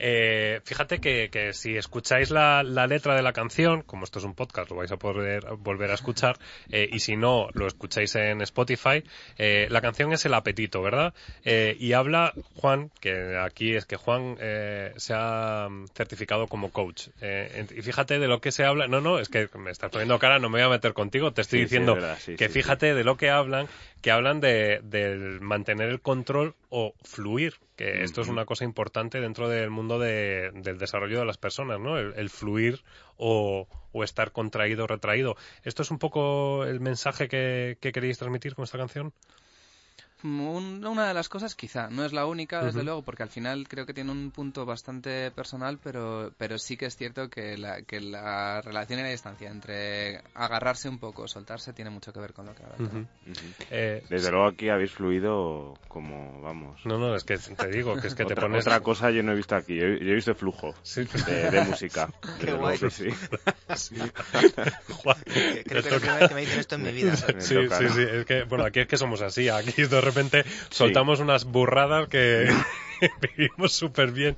Eh, 0.07 0.61
fíjate 0.64 1.00
que, 1.00 1.30
que 1.30 1.55
si 1.55 1.78
escucháis 1.78 2.30
la, 2.30 2.62
la 2.62 2.86
letra 2.86 3.14
de 3.16 3.22
la 3.22 3.32
canción, 3.32 3.80
como 3.80 4.05
esto 4.05 4.18
es 4.18 4.26
un 4.26 4.34
podcast, 4.34 4.68
lo 4.70 4.76
vais 4.76 4.92
a 4.92 4.98
poder 4.98 5.46
volver 5.61 5.90
a 5.90 5.94
escuchar, 5.94 6.36
eh, 6.70 6.86
y 6.92 6.98
si 6.98 7.16
no, 7.16 7.48
lo 7.55 7.66
escucháis 7.66 8.14
en 8.16 8.42
Spotify, 8.42 9.02
eh, 9.38 9.66
la 9.70 9.80
canción 9.80 10.12
es 10.12 10.26
El 10.26 10.34
Apetito, 10.34 10.82
¿verdad? 10.82 11.14
Eh, 11.42 11.74
y 11.80 11.94
habla 11.94 12.34
Juan, 12.57 12.90
que 13.00 13.38
aquí 13.38 13.74
es 13.74 13.86
que 13.86 13.96
Juan 13.96 14.36
eh, 14.40 14.92
se 14.98 15.14
ha 15.16 15.68
certificado 15.94 16.48
como 16.48 16.70
coach. 16.70 17.09
Eh, 17.22 17.66
y 17.74 17.80
fíjate 17.80 18.18
de 18.18 18.28
lo 18.28 18.42
que 18.42 18.52
se 18.52 18.64
habla, 18.64 18.86
no, 18.88 19.00
no, 19.00 19.18
es 19.18 19.30
que 19.30 19.48
me 19.57 19.70
estás 19.70 19.90
poniendo 19.90 20.18
cara, 20.18 20.38
no 20.38 20.50
me 20.50 20.59
voy 20.59 20.66
a 20.66 20.68
meter 20.68 20.92
contigo, 20.92 21.32
te 21.32 21.40
estoy 21.40 21.61
Sí, 21.61 21.64
diciendo 21.64 21.92
es 21.92 22.02
verdad, 22.02 22.18
sí, 22.20 22.36
que 22.36 22.50
fíjate 22.50 22.92
de 22.92 23.05
lo 23.05 23.16
que 23.16 23.30
hablan, 23.30 23.68
que 24.05 24.11
hablan 24.11 24.38
de, 24.38 24.80
del 24.84 25.40
mantener 25.40 25.88
el 25.88 26.02
control 26.02 26.55
o 26.68 26.92
fluir, 27.05 27.55
que 27.74 28.02
esto 28.02 28.20
es 28.20 28.28
una 28.28 28.44
cosa 28.44 28.64
importante 28.64 29.18
dentro 29.18 29.48
del 29.48 29.70
mundo 29.70 29.98
de- 29.98 30.50
del 30.57 30.76
desarrollo 30.76 31.18
de 31.20 31.24
las 31.24 31.38
personas, 31.38 31.80
¿no? 31.80 31.96
El, 31.96 32.12
el 32.16 32.28
fluir 32.28 32.84
o, 33.16 33.66
o 33.92 34.05
estar 34.05 34.30
contraído 34.32 34.84
o 34.84 34.86
retraído. 34.88 35.36
¿Esto 35.62 35.80
es 35.80 35.90
un 35.90 35.98
poco 35.98 36.66
el 36.66 36.80
mensaje 36.80 37.28
que, 37.28 37.78
que 37.80 37.92
queréis 37.92 38.18
transmitir 38.18 38.55
con 38.55 38.64
esta 38.64 38.76
canción? 38.76 39.14
Un- 40.25 40.85
una 40.87 41.07
de 41.07 41.12
las 41.14 41.29
cosas, 41.29 41.55
quizá, 41.55 41.91
no 41.91 42.03
es 42.05 42.14
la 42.14 42.25
única, 42.25 42.64
desde 42.64 42.83
luego, 42.83 43.03
porque 43.03 43.22
al 43.22 43.29
final 43.29 43.68
creo 43.68 43.85
que 43.85 43.93
tiene 43.93 44.11
un 44.11 44.31
punto 44.31 44.64
bastante 44.64 45.31
personal, 45.31 45.79
pero, 45.85 46.33
pero 46.39 46.57
sí 46.57 46.79
que 46.79 46.87
es 46.87 46.97
cierto 46.97 47.29
que 47.29 47.59
la, 47.59 47.83
que 47.83 48.01
la 48.01 48.62
relación 48.62 49.01
y 49.01 49.03
la 49.03 49.11
distancia 49.11 49.51
entre 49.51 50.22
agarrarse 50.35 50.89
un 50.89 50.99
poco, 50.99 51.29
soltarse, 51.29 51.75
tiene 51.75 51.91
mucho 51.91 52.11
que 52.12 52.20
ver 52.20 52.33
con 52.33 52.47
lo 52.47 52.55
que 52.55 52.62
habla. 52.64 53.07
Eh, 53.70 54.03
Desde 54.09 54.31
luego 54.31 54.47
aquí 54.47 54.70
habéis 54.70 54.93
fluido 54.93 55.75
como, 55.89 56.41
vamos. 56.41 56.81
No, 56.87 56.97
no, 56.97 57.14
es 57.14 57.25
que 57.25 57.37
te 57.37 57.68
digo, 57.68 57.95
que 58.01 58.07
es 58.07 58.14
que 58.14 58.25
te 58.25 58.33
otra, 58.33 58.43
pones... 58.47 58.66
otra 58.66 58.81
cosa 58.81 59.11
yo 59.11 59.22
no 59.22 59.33
he 59.33 59.37
visto 59.37 59.55
aquí. 59.57 59.77
Yo, 59.77 59.85
he- 59.85 59.99
yo 60.03 60.11
he 60.11 60.14
visto 60.14 60.35
flujo 60.35 60.75
Sí. 60.83 61.05
de, 61.27 61.51
de 61.51 61.61
música. 61.66 62.09
Desde 62.39 62.47
luego 62.47 62.61
guay. 62.62 62.79
que 62.79 62.91
sí. 62.91 63.09
Juan, 65.03 65.16
Creo 65.25 65.64
que 65.64 65.79
es 65.79 65.85
la 65.91 65.99
primera 65.99 66.18
vez 66.20 66.29
que 66.29 66.35
me 66.35 66.41
dicen 66.43 66.59
esto 66.61 66.75
en 66.77 66.83
mi 66.83 66.93
vida. 66.93 67.12
Me 67.35 67.41
Sí, 67.43 67.55
toca, 67.55 67.79
sí, 67.79 67.85
¿no? 67.85 67.93
sí, 67.95 68.03
es 68.03 68.25
que, 68.25 68.43
bueno, 68.45 68.64
aquí 68.64 68.81
es 68.81 68.87
que 68.89 68.97
somos 68.97 69.20
así, 69.22 69.49
aquí 69.49 69.83
de 69.83 70.01
repente 70.15 70.45
soltamos 70.71 71.21
unas 71.21 71.45
burradas 71.45 72.09
que, 72.09 72.51
vivimos 73.37 73.73
súper 73.73 74.12
bien. 74.12 74.37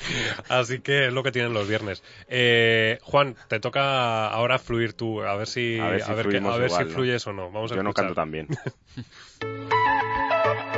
Así 0.49 0.81
que 0.81 1.07
es 1.07 1.13
lo 1.13 1.23
que 1.23 1.33
tienen 1.33 1.53
los 1.55 1.69
viernes. 1.69 2.03
Eh, 2.29 2.99
Juan, 3.03 3.37
te 3.49 3.61
toca 3.61 4.29
ahora 4.29 4.59
fluir 4.59 4.95
tú, 4.95 5.23
a 5.23 5.37
ver 5.37 5.47
si, 5.47 5.79
A 5.79 5.89
ver 5.89 6.03
si 6.03 6.11
a 6.11 6.15
ver, 6.15 6.25
qué- 6.27 6.31
fluimos 6.31 6.55
a 6.55 6.59
ver 6.59 6.67
igual, 6.69 6.85
si 6.85 6.89
¿no? 6.91 6.95
fluyes 6.95 7.27
o 7.27 7.33
no. 7.33 7.51
Vamos 7.51 7.73
a 7.73 7.77
Yo 7.77 7.83
no 7.83 7.93
canto 7.93 8.15
tan 8.15 8.31
bien. 8.31 8.49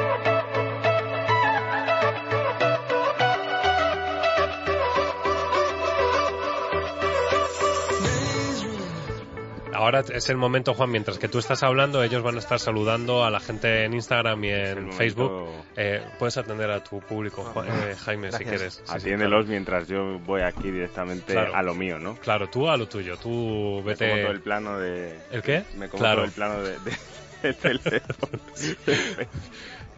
Ahora 9.79 10.01
es 10.13 10.29
el 10.29 10.37
momento, 10.37 10.75
Juan, 10.75 10.91
mientras 10.91 11.21
que 11.21 11.29
tú 11.29 11.39
estás 11.39 11.63
hablando, 11.63 12.03
ellos 12.03 12.21
van 12.25 12.35
a 12.35 12.41
estar 12.41 12.59
saludando 12.59 13.25
a 13.25 13.31
la 13.31 13.39
gente 13.39 13.85
en 13.85 13.95
Instagram 13.95 14.43
y 14.45 14.51
en 14.51 14.75
momento- 14.75 14.97
Facebook. 14.97 15.49
Eh, 15.77 16.03
puedes 16.19 16.37
atender 16.37 16.69
a 16.73 16.83
tu 16.83 16.99
público, 16.99 17.45
Juan- 17.45 17.69
eh, 17.69 17.95
Jaime, 18.05 18.33
si 18.33 18.45
quieres. 18.45 18.75
Sí, 18.75 18.83
sí, 18.85 18.93
Atiéndelos 18.93 19.47
mientras 19.47 19.87
yo 19.87 20.19
voy 20.19 20.43
aquí 20.43 20.73
directamente 20.73 21.33
Claro. 21.33 21.55
a 21.55 21.63
lo 21.63 21.75
mío, 21.75 21.97
¿no? 22.01 22.17
Claro, 22.17 22.49
tú 22.51 22.69
a 22.69 22.77
lo 22.77 22.89
tuyo. 22.89 23.17
Tú 23.19 23.81
Me 23.85 23.93
vete. 23.93 24.09
como 24.11 24.23
todo 24.23 24.33
el 24.33 24.41
plano 24.41 24.79
de... 24.81 25.17
¿El 25.31 25.43
qué? 25.43 25.63
Me 25.77 25.89
como 25.89 26.01
Claro. 26.01 26.17
todo 26.17 26.25
el 26.27 26.33
plano 26.33 26.61
de... 26.63 26.73
de- 26.81 27.53
del 27.53 27.79
teléfono. 27.79 28.43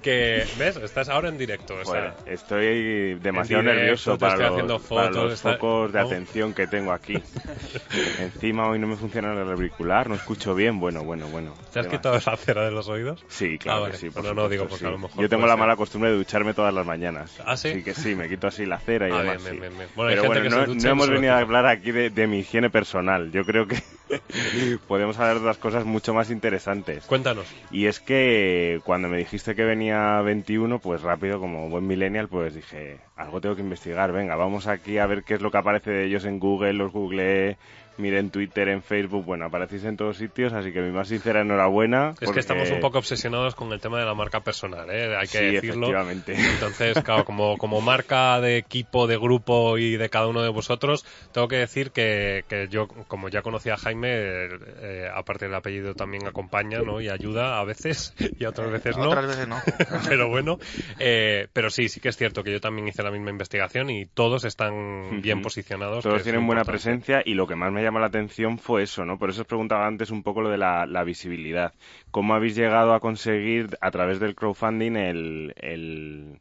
Que, 0.02 0.44
¿ves? 0.58 0.76
Estás 0.76 1.08
ahora 1.08 1.28
en 1.28 1.36
directo. 1.38 1.74
o 1.74 1.84
sea, 1.84 2.14
Joder, 2.16 2.32
estoy 2.32 3.14
demasiado 3.20 3.62
directo, 3.62 3.80
nervioso 3.80 4.18
para 4.18 4.36
los, 4.36 4.50
haciendo 4.50 4.78
para 4.78 4.88
fotos, 5.08 5.16
los 5.24 5.32
está- 5.34 5.52
focos 5.52 5.92
de 5.92 6.00
¿no? 6.00 6.06
atención 6.06 6.54
que 6.54 6.66
tengo 6.66 6.92
aquí. 6.92 7.14
Encima 8.18 8.68
hoy 8.68 8.78
no 8.78 8.86
me 8.86 8.96
funciona 8.96 9.32
el 9.32 9.48
auricular, 9.50 10.08
no 10.08 10.14
escucho 10.14 10.54
bien. 10.54 10.80
Bueno, 10.80 11.02
bueno, 11.04 11.26
bueno. 11.28 11.54
¿Te 11.72 11.80
has 11.80 11.86
quitado 11.86 12.18
la 12.24 12.36
cera 12.36 12.64
de 12.64 12.70
los 12.70 12.88
oídos? 12.88 13.24
Sí, 13.28 13.58
claro 13.58 13.80
Ah, 13.80 13.86
que 13.86 13.90
vale. 13.92 13.98
sí. 13.98 14.10
por 14.10 14.22
Bueno, 14.22 14.42
no, 14.42 14.48
digo, 14.48 14.64
supuesto, 14.64 14.68
porque 14.70 14.84
sí. 14.84 14.86
a 14.88 14.90
lo 14.90 14.98
mejor 14.98 15.22
Yo 15.22 15.28
tengo 15.28 15.46
la 15.46 15.52
ser. 15.52 15.60
mala 15.60 15.76
costumbre 15.76 16.10
de 16.10 16.16
ducharme 16.16 16.54
todas 16.54 16.72
las 16.72 16.86
mañanas. 16.86 17.38
¿Ah, 17.44 17.56
sí? 17.56 17.68
Así 17.68 17.82
que 17.82 17.94
sí, 17.94 18.14
me 18.14 18.28
quito 18.28 18.46
así 18.46 18.64
la 18.66 18.78
cera 18.78 19.08
y 19.08 19.12
Ah, 19.12 19.18
demás. 19.22 19.42
bien, 19.44 19.60
bien, 19.60 19.76
bien. 19.76 19.88
Bueno, 19.94 20.10
Pero 20.10 20.24
bueno, 20.24 20.42
que 20.42 20.48
no, 20.48 20.66
no 20.74 20.88
hemos 20.90 21.10
venido 21.10 21.34
a 21.34 21.38
hablar 21.38 21.66
aquí 21.66 21.90
de, 21.92 22.10
de 22.10 22.26
mi 22.26 22.40
higiene 22.40 22.70
personal. 22.70 23.30
Yo 23.32 23.44
creo 23.44 23.66
que 23.66 23.76
podemos 24.88 25.18
hablar 25.18 25.34
de 25.34 25.40
otras 25.40 25.58
cosas 25.58 25.84
mucho 25.84 26.14
más 26.14 26.30
interesantes. 26.30 27.04
Cuéntanos. 27.06 27.46
Y 27.70 27.86
es 27.86 28.00
que 28.00 28.80
cuando 28.84 29.08
me 29.08 29.18
dijiste 29.18 29.54
que 29.54 29.64
venía 29.64 29.89
21, 29.90 30.78
pues 30.78 31.02
rápido, 31.02 31.40
como 31.40 31.68
buen 31.68 31.86
millennial, 31.86 32.28
pues 32.28 32.54
dije, 32.54 32.98
algo 33.16 33.40
tengo 33.40 33.56
que 33.56 33.62
investigar. 33.62 34.12
Venga, 34.12 34.36
vamos 34.36 34.66
aquí 34.66 34.98
a 34.98 35.06
ver 35.06 35.22
qué 35.24 35.34
es 35.34 35.40
lo 35.40 35.50
que 35.50 35.58
aparece 35.58 35.90
de 35.90 36.04
ellos 36.04 36.24
en 36.24 36.38
Google, 36.38 36.72
los 36.72 36.92
googleé, 36.92 37.56
miré 38.00 38.18
en 38.18 38.30
Twitter, 38.30 38.68
en 38.68 38.82
Facebook. 38.82 39.24
Bueno, 39.24 39.46
aparecéis 39.46 39.84
en 39.84 39.96
todos 39.96 40.16
sitios, 40.16 40.52
así 40.52 40.72
que 40.72 40.80
mi 40.80 40.90
más 40.90 41.08
sincera 41.08 41.42
enhorabuena. 41.42 42.10
Es 42.14 42.18
que 42.20 42.26
porque- 42.26 42.40
estamos 42.40 42.70
un 42.70 42.80
poco 42.80 42.98
obsesionados 42.98 43.54
con 43.54 43.72
el 43.72 43.80
tema 43.80 43.98
de 43.98 44.04
la 44.06 44.14
marca 44.14 44.40
personal, 44.40 44.88
¿eh? 44.90 45.14
Hay 45.16 45.26
que 45.28 45.38
Sí, 45.38 45.44
decirlo. 45.54 45.86
efectivamente. 45.88 46.34
Entonces, 46.34 47.02
claro, 47.04 47.24
como, 47.24 47.56
como 47.58 47.80
marca 47.80 48.40
de 48.40 48.56
equipo, 48.56 49.06
de 49.06 49.16
grupo 49.18 49.78
y 49.78 49.96
de 49.96 50.08
cada 50.08 50.26
uno 50.26 50.42
de 50.42 50.48
vosotros, 50.48 51.04
tengo 51.32 51.46
que 51.48 51.56
decir 51.56 51.90
que, 51.92 52.44
que 52.48 52.68
yo, 52.68 52.88
como 52.88 53.28
ya 53.28 53.42
conocía 53.42 53.74
a 53.74 53.76
Jaime, 53.76 54.08
eh, 54.12 54.48
eh, 54.80 55.08
aparte 55.14 55.46
del 55.46 55.54
apellido 55.54 55.94
también 55.94 56.26
acompaña, 56.26 56.80
¿no? 56.80 57.00
Y 57.00 57.08
ayuda 57.08 57.58
a 57.60 57.64
veces 57.64 58.14
y 58.38 58.44
otras 58.46 58.70
veces 58.70 58.96
no. 58.96 59.08
Otras 59.08 59.26
veces 59.26 59.46
no. 59.48 59.56
pero 60.08 60.28
bueno, 60.28 60.58
eh, 60.98 61.48
pero 61.52 61.70
sí, 61.70 61.88
sí 61.88 62.00
que 62.00 62.08
es 62.08 62.16
cierto 62.16 62.42
que 62.42 62.52
yo 62.52 62.60
también 62.60 62.88
hice 62.88 63.02
la 63.02 63.10
misma 63.10 63.30
investigación 63.30 63.90
y 63.90 64.06
todos 64.06 64.44
están 64.44 65.20
bien 65.22 65.42
posicionados. 65.42 66.02
que 66.02 66.08
Todos 66.08 66.22
tienen 66.22 66.46
buena 66.46 66.64
presencia 66.64 67.22
y 67.24 67.34
lo 67.34 67.46
que 67.46 67.56
más 67.56 67.72
me 67.72 67.82
llama 67.90 68.00
la 68.00 68.06
atención 68.06 68.58
fue 68.58 68.84
eso, 68.84 69.04
¿no? 69.04 69.18
Por 69.18 69.30
eso 69.30 69.42
os 69.42 69.46
preguntaba 69.46 69.86
antes 69.86 70.10
un 70.10 70.22
poco 70.22 70.42
lo 70.42 70.50
de 70.50 70.58
la, 70.58 71.04
visibilidad. 71.04 71.74
¿Cómo 72.10 72.34
habéis 72.34 72.54
llegado 72.56 72.94
a 72.94 73.00
conseguir 73.00 73.76
a 73.80 73.90
través 73.90 74.20
del 74.20 74.34
crowdfunding 74.34 74.96
el 74.96 76.40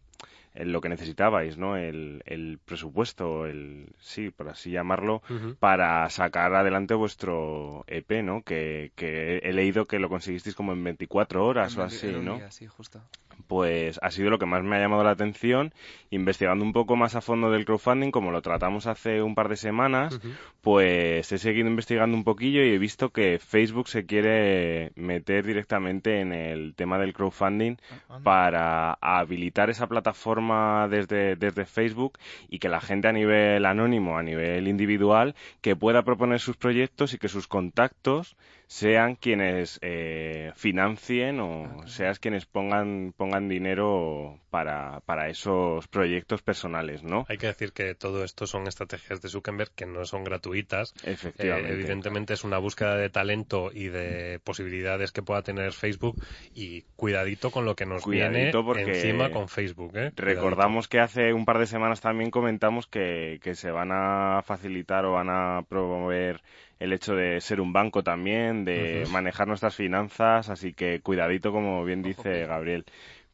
lo 0.66 0.82
que 0.82 0.90
necesitabais, 0.90 1.58
¿no? 1.58 1.76
El, 1.78 2.22
el 2.26 2.60
presupuesto, 2.64 3.46
el 3.46 3.88
sí, 4.00 4.30
por 4.30 4.50
así 4.50 4.72
llamarlo, 4.72 5.22
para 5.60 6.10
sacar 6.10 6.54
adelante 6.56 6.94
vuestro 6.94 7.84
EP, 7.88 8.24
¿no? 8.24 8.42
Que, 8.44 8.92
que 8.96 9.38
he 9.40 9.54
leído 9.54 9.86
que 9.86 10.00
lo 10.00 10.10
conseguisteis 10.10 10.56
como 10.56 10.74
en 10.74 10.84
24 10.84 11.46
horas 11.46 11.78
o 11.78 11.84
así, 11.84 12.08
¿no? 12.08 12.38
día, 12.38 12.52
sí, 12.52 12.68
justo. 12.68 13.02
pues 13.48 14.00
ha 14.02 14.12
sido 14.12 14.30
lo 14.30 14.38
que 14.38 14.46
más 14.46 14.64
me 14.64 14.76
ha 14.76 14.80
llamado 14.80 15.04
la 15.04 15.12
atención. 15.12 15.74
Investigando 16.12 16.64
un 16.66 16.74
poco 16.74 16.96
más 16.96 17.16
a 17.16 17.22
fondo 17.22 17.52
del 17.52 17.66
crowdfunding, 17.66 18.12
como 18.12 18.32
lo 18.32 18.42
tratamos 18.42 18.88
hace 18.88 19.22
un 19.22 19.36
par 19.36 19.48
de 19.48 19.56
semanas, 19.56 20.20
pues 20.62 21.32
he 21.32 21.38
seguido 21.38 21.70
investigando 21.70 22.18
un 22.18 22.24
poquillo 22.24 22.64
y 22.64 22.74
he 22.74 22.78
visto 22.78 23.10
que 23.10 23.40
Facebook 23.40 23.88
se 23.88 24.06
quiere 24.06 24.92
meter 24.96 25.46
directamente 25.46 26.20
en 26.20 26.34
el 26.34 26.74
tema 26.76 26.98
del 26.98 27.14
crowdfunding 27.14 27.76
para 28.24 28.94
habilitar 29.02 29.70
esa 29.70 29.88
plataforma 29.88 30.49
desde, 30.90 31.36
desde 31.36 31.66
Facebook 31.66 32.18
y 32.50 32.60
que 32.60 32.70
la 32.70 32.82
gente 32.82 33.08
a 33.08 33.12
nivel 33.12 33.66
anónimo, 33.66 34.18
a 34.18 34.24
nivel 34.24 34.68
individual, 34.68 35.36
que 35.62 35.76
pueda 35.76 36.04
proponer 36.04 36.40
sus 36.40 36.58
proyectos 36.58 37.14
y 37.14 37.18
que 37.18 37.30
sus 37.30 37.48
contactos 37.48 38.36
sean 38.70 39.16
quienes 39.16 39.80
eh, 39.82 40.52
financien 40.56 41.40
o 41.40 41.88
seas 41.88 42.20
quienes 42.20 42.46
pongan, 42.46 43.16
pongan 43.18 43.50
dinero 43.50 44.40
para, 44.52 45.00
para 45.08 45.28
esos 45.28 45.88
proyectos 45.88 46.44
personales, 46.44 47.02
¿no? 47.02 47.26
Hay 47.30 47.40
que 47.40 47.48
decir 47.48 47.74
que 47.74 47.96
todo 47.96 48.24
esto 48.24 48.46
son 48.46 48.68
estrategias 48.68 49.22
de 49.22 49.30
Zuckerberg 49.30 49.72
que 49.74 49.88
no 49.88 50.06
son 50.06 50.24
gratuitas. 50.24 50.94
Efectivamente. 51.04 51.72
Eh, 51.72 51.74
evidentemente 51.74 52.36
es 52.36 52.44
una 52.44 52.60
búsqueda 52.60 52.96
de 52.96 53.10
talento 53.10 53.72
y 53.74 53.88
de 53.88 54.40
posibilidades 54.44 55.12
que 55.12 55.24
pueda 55.24 55.42
tener 55.42 55.74
Facebook 55.74 56.24
y 56.54 56.84
cuidadito 56.96 57.50
con 57.50 57.66
lo 57.66 57.76
que 57.76 57.88
nos 57.88 58.06
viene 58.06 58.52
Cuidadito 58.52 58.76
encima 58.78 59.32
con 59.32 59.50
Facebook. 59.50 59.98
¿eh? 59.98 60.12
Recordamos 60.16 60.88
que 60.88 61.00
hace 61.00 61.34
un 61.34 61.46
par 61.46 61.58
de 61.58 61.66
semanas 61.66 62.02
también 62.02 62.30
comentamos 62.30 62.86
que, 62.86 63.40
que 63.42 63.56
se 63.56 63.72
van 63.72 63.90
a 63.92 64.44
facilitar 64.44 65.06
o 65.06 65.14
van 65.14 65.32
a 65.32 65.64
promover 65.68 66.44
el 66.80 66.94
hecho 66.94 67.16
de 67.16 67.42
ser 67.42 67.62
un 67.62 67.74
banco 67.74 68.04
también, 68.04 68.66
de 68.66 69.06
manejar 69.12 69.48
nuestras 69.48 69.76
finanzas, 69.76 70.50
así 70.50 70.74
que 70.74 71.02
cuidadito 71.02 71.52
como 71.52 71.84
bien 71.84 72.02
dice 72.02 72.46
Gabriel. 72.46 72.86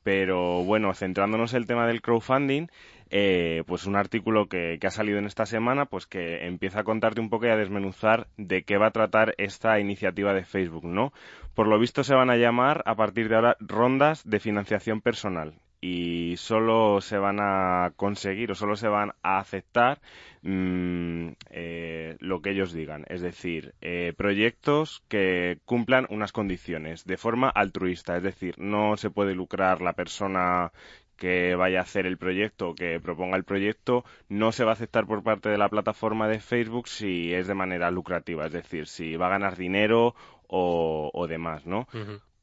Pero 0.04 0.64
bueno, 0.64 0.94
centrándonos 0.94 1.54
en 1.54 1.58
el 1.58 1.68
tema 1.68 1.88
del 1.88 2.02
crowdfunding, 2.02 2.68
eh, 3.10 3.64
pues 3.66 3.86
un 3.86 3.96
artículo 3.96 4.48
que, 4.48 4.78
que 4.80 4.88
ha 4.88 4.92
salido 4.92 5.18
en 5.18 5.26
esta 5.26 5.46
semana, 5.46 5.86
pues 5.86 6.06
que 6.06 6.46
empieza 6.46 6.82
a 6.82 6.84
contarte 6.84 7.22
un 7.22 7.30
poco 7.30 7.46
y 7.46 7.50
a 7.50 7.58
desmenuzar 7.58 8.28
de 8.38 8.64
qué 8.64 8.78
va 8.78 8.88
a 8.88 8.92
tratar 8.92 9.34
esta 9.38 9.80
iniciativa 9.80 10.34
de 10.34 10.44
Facebook, 10.44 10.86
¿no? 10.86 11.12
Por 11.54 11.68
lo 11.68 11.80
visto 11.80 12.04
se 12.04 12.14
van 12.14 12.30
a 12.30 12.38
llamar 12.38 12.84
a 12.86 12.96
partir 12.96 13.30
de 13.30 13.36
ahora 13.36 13.58
rondas 13.60 14.28
de 14.30 14.40
financiación 14.40 15.02
personal 15.02 15.54
y 15.88 16.36
solo 16.38 17.00
se 17.00 17.20
van 17.20 17.38
a 17.40 17.94
conseguir 17.96 18.52
o 18.52 18.56
solo 18.56 18.76
se 18.76 18.88
van 18.88 19.12
a 19.22 19.38
aceptar 19.38 20.02
mm, 20.42 21.28
eh, 21.52 22.18
lo 22.20 22.42
que 22.42 22.52
ellos 22.52 22.74
digan, 22.74 23.06
es 23.08 23.22
decir, 23.22 23.76
eh, 23.82 24.14
proyectos 24.18 25.04
que 25.08 25.60
cumplan 25.66 26.08
unas 26.10 26.32
condiciones 26.32 27.06
de 27.06 27.18
forma 27.18 27.50
altruista, 27.50 28.18
es 28.18 28.24
decir, 28.24 28.56
no 28.58 28.98
se 28.98 29.12
puede 29.12 29.36
lucrar 29.36 29.82
la 29.82 29.94
persona 29.94 30.72
que 31.18 31.54
vaya 31.54 31.80
a 31.80 31.84
hacer 31.84 32.08
el 32.08 32.18
proyecto 32.18 32.74
que 32.74 33.00
proponga 33.00 33.38
el 33.38 33.44
proyecto 33.44 34.04
no 34.28 34.52
se 34.52 34.64
va 34.64 34.72
a 34.72 34.74
aceptar 34.74 35.06
por 35.06 35.22
parte 35.22 35.50
de 35.50 35.60
la 35.60 35.70
plataforma 35.70 36.28
de 36.28 36.40
Facebook 36.40 36.88
si 36.88 37.32
es 37.32 37.46
de 37.46 37.54
manera 37.54 37.92
lucrativa, 37.92 38.48
es 38.48 38.54
decir, 38.54 38.88
si 38.88 39.18
va 39.18 39.28
a 39.28 39.38
ganar 39.38 39.56
dinero 39.56 40.16
o, 40.48 41.12
o 41.14 41.28
demás, 41.28 41.68
¿no? 41.68 41.88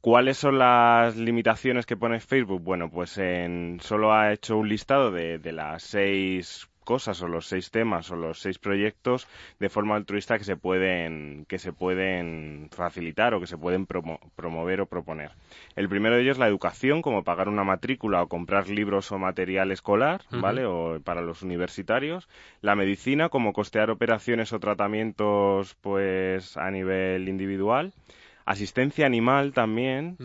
¿Cuáles 0.03 0.35
son 0.37 0.59
las 0.59 1.15
limitaciones 1.15 1.85
que 1.85 1.95
pone 1.95 2.19
Facebook? 2.19 2.61
Bueno, 2.61 2.89
pues 2.89 3.17
en, 3.17 3.77
solo 3.81 4.11
ha 4.11 4.33
hecho 4.33 4.57
un 4.57 4.67
listado 4.67 5.11
de, 5.11 5.39
de 5.39 5.53
las 5.53 5.81
seis 5.81 6.67
cosas 6.83 7.21
o 7.21 7.29
los 7.29 7.45
seis 7.45 7.71
temas 7.71 8.11
o 8.11 8.17
los 8.17 8.39
seis 8.39 8.59
proyectos 8.59 9.29
de 9.61 9.69
forma 9.69 9.95
altruista 9.95 10.37
que 10.37 10.43
se 10.43 10.57
pueden 10.57 11.45
que 11.47 11.57
se 11.57 11.71
pueden 11.71 12.67
facilitar 12.73 13.33
o 13.33 13.39
que 13.39 13.47
se 13.47 13.57
pueden 13.57 13.87
promo- 13.87 14.19
promover 14.35 14.81
o 14.81 14.87
proponer. 14.87 15.31
El 15.77 15.87
primero 15.87 16.15
de 16.17 16.23
ellos 16.23 16.37
la 16.37 16.49
educación, 16.49 17.01
como 17.01 17.23
pagar 17.23 17.47
una 17.47 17.63
matrícula 17.63 18.21
o 18.21 18.27
comprar 18.27 18.67
libros 18.67 19.09
o 19.13 19.17
material 19.17 19.71
escolar. 19.71 20.19
¿vale? 20.31 20.65
O 20.65 20.99
para 21.01 21.21
los 21.21 21.43
universitarios. 21.43 22.27
La 22.59 22.75
medicina, 22.75 23.29
como 23.29 23.53
costear 23.53 23.89
operaciones 23.89 24.51
o 24.51 24.59
tratamientos, 24.59 25.75
pues 25.79 26.57
a 26.57 26.69
nivel 26.71 27.29
individual. 27.29 27.93
Asistencia 28.45 29.05
animal 29.05 29.53
también, 29.53 30.17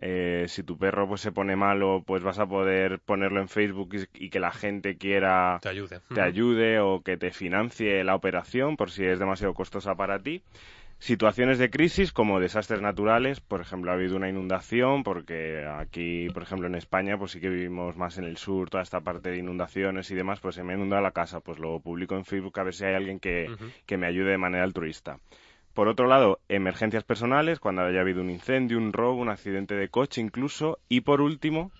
eh, 0.00 0.44
si 0.48 0.62
tu 0.62 0.76
perro 0.76 1.08
pues 1.08 1.20
se 1.22 1.32
pone 1.32 1.56
malo, 1.56 2.02
pues 2.06 2.22
vas 2.22 2.38
a 2.38 2.46
poder 2.46 2.98
ponerlo 3.00 3.40
en 3.40 3.48
Facebook 3.48 3.94
y, 3.94 4.24
y 4.26 4.30
que 4.30 4.40
la 4.40 4.52
gente 4.52 4.96
quiera 4.96 5.58
Te 5.62 5.68
ayude. 5.70 6.00
te 6.12 6.20
ayude 6.20 6.80
o 6.80 7.00
que 7.02 7.16
te 7.16 7.30
financie 7.30 8.04
la 8.04 8.14
operación 8.14 8.76
por 8.76 8.90
si 8.90 9.04
es 9.04 9.18
demasiado 9.18 9.54
costosa 9.54 9.94
para 9.94 10.18
ti. 10.18 10.42
Situaciones 10.98 11.58
de 11.58 11.70
crisis 11.70 12.12
como 12.12 12.40
desastres 12.40 12.80
naturales, 12.80 13.40
por 13.40 13.60
ejemplo, 13.60 13.90
ha 13.90 13.94
habido 13.94 14.16
una 14.16 14.28
inundación, 14.28 15.02
porque 15.02 15.66
aquí, 15.66 16.28
por 16.32 16.42
ejemplo, 16.44 16.66
en 16.66 16.76
España, 16.76 17.18
pues 17.18 17.32
sí 17.32 17.40
que 17.40 17.50
vivimos 17.50 17.96
más 17.96 18.16
en 18.16 18.24
el 18.24 18.36
sur, 18.38 18.70
toda 18.70 18.82
esta 18.82 19.00
parte 19.00 19.30
de 19.30 19.38
inundaciones 19.38 20.10
y 20.10 20.14
demás, 20.14 20.40
pues 20.40 20.54
se 20.54 20.62
me 20.62 20.72
ha 20.72 20.76
inundado 20.76 21.02
la 21.02 21.10
casa, 21.10 21.40
pues 21.40 21.58
lo 21.58 21.80
publico 21.80 22.14
en 22.14 22.24
Facebook 22.24 22.58
a 22.58 22.62
ver 22.62 22.74
si 22.74 22.84
hay 22.84 22.94
alguien 22.94 23.20
que, 23.20 23.46
que 23.84 23.96
me 23.98 24.06
ayude 24.06 24.30
de 24.30 24.38
manera 24.38 24.64
altruista. 24.64 25.18
Por 25.74 25.88
otro 25.88 26.06
lado, 26.06 26.38
emergencias 26.48 27.02
personales, 27.02 27.58
cuando 27.58 27.82
haya 27.82 28.00
habido 28.00 28.20
un 28.22 28.30
incendio, 28.30 28.78
un 28.78 28.92
robo, 28.92 29.20
un 29.20 29.28
accidente 29.28 29.74
de 29.74 29.88
coche 29.88 30.20
incluso. 30.20 30.78
Y 30.88 31.00
por 31.00 31.20
último, 31.20 31.72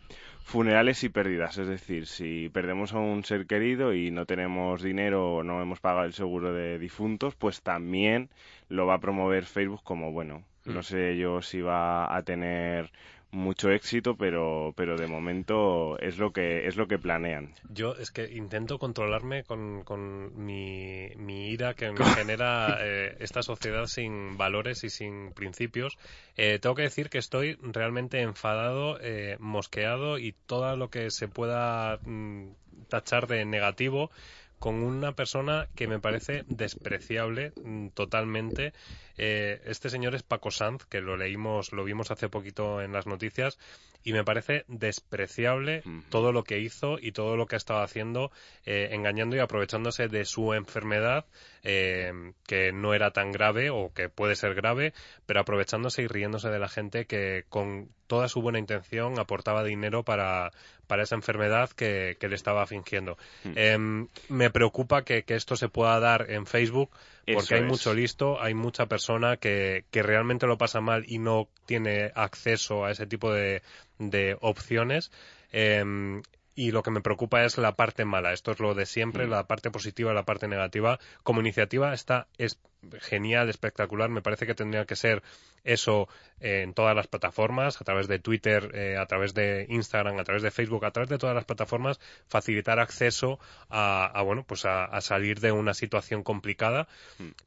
funerales 0.43 1.05
y 1.05 1.09
pérdidas. 1.09 1.59
Es 1.59 1.69
decir, 1.69 2.07
si 2.07 2.49
perdemos 2.49 2.93
a 2.93 2.99
un 2.99 3.25
ser 3.25 3.47
querido 3.47 3.95
y 3.95 4.11
no 4.11 4.27
tenemos 4.27 4.83
dinero 4.83 5.37
o 5.37 5.43
no 5.45 5.63
hemos 5.63 5.79
pagado 5.79 6.07
el 6.07 6.13
seguro 6.13 6.53
de 6.53 6.79
difuntos, 6.79 7.37
pues 7.37 7.63
también 7.63 8.31
lo 8.69 8.87
va 8.87 8.95
a 8.95 9.01
promover 9.01 9.45
Facebook 9.45 9.83
como, 9.85 10.11
bueno, 10.11 10.43
no 10.65 10.83
sé 10.83 11.17
yo 11.17 11.41
si 11.41 11.61
va 11.61 12.15
a 12.17 12.23
tener 12.23 12.91
mucho 13.35 13.71
éxito, 13.71 14.17
pero, 14.17 14.73
pero 14.77 14.97
de 14.97 15.07
momento 15.07 15.99
es 15.99 16.19
lo 16.19 16.33
que 16.33 16.67
es 16.67 16.77
lo 16.77 16.87
que 16.87 16.99
planean. 16.99 17.55
Yo 17.69 17.95
es 17.95 18.11
que 18.11 18.31
intento 18.33 18.79
controlarme 18.79 19.45
con, 19.45 19.83
con 19.85 20.45
mi, 20.45 21.09
mi 21.17 21.51
ira 21.51 21.75
que 21.75 21.91
me 21.91 22.05
genera 22.17 22.79
eh, 22.81 23.17
esta 23.21 23.43
sociedad 23.43 23.87
sin 23.87 24.37
valores 24.37 24.85
y 24.85 24.91
sin 24.91 25.33
principios. 25.33 25.99
Eh, 26.37 26.59
tengo 26.61 26.75
que 26.75 26.83
decir 26.83 27.11
que 27.11 27.19
estoy 27.19 27.59
realmente 27.61 28.21
enfadado, 28.21 28.99
eh, 29.01 29.37
mosqueado 29.41 30.19
y 30.19 30.33
todo 30.47 30.77
lo 30.77 30.89
que 30.89 31.11
se 31.11 31.29
pueda 31.29 31.99
mm, 32.05 32.51
tachar 32.89 33.27
de 33.27 33.45
negativo 33.45 34.11
con 34.59 34.77
una 34.77 35.13
persona 35.13 35.69
que 35.75 35.87
me 35.89 36.01
parece 36.01 36.45
despreciable 36.49 37.53
mm, 37.63 37.89
totalmente. 37.89 38.73
Eh, 39.17 39.61
este 39.67 39.91
señor 39.91 40.15
es 40.15 40.23
Paco 40.23 40.51
Sanz, 40.51 40.85
que 40.87 41.01
lo 41.01 41.17
leímos, 41.17 41.73
lo 41.73 41.85
vimos 41.85 42.11
hace 42.11 42.29
poquito 42.29 42.81
en 42.83 42.93
las 42.93 43.07
noticias, 43.07 43.59
y 44.05 44.13
me 44.13 44.23
parece 44.23 44.65
despreciable 44.69 45.83
todo 46.11 46.31
lo 46.31 46.45
que 46.45 46.61
hizo 46.61 46.99
y 47.01 47.13
todo 47.13 47.37
lo 47.37 47.47
que 47.47 47.57
ha 47.57 47.59
estado 47.59 47.83
haciendo, 47.83 48.31
eh, 48.67 48.91
engañando 48.93 49.35
y 49.35 49.39
aprovechándose 49.39 50.09
de 50.09 50.27
su 50.27 50.53
enfermedad, 50.53 51.25
eh, 51.63 52.13
que 52.47 52.73
no 52.73 52.93
era 52.93 53.13
tan 53.13 53.33
grave 53.33 53.71
o 53.71 53.93
que 53.95 54.11
puede 54.11 54.37
ser 54.37 54.55
grave, 54.55 54.93
pero 55.25 55.41
aprovechándose 55.41 56.03
y 56.03 56.07
riéndose 56.07 56.51
de 56.51 56.59
la 56.59 56.69
gente 56.69 57.07
que 57.07 57.45
con 57.49 57.89
toda 58.07 58.29
su 58.29 58.43
buena 58.43 58.59
intención 58.59 59.19
aportaba 59.19 59.65
dinero 59.65 60.03
para, 60.05 60.53
para 60.87 61.05
esa 61.05 61.15
enfermedad 61.15 61.71
que, 61.71 62.19
que 62.21 62.29
le 62.29 62.35
estaba 62.35 62.67
fingiendo. 62.67 63.17
Em, 63.55 64.09
me 64.29 64.51
preocupa 64.51 65.03
que, 65.03 65.23
que 65.23 65.35
esto 65.35 65.57
se 65.57 65.71
pueda 65.71 65.99
dar 65.99 66.31
en 66.31 66.45
Facebook 66.45 66.91
porque 67.31 67.55
Eso 67.55 67.55
hay 67.55 67.63
es. 67.63 67.67
mucho 67.67 67.95
listo, 67.95 68.41
hay 68.41 68.55
mucha 68.55 68.87
persona 68.87 69.37
que, 69.37 69.85
que 69.91 70.03
realmente 70.03 70.47
lo 70.47 70.59
pasa 70.59 70.81
mal 70.81 71.05
y 71.07 71.19
no 71.19 71.49
tiene 71.67 72.13
acceso 72.15 72.85
a 72.85 72.91
ese 72.91 73.07
tipo 73.07 73.33
de, 73.33 73.63
de 73.99 74.37
opciones. 74.41 75.11
Em, 75.53 76.23
y 76.55 76.71
lo 76.71 76.83
que 76.83 76.91
me 76.91 77.01
preocupa 77.01 77.45
es 77.45 77.59
la 77.59 77.75
parte 77.77 78.05
mala. 78.05 78.33
Esto 78.33 78.53
es 78.53 78.61
lo 78.61 78.75
de 78.75 78.87
siempre, 78.87 79.27
la 79.27 79.47
parte 79.47 79.71
positiva 79.71 80.13
la 80.15 80.25
parte 80.25 80.49
negativa. 80.49 80.99
Como 81.23 81.41
iniciativa 81.41 81.93
está 81.95 82.29
es 82.39 82.61
genial, 83.01 83.49
espectacular. 83.49 84.09
Me 84.11 84.23
parece 84.23 84.47
que 84.47 84.55
tendría 84.55 84.85
que 84.85 84.97
ser 84.97 85.23
eso 85.65 86.09
eh, 86.41 86.61
en 86.63 86.75
todas 86.75 86.95
las 86.95 87.07
plataformas, 87.07 87.81
a 87.81 87.85
través 87.85 88.07
de 88.07 88.19
Twitter, 88.19 88.71
eh, 88.75 88.97
a 88.99 89.07
través 89.07 89.33
de 89.35 89.67
Instagram, 89.71 90.19
a 90.19 90.25
través 90.25 90.43
de 90.43 90.51
Facebook, 90.51 90.85
a 90.85 90.91
través 90.91 91.09
de 91.09 91.17
todas 91.19 91.35
las 91.35 91.45
plataformas, 91.47 91.99
facilitar 92.29 92.79
acceso 92.81 93.39
a, 93.71 94.05
a, 94.07 94.23
bueno, 94.23 94.45
pues 94.47 94.67
a, 94.67 94.85
a 94.85 95.01
salir 95.01 95.41
de 95.41 95.53
una 95.53 95.73
situación 95.75 96.23
complicada. 96.23 96.87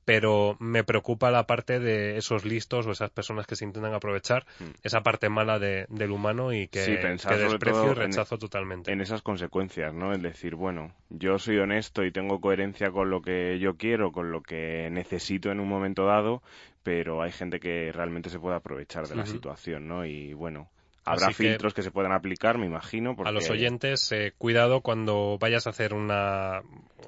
Pero 0.06 0.56
me 0.60 0.84
preocupa 0.84 1.32
la 1.32 1.46
parte 1.46 1.80
de 1.80 2.18
esos 2.18 2.46
listos 2.46 2.88
o 2.88 2.92
esas 2.92 3.10
personas 3.10 3.46
que 3.46 3.56
se 3.56 3.66
intentan 3.66 3.94
aprovechar, 3.94 4.46
esa 4.84 5.02
parte 5.02 5.30
mala 5.30 5.60
de- 5.60 5.86
del 5.90 6.12
humano 6.12 6.54
y 6.54 6.68
que, 6.68 6.80
Sí, 6.80 6.98
pensar 6.98 7.38
desprecio 7.38 7.86
y 7.86 7.90
en- 7.90 7.96
rechazo 7.96 8.38
totalmente. 8.38 8.92
en 8.92 9.02
esas 9.02 9.22
consecuencias, 9.22 9.94
¿no? 9.94 10.14
Es 10.14 10.22
decir, 10.22 10.56
bueno, 10.56 10.94
yo 11.10 11.38
soy 11.40 11.58
honesto 11.58 12.04
y 12.06 12.12
tengo 12.12 12.40
coherencia 12.40 12.90
con 12.92 13.10
lo 13.10 13.22
que 13.22 13.60
yo 13.60 13.76
quiero, 13.76 14.12
con 14.12 14.32
lo 14.32 14.42
que 14.42 14.90
necesito 14.92 15.27
en 15.52 15.60
un 15.60 15.68
momento 15.68 16.06
dado, 16.06 16.42
pero 16.84 17.22
hay 17.22 17.32
gente 17.32 17.60
que 17.60 17.92
realmente 17.94 18.30
se 18.30 18.40
puede 18.40 18.56
aprovechar 18.56 19.08
de 19.08 19.16
la 19.16 19.26
situación, 19.26 19.88
¿no? 19.88 20.06
Y 20.06 20.34
bueno, 20.34 20.70
habrá 21.06 21.28
Así 21.28 21.34
filtros 21.34 21.74
que... 21.74 21.82
se 21.84 21.92
puedan 21.92 22.12
aplicar, 22.12 22.58
me 22.58 22.66
imagino, 22.66 23.16
porque 23.16 23.30
A 23.30 23.32
los 23.34 23.50
oyentes, 23.50 24.12
eh, 24.12 24.34
cuidado 24.38 24.82
cuando 24.82 25.38
vayas 25.40 25.68
a 25.68 25.72
hacer 25.72 25.94
una, 25.94 26.62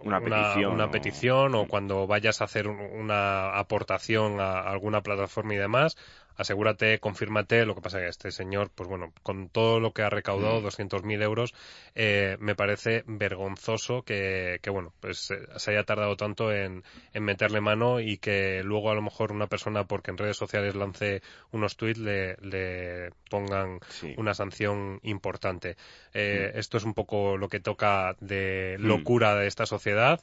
Una 0.03 0.21
petición, 0.21 0.73
una 0.73 0.87
o- 0.87 0.91
petición 0.91 1.55
o 1.55 1.65
cuando 1.67 2.07
vayas 2.07 2.41
a 2.41 2.45
hacer 2.45 2.67
un- 2.67 2.79
una 2.79 3.57
aportación 3.57 4.39
a 4.39 4.59
alguna 4.61 5.01
plataforma 5.01 5.53
y 5.53 5.57
demás. 5.57 5.97
Asegúrate, 6.39 6.99
confírmate. 6.99 7.65
Lo 7.65 7.75
que 7.75 7.81
pasa 7.81 7.97
es 7.97 8.03
que 8.03 8.09
este 8.09 8.31
señor, 8.31 8.71
pues 8.73 8.87
bueno, 8.87 9.11
con 9.23 9.49
todo 9.49 9.81
lo 9.81 9.91
que 9.91 10.03
ha 10.03 10.09
recaudado, 10.09 10.61
Mm. 10.61 10.63
200.000 10.63 11.21
euros, 11.21 11.53
eh, 11.95 12.37
me 12.39 12.55
parece 12.55 13.03
vergonzoso 13.07 14.03
que, 14.03 14.59
que 14.61 14.69
bueno, 14.69 14.93
pues 15.01 15.31
eh, 15.31 15.35
se 15.57 15.71
haya 15.71 15.83
tardado 15.83 16.15
tanto 16.15 16.53
en, 16.53 16.83
en 17.13 17.23
meterle 17.23 17.59
mano 17.59 17.99
y 17.99 18.17
que 18.19 18.63
luego 18.63 18.89
a 18.89 18.95
lo 18.95 19.01
mejor 19.01 19.33
una 19.33 19.47
persona, 19.47 19.83
porque 19.83 20.11
en 20.11 20.17
redes 20.17 20.37
sociales 20.37 20.75
lance 20.75 21.21
unos 21.51 21.75
tweets, 21.75 21.99
le, 21.99 22.37
le 22.37 23.11
pongan 23.29 23.79
Sí. 23.89 24.13
una 24.17 24.33
sanción 24.33 25.01
importante. 25.03 25.75
Eh, 26.13 26.51
Mm. 26.55 26.57
Esto 26.59 26.77
es 26.77 26.85
un 26.85 26.93
poco 26.93 27.35
lo 27.35 27.49
que 27.49 27.59
toca 27.59 28.15
de 28.21 28.77
Mm. 28.79 28.85
locura 28.87 29.35
de 29.35 29.47
esta 29.47 29.65
sociedad, 29.65 30.21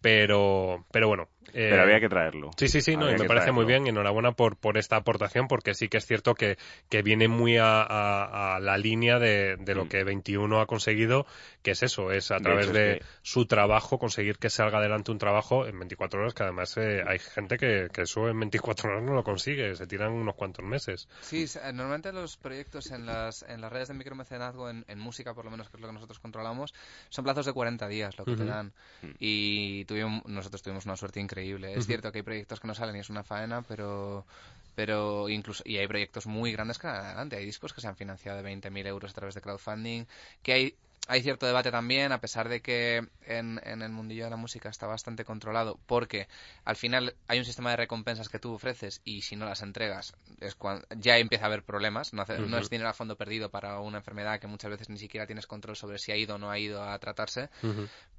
pero, 0.00 0.84
pero 0.90 1.06
bueno. 1.06 1.28
Eh, 1.54 1.68
Pero 1.70 1.82
había 1.82 2.00
que 2.00 2.08
traerlo. 2.08 2.50
Sí, 2.56 2.68
sí, 2.68 2.80
sí, 2.80 2.96
no, 2.96 3.08
y 3.10 3.12
me 3.18 3.24
parece 3.26 3.52
muy 3.52 3.64
traerlo. 3.64 3.66
bien 3.66 3.86
y 3.86 3.90
enhorabuena 3.90 4.32
por, 4.32 4.56
por 4.56 4.78
esta 4.78 4.96
aportación 4.96 5.48
porque 5.48 5.74
sí 5.74 5.88
que 5.88 5.98
es 5.98 6.06
cierto 6.06 6.34
que, 6.34 6.56
que 6.88 7.02
viene 7.02 7.28
muy 7.28 7.56
a, 7.58 7.82
a- 7.82 8.56
a 8.56 8.60
la 8.60 8.78
línea 8.78 9.18
de, 9.18 9.56
de 9.58 9.74
lo 9.74 9.84
Mm. 9.84 9.88
que 9.88 10.04
21 10.04 10.60
ha 10.60 10.66
conseguido, 10.66 11.26
que 11.62 11.72
es 11.72 11.82
eso, 11.82 12.10
es 12.12 12.30
a 12.30 12.36
De 12.36 12.42
través 12.42 12.66
hecho, 12.66 12.74
de 12.74 12.92
es 12.92 12.98
que- 13.00 13.04
su 13.22 13.46
trabajo 13.46 13.98
conseguir 13.98 14.38
que 14.38 14.50
salga 14.50 14.78
adelante 14.78 15.10
un 15.12 15.18
trabajo 15.18 15.66
en 15.66 15.78
24 15.78 16.20
horas, 16.20 16.34
que 16.34 16.42
además 16.44 16.76
eh, 16.76 17.02
hay 17.06 17.18
gente 17.18 17.56
que, 17.58 17.88
que 17.92 18.02
eso 18.02 18.28
en 18.28 18.38
24 18.38 18.90
horas 18.90 19.02
no 19.02 19.14
lo 19.14 19.22
consigue, 19.24 19.74
se 19.74 19.86
tiran 19.86 20.12
unos 20.12 20.34
cuantos 20.34 20.64
meses. 20.64 21.08
Sí, 21.20 21.44
eh, 21.44 21.72
normalmente 21.72 22.12
los 22.12 22.36
proyectos 22.36 22.90
en 22.90 23.06
las, 23.06 23.42
en 23.42 23.60
las 23.60 23.72
redes 23.72 23.88
de 23.88 23.94
micromecenazgo, 23.94 24.70
en, 24.70 24.84
en 24.88 24.98
música 24.98 25.34
por 25.34 25.44
lo 25.44 25.50
menos, 25.50 25.68
que 25.68 25.76
es 25.76 25.80
lo 25.80 25.86
que 25.88 25.94
nosotros 25.94 26.18
controlamos, 26.18 26.72
son 27.10 27.24
plazos 27.24 27.46
de 27.46 27.52
40 27.52 27.88
días 27.88 28.16
lo 28.18 28.24
que 28.24 28.34
te 28.36 28.42
Ujú. 28.42 28.50
dan. 28.50 28.72
Y 29.18 29.84
tuvimos, 29.84 30.24
nosotros 30.26 30.62
tuvimos 30.62 30.84
una 30.86 30.96
suerte 30.96 31.20
increíble. 31.20 31.31
Es 31.40 31.78
Ujú. 31.78 31.86
cierto 31.86 32.12
que 32.12 32.18
hay 32.18 32.22
proyectos 32.22 32.60
que 32.60 32.66
no 32.68 32.74
salen 32.74 32.96
y 32.96 33.00
es 33.00 33.10
una 33.10 33.24
faena, 33.24 33.62
pero 33.62 34.26
pero 34.74 35.28
incluso 35.28 35.62
y 35.66 35.76
hay 35.76 35.86
proyectos 35.86 36.26
muy 36.26 36.50
grandes 36.52 36.78
que 36.78 36.86
van 36.86 36.96
adelante 37.04 37.36
hay 37.36 37.44
discos 37.44 37.72
que 37.74 37.82
se 37.82 37.88
han 37.88 37.96
financiado 37.96 38.38
de 38.38 38.42
20.000 38.42 38.86
euros 38.86 39.10
a 39.10 39.14
través 39.14 39.34
de 39.34 39.42
crowdfunding 39.42 40.06
que 40.42 40.52
hay 40.52 40.74
hay 41.08 41.20
cierto 41.20 41.46
debate 41.46 41.72
también, 41.72 42.12
a 42.12 42.20
pesar 42.20 42.48
de 42.48 42.60
que 42.62 43.04
en, 43.26 43.60
en 43.64 43.82
el 43.82 43.90
mundillo 43.90 44.22
de 44.22 44.30
la 44.30 44.36
música 44.36 44.68
está 44.68 44.86
bastante 44.86 45.24
controlado, 45.24 45.80
porque 45.86 46.28
al 46.64 46.76
final 46.76 47.16
hay 47.26 47.40
un 47.40 47.44
sistema 47.44 47.70
de 47.70 47.76
recompensas 47.76 48.28
que 48.28 48.38
tú 48.38 48.54
ofreces 48.54 49.00
y 49.04 49.22
si 49.22 49.34
no 49.34 49.44
las 49.44 49.62
entregas 49.62 50.14
es 50.40 50.54
cuando 50.54 50.86
ya 50.96 51.18
empieza 51.18 51.44
a 51.46 51.48
haber 51.48 51.64
problemas. 51.64 52.12
No, 52.12 52.22
hace- 52.22 52.38
no 52.38 52.56
es 52.56 52.70
dinero 52.70 52.88
a 52.88 52.92
fondo 52.94 53.16
perdido 53.16 53.50
para 53.50 53.80
una 53.80 53.98
enfermedad 53.98 54.38
que 54.38 54.46
muchas 54.46 54.70
veces 54.70 54.90
ni 54.90 54.96
siquiera 54.98 55.26
tienes 55.26 55.48
control 55.48 55.74
sobre 55.74 55.98
si 55.98 56.12
ha 56.12 56.16
ido 56.16 56.36
o 56.36 56.38
no 56.38 56.52
ha 56.52 56.58
ido 56.60 56.80
a 56.84 56.96
tratarse. 57.00 57.50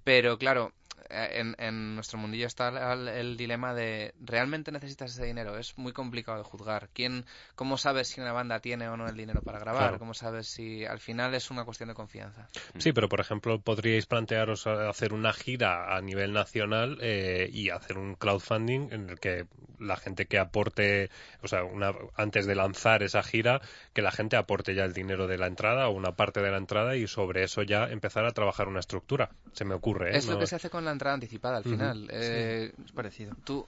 Pero 0.03 0.37
claro, 0.37 0.73
en, 1.09 1.55
en 1.59 1.95
nuestro 1.95 2.17
mundillo 2.17 2.47
está 2.47 2.93
el, 2.93 3.07
el 3.07 3.37
dilema 3.37 3.73
de 3.73 4.13
¿realmente 4.19 4.71
necesitas 4.71 5.11
ese 5.11 5.25
dinero? 5.25 5.57
Es 5.57 5.77
muy 5.77 5.93
complicado 5.93 6.37
de 6.37 6.43
juzgar. 6.43 6.89
¿Quién, 6.93 7.25
¿Cómo 7.55 7.77
sabes 7.77 8.07
si 8.09 8.21
una 8.21 8.31
banda 8.33 8.59
tiene 8.59 8.87
o 8.89 8.97
no 8.97 9.07
el 9.07 9.15
dinero 9.15 9.41
para 9.41 9.59
grabar? 9.59 9.81
Claro. 9.83 9.99
¿Cómo 9.99 10.13
sabes 10.13 10.47
si 10.47 10.85
al 10.85 10.99
final 10.99 11.33
es 11.35 11.51
una 11.51 11.65
cuestión 11.65 11.89
de 11.89 11.95
confianza? 11.95 12.47
Sí, 12.77 12.93
pero 12.93 13.09
por 13.09 13.19
ejemplo, 13.19 13.59
podríais 13.59 14.05
plantearos 14.05 14.67
hacer 14.67 15.13
una 15.13 15.33
gira 15.33 15.95
a 15.95 16.01
nivel 16.01 16.33
nacional 16.33 16.97
eh, 17.01 17.49
y 17.51 17.69
hacer 17.69 17.97
un 17.97 18.15
crowdfunding 18.15 18.89
en 18.91 19.09
el 19.09 19.19
que 19.19 19.45
la 19.79 19.97
gente 19.97 20.25
que 20.27 20.39
aporte, 20.39 21.09
o 21.41 21.47
sea, 21.47 21.63
una, 21.65 21.93
antes 22.15 22.45
de 22.45 22.55
lanzar 22.55 23.03
esa 23.03 23.21
gira, 23.21 23.59
que 23.93 24.01
la 24.01 24.11
gente 24.11 24.37
aporte 24.37 24.75
ya 24.75 24.85
el 24.85 24.93
dinero 24.93 25.27
de 25.27 25.37
la 25.37 25.47
entrada 25.47 25.87
o 25.89 25.91
una 25.91 26.13
parte 26.15 26.41
de 26.41 26.51
la 26.51 26.57
entrada 26.57 26.95
y 26.95 27.05
sobre 27.07 27.43
eso 27.43 27.63
ya 27.63 27.85
empezar 27.89 28.25
a 28.25 28.31
trabajar 28.31 28.67
una 28.69 28.79
estructura. 28.79 29.31
Se 29.51 29.65
me 29.65 29.73
ocurre, 29.75 30.13
¿eh? 30.13 30.17
Es 30.17 30.25
lo 30.27 30.33
No- 30.33 30.39
que 30.39 30.47
se 30.47 30.55
hace 30.55 30.69
con 30.69 30.85
la 30.85 30.91
entrada 30.93 31.13
anticipada 31.15 31.57
al 31.57 31.63
final. 31.63 32.09
Eh, 32.11 32.73
Es 32.85 32.91
parecido. 32.91 33.35
tú 33.43 33.67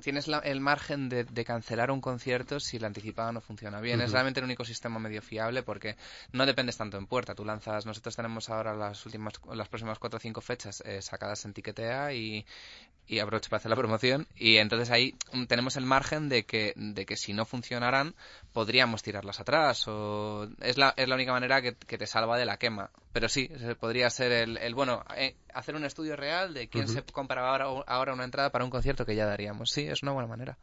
tienes 0.00 0.26
la- 0.26 0.38
el 0.38 0.58
margen 0.60 1.10
de, 1.10 1.24
de 1.24 1.44
cancelar 1.44 1.90
un 1.90 2.00
concierto 2.00 2.58
si 2.60 2.78
la 2.78 2.86
anticipada 2.86 3.30
no 3.30 3.42
funciona 3.42 3.78
bien. 3.80 4.00
Es 4.00 4.10
realmente 4.12 4.40
el 4.40 4.44
único 4.44 4.64
sistema 4.64 4.98
medio 4.98 5.20
fiable 5.20 5.62
porque 5.62 5.96
no 6.32 6.46
dependes 6.46 6.78
tanto 6.78 6.96
en 6.96 7.06
puerta. 7.06 7.34
Tú 7.34 7.44
lanzas, 7.44 7.84
nosotros 7.84 8.16
tenemos 8.16 8.48
ahora 8.48 8.74
las 8.74 9.04
últimas, 9.04 9.34
las 9.52 9.68
próximas 9.68 9.98
cuatro 9.98 10.16
o 10.16 10.20
cinco 10.20 10.40
fechas 10.40 10.82
eh, 10.86 11.02
sacadas 11.02 11.44
en 11.44 11.52
Tiquetea 11.52 12.14
y, 12.14 12.46
y 13.06 13.18
aprovecho 13.18 13.50
para 13.50 13.58
hacer 13.58 13.68
la 13.70 13.76
promoción. 13.76 14.26
Y 14.34 14.56
entonces 14.56 14.90
ahí 14.90 15.14
mm, 15.32 15.44
tenemos 15.44 15.76
el 15.76 15.84
margen 15.84 16.30
de 16.30 16.44
que, 16.46 16.72
de 16.74 17.04
que 17.04 17.18
si 17.18 17.34
no 17.34 17.44
funcionaran 17.44 18.14
podríamos 18.54 19.02
tirarlas 19.02 19.40
atrás. 19.40 19.86
O 19.88 20.48
es 20.62 20.78
la, 20.78 20.94
es 20.96 21.06
la 21.06 21.16
única 21.16 21.32
manera 21.32 21.60
que, 21.60 21.74
que 21.74 21.98
te 21.98 22.06
salva 22.06 22.38
de 22.38 22.46
la 22.46 22.56
quema. 22.56 22.90
Pero 23.12 23.28
sí, 23.28 23.50
podría 23.78 24.08
ser 24.10 24.32
el, 24.32 24.56
el 24.56 24.74
bueno, 24.74 25.04
eh, 25.16 25.36
hacer 25.52 25.74
un 25.74 25.84
estudio 25.84 26.16
real 26.16 26.54
de 26.54 26.68
quién 26.68 26.88
se 26.88 27.02
compra 27.02 27.48
ahora, 27.48 27.66
ahora 27.86 28.14
una 28.14 28.24
entrada 28.24 28.50
para 28.50 28.64
un 28.64 28.70
concierto 28.70 29.04
que 29.04 29.14
ya 29.14 29.26
daríamos. 29.26 29.70
Sí, 29.70 29.82
es 29.82 30.02
una 30.02 30.12
buena 30.12 30.28
manera. 30.28 30.58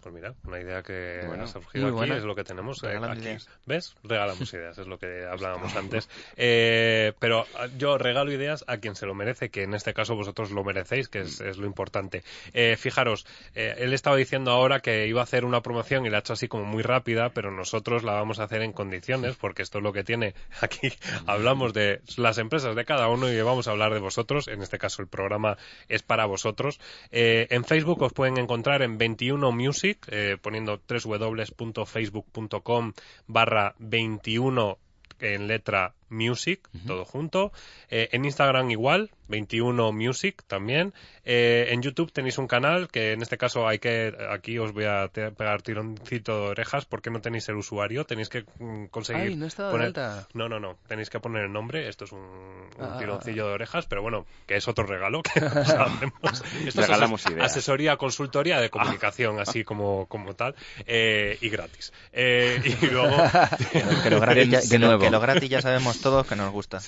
Pues 0.00 0.14
mira, 0.14 0.34
una 0.44 0.60
idea 0.60 0.82
que 0.82 1.22
Bueno, 1.26 1.44
ha 1.44 1.46
surgido 1.46 1.86
aquí 1.88 1.94
buena. 1.94 2.16
es 2.16 2.24
lo 2.24 2.34
que 2.34 2.44
tenemos 2.44 2.82
eh, 2.84 2.98
aquí. 3.02 3.20
ideas. 3.20 3.48
¿Ves? 3.66 3.94
Regalamos 4.02 4.52
ideas, 4.54 4.78
es 4.78 4.86
lo 4.86 4.98
que 4.98 5.24
hablábamos 5.30 5.76
antes. 5.76 6.08
Eh, 6.36 7.12
pero 7.18 7.46
ah, 7.58 7.66
yo 7.76 7.98
regalo 7.98 8.32
ideas 8.32 8.64
a 8.66 8.78
quien 8.78 8.94
se 8.94 9.04
lo 9.06 9.14
merece, 9.14 9.50
que 9.50 9.62
en 9.64 9.74
este 9.74 9.92
caso 9.92 10.14
vosotros 10.14 10.50
lo 10.52 10.64
merecéis, 10.64 11.08
que 11.08 11.20
es, 11.20 11.40
es 11.40 11.58
lo 11.58 11.66
importante. 11.66 12.22
Eh, 12.54 12.76
fijaros, 12.78 13.26
eh, 13.54 13.74
él 13.78 13.92
estaba 13.92 14.16
diciendo 14.16 14.50
ahora 14.52 14.80
que 14.80 15.06
iba 15.06 15.20
a 15.20 15.24
hacer 15.24 15.44
una 15.44 15.60
promoción 15.60 16.06
y 16.06 16.10
la 16.10 16.18
ha 16.18 16.20
hecho 16.20 16.32
así 16.32 16.48
como 16.48 16.64
muy 16.64 16.82
rápida, 16.82 17.30
pero 17.30 17.50
nosotros 17.50 18.02
la 18.02 18.12
vamos 18.12 18.38
a 18.40 18.44
hacer 18.44 18.62
en 18.62 18.72
condiciones, 18.72 19.36
porque 19.36 19.62
esto 19.62 19.78
es 19.78 19.84
lo 19.84 19.92
que 19.92 20.04
tiene 20.04 20.34
aquí. 20.62 20.92
Hablamos 21.26 21.74
de 21.74 22.00
las 22.16 22.38
empresas 22.38 22.74
de 22.74 22.84
cada 22.84 23.08
uno 23.08 23.30
y 23.30 23.40
vamos 23.42 23.68
a 23.68 23.72
hablar 23.72 23.92
de 23.92 24.00
vosotros. 24.00 24.48
En 24.48 24.62
este 24.62 24.78
caso, 24.78 25.02
el 25.02 25.08
programa 25.08 25.58
es 25.88 26.02
para 26.02 26.24
vosotros. 26.26 26.80
Eh, 27.10 27.46
en 27.50 27.64
Facebook 27.64 28.00
os 28.02 28.12
pueden 28.12 28.38
encontrar 28.38 28.82
en 28.82 28.96
21 28.98 29.50
Music, 29.52 29.89
eh, 30.08 30.38
poniendo 30.40 30.80
www.facebook.com 30.88 32.92
barra 33.26 33.74
21 33.78 34.78
en 35.20 35.46
letra 35.46 35.94
Music, 36.10 36.68
todo 36.86 37.04
junto. 37.04 37.52
Eh, 37.90 38.08
en 38.12 38.24
Instagram 38.24 38.70
igual, 38.70 39.10
21 39.28 39.92
Music 39.92 40.42
también. 40.46 40.92
Eh, 41.24 41.68
en 41.70 41.82
YouTube 41.82 42.12
tenéis 42.12 42.38
un 42.38 42.46
canal 42.46 42.88
que 42.88 43.12
en 43.12 43.22
este 43.22 43.38
caso 43.38 43.66
hay 43.68 43.78
que, 43.78 44.12
aquí 44.30 44.58
os 44.58 44.72
voy 44.72 44.84
a 44.84 45.08
pegar 45.08 45.62
tironcito 45.62 46.34
de 46.42 46.48
orejas 46.50 46.84
porque 46.86 47.10
no 47.10 47.20
tenéis 47.20 47.48
el 47.48 47.56
usuario, 47.56 48.04
tenéis 48.04 48.28
que 48.28 48.44
mm, 48.58 48.86
conseguir 48.86 49.22
Ay, 49.22 49.36
no 49.36 49.46
de 49.46 49.52
poner... 49.54 49.86
alta. 49.88 50.26
No, 50.34 50.48
no, 50.48 50.58
no, 50.58 50.78
tenéis 50.88 51.10
que 51.10 51.20
poner 51.20 51.44
el 51.44 51.52
nombre, 51.52 51.88
esto 51.88 52.04
es 52.04 52.12
un, 52.12 52.20
un 52.20 52.68
Ah, 52.80 52.96
tironcillo 52.98 53.46
de 53.46 53.52
orejas, 53.54 53.86
pero 53.86 54.02
bueno, 54.02 54.26
que 54.46 54.56
es 54.56 54.66
otro 54.66 54.84
regalo 54.86 55.22
que 55.22 55.44
os 55.44 55.52
hacemos. 55.68 56.42
Esto 56.66 56.80
es 56.80 56.86
Regalamos 56.88 57.24
ideas. 57.26 57.46
asesoría, 57.52 57.96
consultoría 57.96 58.60
de 58.60 58.70
comunicación, 58.70 59.38
así 59.38 59.62
como, 59.64 60.06
como 60.06 60.34
tal, 60.34 60.54
eh, 60.86 61.36
y 61.40 61.48
gratis. 61.50 61.92
Eh, 62.12 62.60
y 62.64 62.86
luego... 62.86 63.16
Que 64.02 64.10
lo, 64.10 64.20
gratis 64.20 64.48
ya, 64.48 64.60
De 64.60 64.68
que 64.70 64.78
lo- 64.78 64.98
que 64.98 65.10
lo 65.10 65.20
gratis 65.20 65.48
ya 65.50 65.60
sabemos 65.62 65.99
todos 66.00 66.26
que 66.26 66.36
nos 66.36 66.50
gusta. 66.50 66.78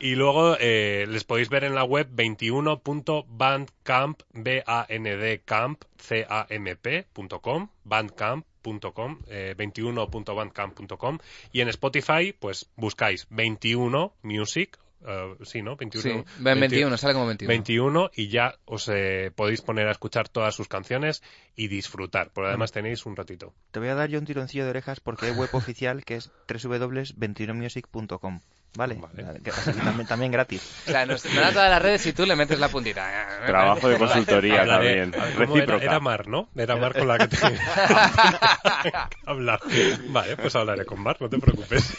Y 0.00 0.14
luego 0.14 0.56
eh, 0.58 1.06
les 1.08 1.24
podéis 1.24 1.48
ver 1.48 1.64
en 1.64 1.74
la 1.74 1.84
web 1.84 2.08
21.bandcamp, 2.14 4.22
B-A-N-D-camp, 4.32 5.84
C-A-M-P.com, 5.98 7.68
bandcamp.com, 7.84 9.18
eh, 9.28 9.54
21.bandcamp.com. 9.56 11.18
Y 11.52 11.60
en 11.60 11.68
Spotify, 11.68 12.34
pues 12.38 12.68
buscáis 12.76 13.26
21 13.30 14.14
Music, 14.22 14.78
eh, 15.06 15.36
sí, 15.42 15.62
¿no? 15.62 15.76
21, 15.76 16.02
Sí, 16.02 16.24
ven 16.38 16.60
21, 16.60 16.96
sale 16.96 17.14
como 17.14 17.26
21. 17.26 17.48
21 17.48 18.10
y 18.14 18.28
ya 18.28 18.54
os 18.64 18.88
eh, 18.88 19.30
podéis 19.34 19.60
poner 19.62 19.88
a 19.88 19.92
escuchar 19.92 20.28
todas 20.28 20.54
sus 20.54 20.68
canciones 20.68 21.22
y 21.56 21.68
disfrutar, 21.68 22.30
porque 22.32 22.48
además 22.48 22.72
tenéis 22.72 23.06
un 23.06 23.16
ratito. 23.16 23.54
Te 23.70 23.80
voy 23.80 23.88
a 23.88 23.94
dar 23.94 24.08
yo 24.10 24.18
un 24.18 24.24
tironcillo 24.24 24.64
de 24.64 24.70
orejas 24.70 25.00
porque 25.00 25.26
hay 25.26 25.32
web 25.32 25.50
oficial 25.52 26.04
que 26.04 26.16
es 26.16 26.30
www.21music.com. 26.48 28.40
¿Vale? 28.74 28.94
Vale. 28.94 29.40
Que- 29.42 29.50
también, 29.84 30.06
también 30.08 30.32
gratis. 30.32 30.62
O 30.86 30.90
sea, 30.90 31.04
nos 31.04 31.22
nos 31.26 31.34
da 31.34 31.50
todas 31.52 31.68
las 31.70 31.82
redes 31.82 32.06
y 32.06 32.14
tú 32.14 32.24
le 32.24 32.34
metes 32.34 32.58
la 32.58 32.68
puntita. 32.68 33.06
Trabajo 33.46 33.86
de 33.88 33.98
consultoría 33.98 34.62
Hablaré- 34.64 35.10
también. 35.10 35.36
Recíproca. 35.36 35.84
Era 35.84 36.00
Mar, 36.00 36.26
¿no? 36.26 36.48
Era 36.56 36.76
Mar 36.76 36.94
con 36.96 37.06
la 37.06 37.18
que 37.18 37.28
tenía 37.28 37.58
que 38.82 38.92
hablar. 39.26 39.60
Vale, 40.08 40.36
pues 40.36 40.56
hablaré 40.56 40.86
con 40.86 41.00
Mar, 41.02 41.18
no 41.20 41.28
te 41.28 41.38
preocupes. 41.38 41.94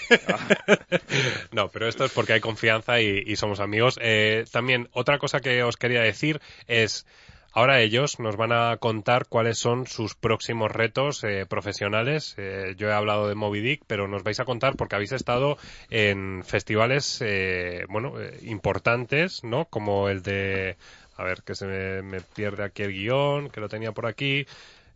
no, 1.51 1.69
pero 1.69 1.87
esto 1.87 2.05
es 2.05 2.11
porque 2.11 2.33
hay 2.33 2.39
confianza 2.39 2.99
y, 2.99 3.23
y 3.25 3.35
somos 3.35 3.59
amigos. 3.59 3.99
Eh, 4.01 4.45
también, 4.51 4.89
otra 4.93 5.19
cosa 5.19 5.39
que 5.41 5.61
os 5.63 5.77
quería 5.77 6.01
decir 6.01 6.41
es... 6.67 7.05
Ahora 7.53 7.81
ellos 7.81 8.19
nos 8.19 8.35
van 8.35 8.51
a 8.51 8.77
contar 8.77 9.27
cuáles 9.27 9.59
son 9.59 9.85
sus 9.85 10.15
próximos 10.15 10.71
retos 10.71 11.23
eh, 11.23 11.45
profesionales. 11.47 12.33
Eh, 12.37 12.73
yo 12.77 12.89
he 12.89 12.93
hablado 12.93 13.27
de 13.27 13.35
Moby 13.35 13.61
Dick, 13.61 13.83
pero 13.85 14.07
nos 14.07 14.23
vais 14.23 14.39
a 14.39 14.45
contar 14.45 14.75
porque 14.75 14.95
habéis 14.95 15.11
estado 15.11 15.57
en 15.91 16.43
festivales, 16.43 17.19
eh, 17.21 17.85
bueno, 17.89 18.19
eh, 18.19 18.39
importantes, 18.43 19.43
¿no? 19.43 19.65
Como 19.65 20.09
el 20.09 20.23
de, 20.23 20.77
a 21.15 21.23
ver, 21.23 21.43
que 21.43 21.53
se 21.53 21.67
me, 21.67 22.01
me 22.01 22.21
pierde 22.21 22.63
aquí 22.63 22.81
el 22.81 22.93
guion, 22.93 23.49
que 23.49 23.61
lo 23.61 23.69
tenía 23.69 23.91
por 23.91 24.07
aquí. 24.07 24.47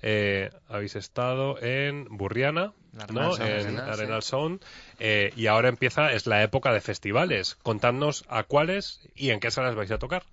Eh, 0.02 0.50
habéis 0.70 0.96
estado 0.96 1.62
en 1.62 2.06
Burriana, 2.10 2.74
¿no? 3.12 3.36
Sound, 3.36 3.42
En 3.42 3.52
Arenal, 3.52 3.86
sí. 3.86 3.92
Arenal 4.02 4.24
Sound. 4.24 4.62
Eh, 5.00 5.32
y 5.36 5.48
ahora 5.48 5.70
empieza, 5.70 6.12
es 6.14 6.28
la 6.28 6.44
época 6.44 6.72
de 6.72 6.82
festivales. 6.82 7.56
Contadnos 7.64 8.26
a 8.30 8.44
cuáles 8.44 9.02
y 9.16 9.32
en 9.32 9.40
qué 9.40 9.52
salas 9.52 9.76
vais 9.76 9.92
a 9.92 9.98
tocar. 9.98 10.24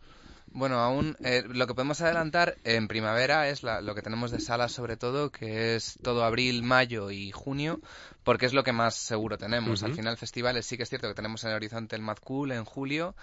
Bueno, 0.57 0.79
aún 0.79 1.17
eh, 1.25 1.43
lo 1.49 1.67
que 1.67 1.75
podemos 1.75 2.01
adelantar 2.01 2.57
en 2.63 2.87
primavera 2.87 3.49
es 3.49 3.65
la- 3.65 3.81
lo 3.81 3.95
que 3.97 4.03
tenemos 4.03 4.31
de 4.31 4.39
salas 4.39 4.71
sobre 4.71 4.97
todo, 4.97 5.31
que 5.33 5.75
es 5.75 5.99
todo 6.03 6.23
abril, 6.25 6.63
mayo 6.63 7.11
y 7.11 7.33
junio, 7.33 7.81
porque 8.23 8.47
es 8.47 8.53
lo 8.55 8.63
que 8.63 8.73
más 8.73 8.95
seguro 8.95 9.37
tenemos. 9.37 9.83
Al 9.83 9.95
final 9.97 10.17
festivales 10.17 10.65
sí 10.65 10.77
que 10.77 10.85
es 10.85 10.89
cierto 10.89 11.09
que 11.09 11.15
tenemos 11.15 11.43
en 11.43 11.51
el 11.51 11.57
horizonte 11.57 11.97
el 11.97 12.03
Mad 12.03 12.19
Cool 12.23 12.53
en 12.53 12.65
julio, 12.65 13.17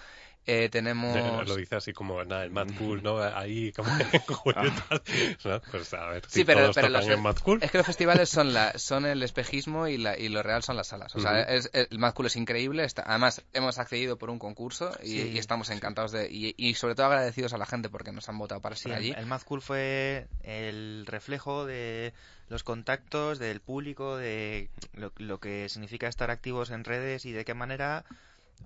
eh, 0.46 0.68
tenemos... 0.70 1.46
Lo 1.48 1.56
dice 1.56 1.76
así 1.76 1.92
como, 1.92 2.24
nada, 2.24 2.44
el 2.44 2.50
Mad 2.50 2.68
Cool, 2.78 3.02
¿no? 3.02 3.18
Ahí, 3.22 3.72
como 3.72 3.88
en 4.12 4.20
julio 4.20 4.62
y 4.64 4.70
tal. 4.88 5.02
¿No? 5.44 5.60
Pues 5.70 5.94
a 5.94 6.06
ver, 6.08 6.24
si 6.26 6.40
Sí, 6.40 6.44
pero, 6.44 6.60
todos 6.62 6.74
pero 6.74 6.88
tocan 6.88 7.00
los- 7.06 7.16
en 7.16 7.22
Mad 7.22 7.36
Cool. 7.36 7.58
es 7.62 7.70
que 7.70 7.78
los 7.78 7.86
festivales 7.86 8.28
son 8.28 8.52
la, 8.52 8.76
son 8.78 9.06
el 9.06 9.22
espejismo 9.22 9.86
y, 9.88 9.98
la, 9.98 10.18
y 10.18 10.28
lo 10.28 10.42
real 10.42 10.62
son 10.62 10.76
las 10.76 10.88
salas. 10.88 11.14
O 11.14 11.20
sea, 11.20 11.42
es- 11.42 11.70
el 11.72 11.98
Mad 11.98 12.14
Cool 12.14 12.26
es 12.26 12.36
increíble. 12.36 12.84
está- 12.84 13.04
además, 13.06 13.42
hemos 13.52 13.78
accedido 13.78 14.18
por 14.18 14.30
un 14.30 14.38
concurso 14.38 14.90
y, 15.02 15.06
Sí. 15.06 15.30
y 15.34 15.38
estamos 15.38 15.70
encantados 15.70 16.10
de... 16.12 16.28
Y, 16.30 16.54
y 16.56 16.74
sobre 16.74 16.94
todo 16.94 17.06
agradecidos 17.06 17.52
a 17.52 17.58
la 17.58 17.66
gente 17.66 17.88
porque 17.88 18.12
nos 18.12 18.28
han 18.28 18.38
votado 18.38 18.60
para 18.60 18.74
Sí, 18.76 18.88
estar 18.88 18.92
el, 18.92 18.98
allí. 18.98 19.14
el 19.16 19.26
Mad 19.26 19.42
Cool 19.42 19.62
fue 19.62 20.26
el 20.42 21.04
reflejo 21.06 21.66
de 21.66 22.12
los 22.48 22.64
contactos 22.64 23.38
del 23.38 23.60
público, 23.60 24.16
de 24.16 24.68
lo, 24.94 25.12
lo 25.18 25.38
que 25.40 25.68
significa 25.68 26.08
estar 26.08 26.30
activos 26.30 26.70
en 26.70 26.84
redes 26.84 27.24
y 27.24 27.32
de 27.32 27.44
qué 27.44 27.54
manera 27.54 28.04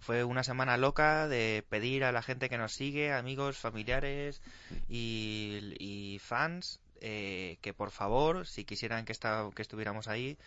fue 0.00 0.24
una 0.24 0.42
semana 0.44 0.76
loca 0.76 1.28
de 1.28 1.64
pedir 1.68 2.04
a 2.04 2.12
la 2.12 2.22
gente 2.22 2.48
que 2.48 2.58
nos 2.58 2.72
sigue, 2.72 3.12
amigos, 3.12 3.56
familiares 3.58 4.40
y, 4.88 5.74
y 5.78 6.18
fans, 6.20 6.80
eh, 7.00 7.58
que 7.60 7.74
por 7.74 7.90
favor, 7.90 8.46
si 8.46 8.64
quisieran 8.64 9.04
que, 9.04 9.12
esta- 9.12 9.48
que 9.54 9.62
estuviéramos 9.62 10.08
ahí, 10.08 10.38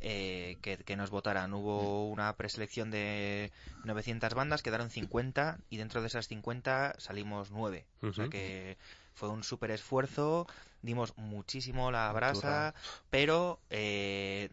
eh, 0.00 0.56
que, 0.62 0.78
que 0.78 0.96
nos 0.96 1.10
votaran. 1.10 1.52
Hubo 1.52 2.08
una 2.08 2.34
preselección 2.36 2.90
de 2.90 3.50
900 3.84 4.34
bandas, 4.34 4.62
quedaron 4.62 4.90
50 4.90 5.58
y 5.70 5.76
dentro 5.76 6.00
de 6.00 6.06
esas 6.06 6.28
50 6.28 6.94
salimos 6.98 7.50
9. 7.50 7.84
O 8.10 8.12
sea 8.12 8.24
que 8.30 8.76
fue 9.14 9.28
un 9.28 9.42
súper 9.42 9.72
esfuerzo, 9.72 10.46
dimos 10.82 11.16
muchísimo 11.16 11.90
la 11.90 12.12
brasa, 12.12 12.74
pero 13.10 13.58
eh, 13.70 14.48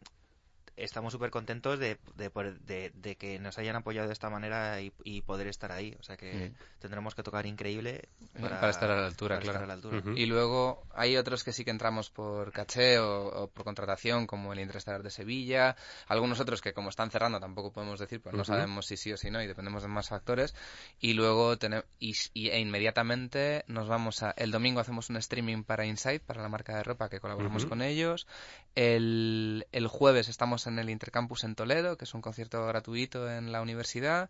estamos 0.78 1.14
súper 1.14 1.30
contentos 1.32 1.80
de, 1.80 1.98
de, 2.16 2.30
de- 2.66 2.92
de 2.94 3.16
que 3.16 3.40
nos 3.40 3.58
hayan 3.58 3.76
apoyado 3.76 4.08
de 4.08 4.14
esta 4.14 4.30
manera 4.30 4.82
y, 4.82 4.92
y 5.04 5.22
poder 5.22 5.48
estar 5.48 5.72
ahí. 5.72 5.96
O 6.00 6.04
sea 6.04 6.18
que 6.18 6.52
tendremos 6.80 7.16
que 7.16 7.24
tocar 7.24 7.46
increíble 7.46 8.10
Para 8.40 8.70
estar 8.70 8.92
a 8.92 8.96
la 9.02 9.08
altura, 9.08 9.36
para 9.36 9.42
claro. 9.44 9.58
estar 9.60 9.64
a 9.64 9.68
la 9.68 9.74
altura. 9.74 9.98
Ujú. 10.00 10.12
Y 10.18 10.26
luego 10.26 10.84
hay 10.94 11.16
otros 11.18 11.44
que 11.44 11.54
sí 11.54 11.64
que 11.64 11.72
entramos 11.72 12.10
por 12.10 12.52
caché 12.52 13.00
o, 13.00 13.44
o 13.44 13.48
por 13.48 13.64
contratación, 13.64 14.28
como 14.28 14.54
el 14.54 14.60
Interstellar 14.60 15.02
de 15.04 15.12
Sevilla. 15.12 15.76
Algunos 16.08 16.40
otros 16.40 16.62
que, 16.62 16.74
como 16.74 16.90
están 16.90 17.10
cerrando, 17.12 17.40
tampoco 17.40 17.72
podemos 17.72 18.00
decir, 18.00 18.22
pues 18.22 18.36
no 18.36 18.44
sabemos 18.44 18.86
si 18.86 18.98
sí 18.98 19.14
o 19.14 19.18
si 19.18 19.32
no 19.32 19.42
y 19.42 19.48
dependemos 19.48 19.82
de 19.82 19.88
más 19.90 20.10
factores. 20.10 20.54
Y 21.00 21.14
luego 21.14 21.58
tenemos. 21.58 21.86
Y, 22.00 22.14
y- 22.34 22.50
e 22.50 22.60
inmediatamente 22.60 23.64
nos 23.68 23.88
vamos 23.88 24.24
a. 24.24 24.32
El 24.32 24.52
domingo 24.52 24.80
hacemos 24.82 25.10
un 25.10 25.18
streaming 25.18 25.64
para 25.64 25.86
Insight, 25.86 26.22
para 26.22 26.42
la 26.42 26.50
marca 26.50 26.76
de 26.76 26.84
ropa 26.84 27.10
que 27.10 27.20
colaboramos 27.20 27.66
con 27.66 27.82
ellos. 27.82 28.28
El, 28.76 29.66
el 29.72 29.88
jueves 29.88 30.28
estamos 30.28 30.65
en 30.68 30.80
el 30.80 30.90
Intercampus 30.90 31.44
en 31.44 31.56
Toledo, 31.56 31.98
que 31.98 32.06
es 32.06 32.14
un 32.14 32.22
concierto 32.22 32.66
gratuito 32.66 33.32
en 33.32 33.52
la 33.52 33.62
universidad. 33.62 34.30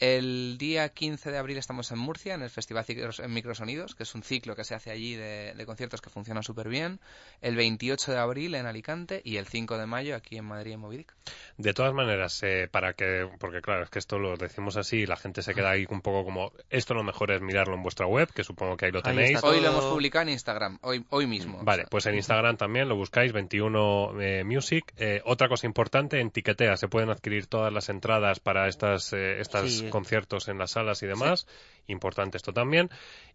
El 0.00 0.56
día 0.56 0.88
15 0.88 1.30
de 1.30 1.36
abril 1.36 1.58
estamos 1.58 1.92
en 1.92 1.98
Murcia, 1.98 2.32
en 2.34 2.40
el 2.40 2.48
Festival 2.48 2.84
Ciclos- 2.86 3.20
en 3.20 3.34
Microsonidos, 3.34 3.94
que 3.94 4.04
es 4.04 4.14
un 4.14 4.22
ciclo 4.22 4.56
que 4.56 4.64
se 4.64 4.74
hace 4.74 4.90
allí 4.90 5.14
de, 5.14 5.52
de 5.54 5.66
conciertos 5.66 6.00
que 6.00 6.08
funciona 6.08 6.42
súper 6.42 6.70
bien. 6.70 7.00
El 7.42 7.54
28 7.54 8.12
de 8.12 8.18
abril 8.18 8.54
en 8.54 8.64
Alicante 8.64 9.20
y 9.24 9.36
el 9.36 9.46
5 9.46 9.76
de 9.76 9.84
mayo 9.84 10.16
aquí 10.16 10.38
en 10.38 10.46
Madrid 10.46 10.72
en 10.72 10.80
Movidic. 10.80 11.14
De 11.58 11.74
todas 11.74 11.92
maneras, 11.92 12.42
eh, 12.42 12.66
para 12.70 12.94
que, 12.94 13.28
porque 13.38 13.60
claro, 13.60 13.84
es 13.84 13.90
que 13.90 13.98
esto 13.98 14.18
lo 14.18 14.38
decimos 14.38 14.78
así 14.78 15.00
y 15.00 15.06
la 15.06 15.16
gente 15.16 15.42
se 15.42 15.52
queda 15.52 15.70
ahí 15.70 15.86
un 15.90 16.00
poco 16.00 16.24
como, 16.24 16.52
esto 16.70 16.94
lo 16.94 17.02
mejor 17.04 17.30
es 17.32 17.42
mirarlo 17.42 17.74
en 17.74 17.82
vuestra 17.82 18.06
web, 18.06 18.32
que 18.32 18.42
supongo 18.42 18.78
que 18.78 18.86
ahí 18.86 18.92
lo 18.92 19.02
tenéis. 19.02 19.44
Hoy 19.44 19.60
lo 19.60 19.68
hemos 19.68 19.84
publicado 19.84 20.22
en 20.22 20.30
Instagram, 20.30 20.78
hoy, 20.80 21.04
hoy 21.10 21.26
mismo. 21.26 21.58
Vale, 21.62 21.82
O 21.82 21.84
sea, 21.84 21.90
pues 21.90 22.06
en 22.06 22.14
Instagram 22.14 22.56
también 22.56 22.88
lo 22.88 22.96
buscáis, 22.96 23.34
21 23.34 24.18
eh, 24.18 24.44
Music. 24.44 24.94
Eh, 24.96 25.20
otra 25.26 25.48
cosa 25.48 25.66
importante, 25.66 26.20
en 26.20 26.30
Tiquetea 26.30 26.78
se 26.78 26.88
pueden 26.88 27.10
adquirir 27.10 27.46
todas 27.46 27.70
las 27.70 27.90
entradas 27.90 28.40
para 28.40 28.66
estas, 28.66 29.12
eh, 29.12 29.40
estos 29.40 29.89
Conciertos 29.90 30.48
en 30.48 30.58
las 30.58 30.72
salas 30.72 31.02
y 31.02 31.06
demás. 31.06 31.46
Importante 31.86 32.36
esto 32.36 32.52
también. 32.52 32.90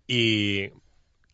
Y 0.07 0.71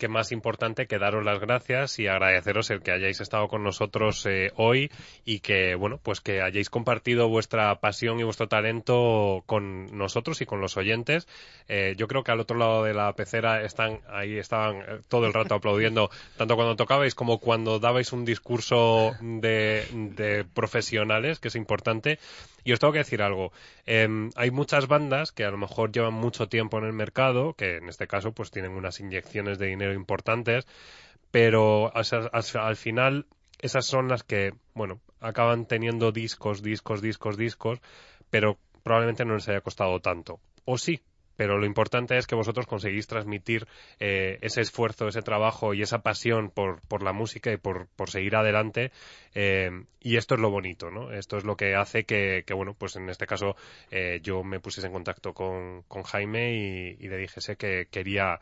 qué 0.02 0.08
más 0.08 0.32
importante 0.32 0.88
que 0.88 0.98
daros 0.98 1.24
las 1.24 1.40
gracias 1.40 2.00
y 2.00 2.08
agradeceros 2.08 2.72
el 2.72 2.82
que 2.82 2.90
hayáis 2.90 3.22
estado 3.22 3.48
con 3.48 3.64
nosotros 3.64 4.26
eh, 4.26 4.52
hoy 4.56 4.90
y 5.26 5.42
que, 5.42 5.76
bueno, 5.76 6.00
pues 6.02 6.22
que 6.22 6.42
hayáis 6.42 6.72
compartido 6.72 7.30
vuestra 7.30 7.80
pasión 7.82 8.20
y 8.20 8.24
vuestro 8.24 8.48
talento 8.48 9.44
con 9.46 9.96
nosotros 9.96 10.42
y 10.42 10.48
con 10.48 10.60
los 10.60 10.76
oyentes. 10.76 11.28
Eh, 11.68 11.94
yo 11.98 12.08
creo 12.08 12.24
que 12.24 12.32
al 12.32 12.40
otro 12.40 12.58
lado 12.58 12.84
de 12.84 12.96
la 12.96 13.14
pecera 13.14 13.62
están, 13.62 14.00
ahí 14.10 14.40
estaban 14.40 14.78
eh, 14.78 15.02
todo 15.08 15.28
el 15.28 15.34
rato 15.34 15.54
aplaudiendo, 15.54 16.10
tanto 16.36 16.56
cuando 16.56 16.76
tocabais 16.76 17.14
como 17.14 17.38
cuando 17.38 17.78
dabais 17.78 18.12
un 18.12 18.26
discurso 18.26 19.12
de, 19.22 19.86
de 19.94 20.46
profesionales, 20.46 21.38
que 21.38 21.50
es 21.50 21.56
importante. 21.56 22.18
Y 22.64 22.74
os 22.74 22.80
tengo 22.80 22.94
que 22.94 23.00
decir 23.00 23.22
algo. 23.22 23.52
Em, 23.86 24.30
hay 24.36 24.52
muchas 24.52 24.88
bandas 24.88 25.32
que 25.32 25.44
a 25.46 25.52
lo 25.52 25.58
mejor 25.58 25.92
llevan 25.92 26.14
mucho 26.14 26.48
tiempo 26.48 26.78
en 26.78 26.86
el 26.86 26.94
mercado, 26.94 27.54
que 27.54 27.78
en 27.78 27.90
este 27.90 28.08
caso 28.08 28.34
pues 28.34 28.52
tienen 28.52 28.72
unas 28.72 29.00
inyecciones 29.00 29.58
de 29.60 29.68
dinero 29.68 29.94
importantes, 29.94 30.68
pero 31.32 31.92
al 31.94 32.76
final 32.76 33.26
esas 33.60 33.86
son 33.86 34.08
las 34.08 34.24
que, 34.24 34.54
bueno, 34.74 35.00
acaban 35.20 35.66
teniendo 35.66 36.12
discos, 36.12 36.62
discos, 36.62 37.02
discos, 37.02 37.38
discos, 37.38 37.80
pero 38.30 38.58
probablemente 38.84 39.26
no 39.26 39.36
les 39.36 39.48
haya 39.50 39.62
costado 39.62 40.00
tanto. 40.00 40.40
O 40.66 40.78
sí, 40.78 41.02
pero 41.42 41.58
lo 41.58 41.66
importante 41.66 42.20
es 42.20 42.28
que 42.28 42.36
vosotros 42.36 42.68
conseguís 42.68 43.08
transmitir 43.08 43.66
eh, 44.00 44.38
ese 44.42 44.62
esfuerzo, 44.62 45.08
ese 45.08 45.24
trabajo 45.24 45.74
y 45.74 45.82
esa 45.82 46.04
pasión 46.04 46.52
por, 46.52 46.82
por 46.88 47.02
la 47.02 47.14
música 47.14 47.52
y 47.52 47.58
por, 47.58 47.88
por 47.96 48.12
seguir 48.12 48.36
adelante. 48.36 48.92
Eh, 49.34 49.72
y 50.00 50.18
esto 50.18 50.36
es 50.36 50.42
lo 50.42 50.52
bonito, 50.52 50.92
¿no? 50.92 51.12
Esto 51.12 51.38
es 51.38 51.44
lo 51.44 51.58
que 51.58 51.74
hace 51.74 52.04
que, 52.04 52.44
que 52.46 52.54
bueno, 52.54 52.76
pues 52.78 52.96
en 52.96 53.10
este 53.10 53.26
caso 53.26 53.56
eh, 53.90 54.20
yo 54.22 54.44
me 54.44 54.60
pusiese 54.60 54.86
en 54.86 54.94
contacto 54.94 55.34
con, 55.34 55.82
con 55.88 56.04
Jaime 56.04 56.54
y, 56.54 56.98
y, 57.00 57.08
le 57.08 57.18
dijese 57.18 57.56
que 57.56 57.88
quería 57.90 58.40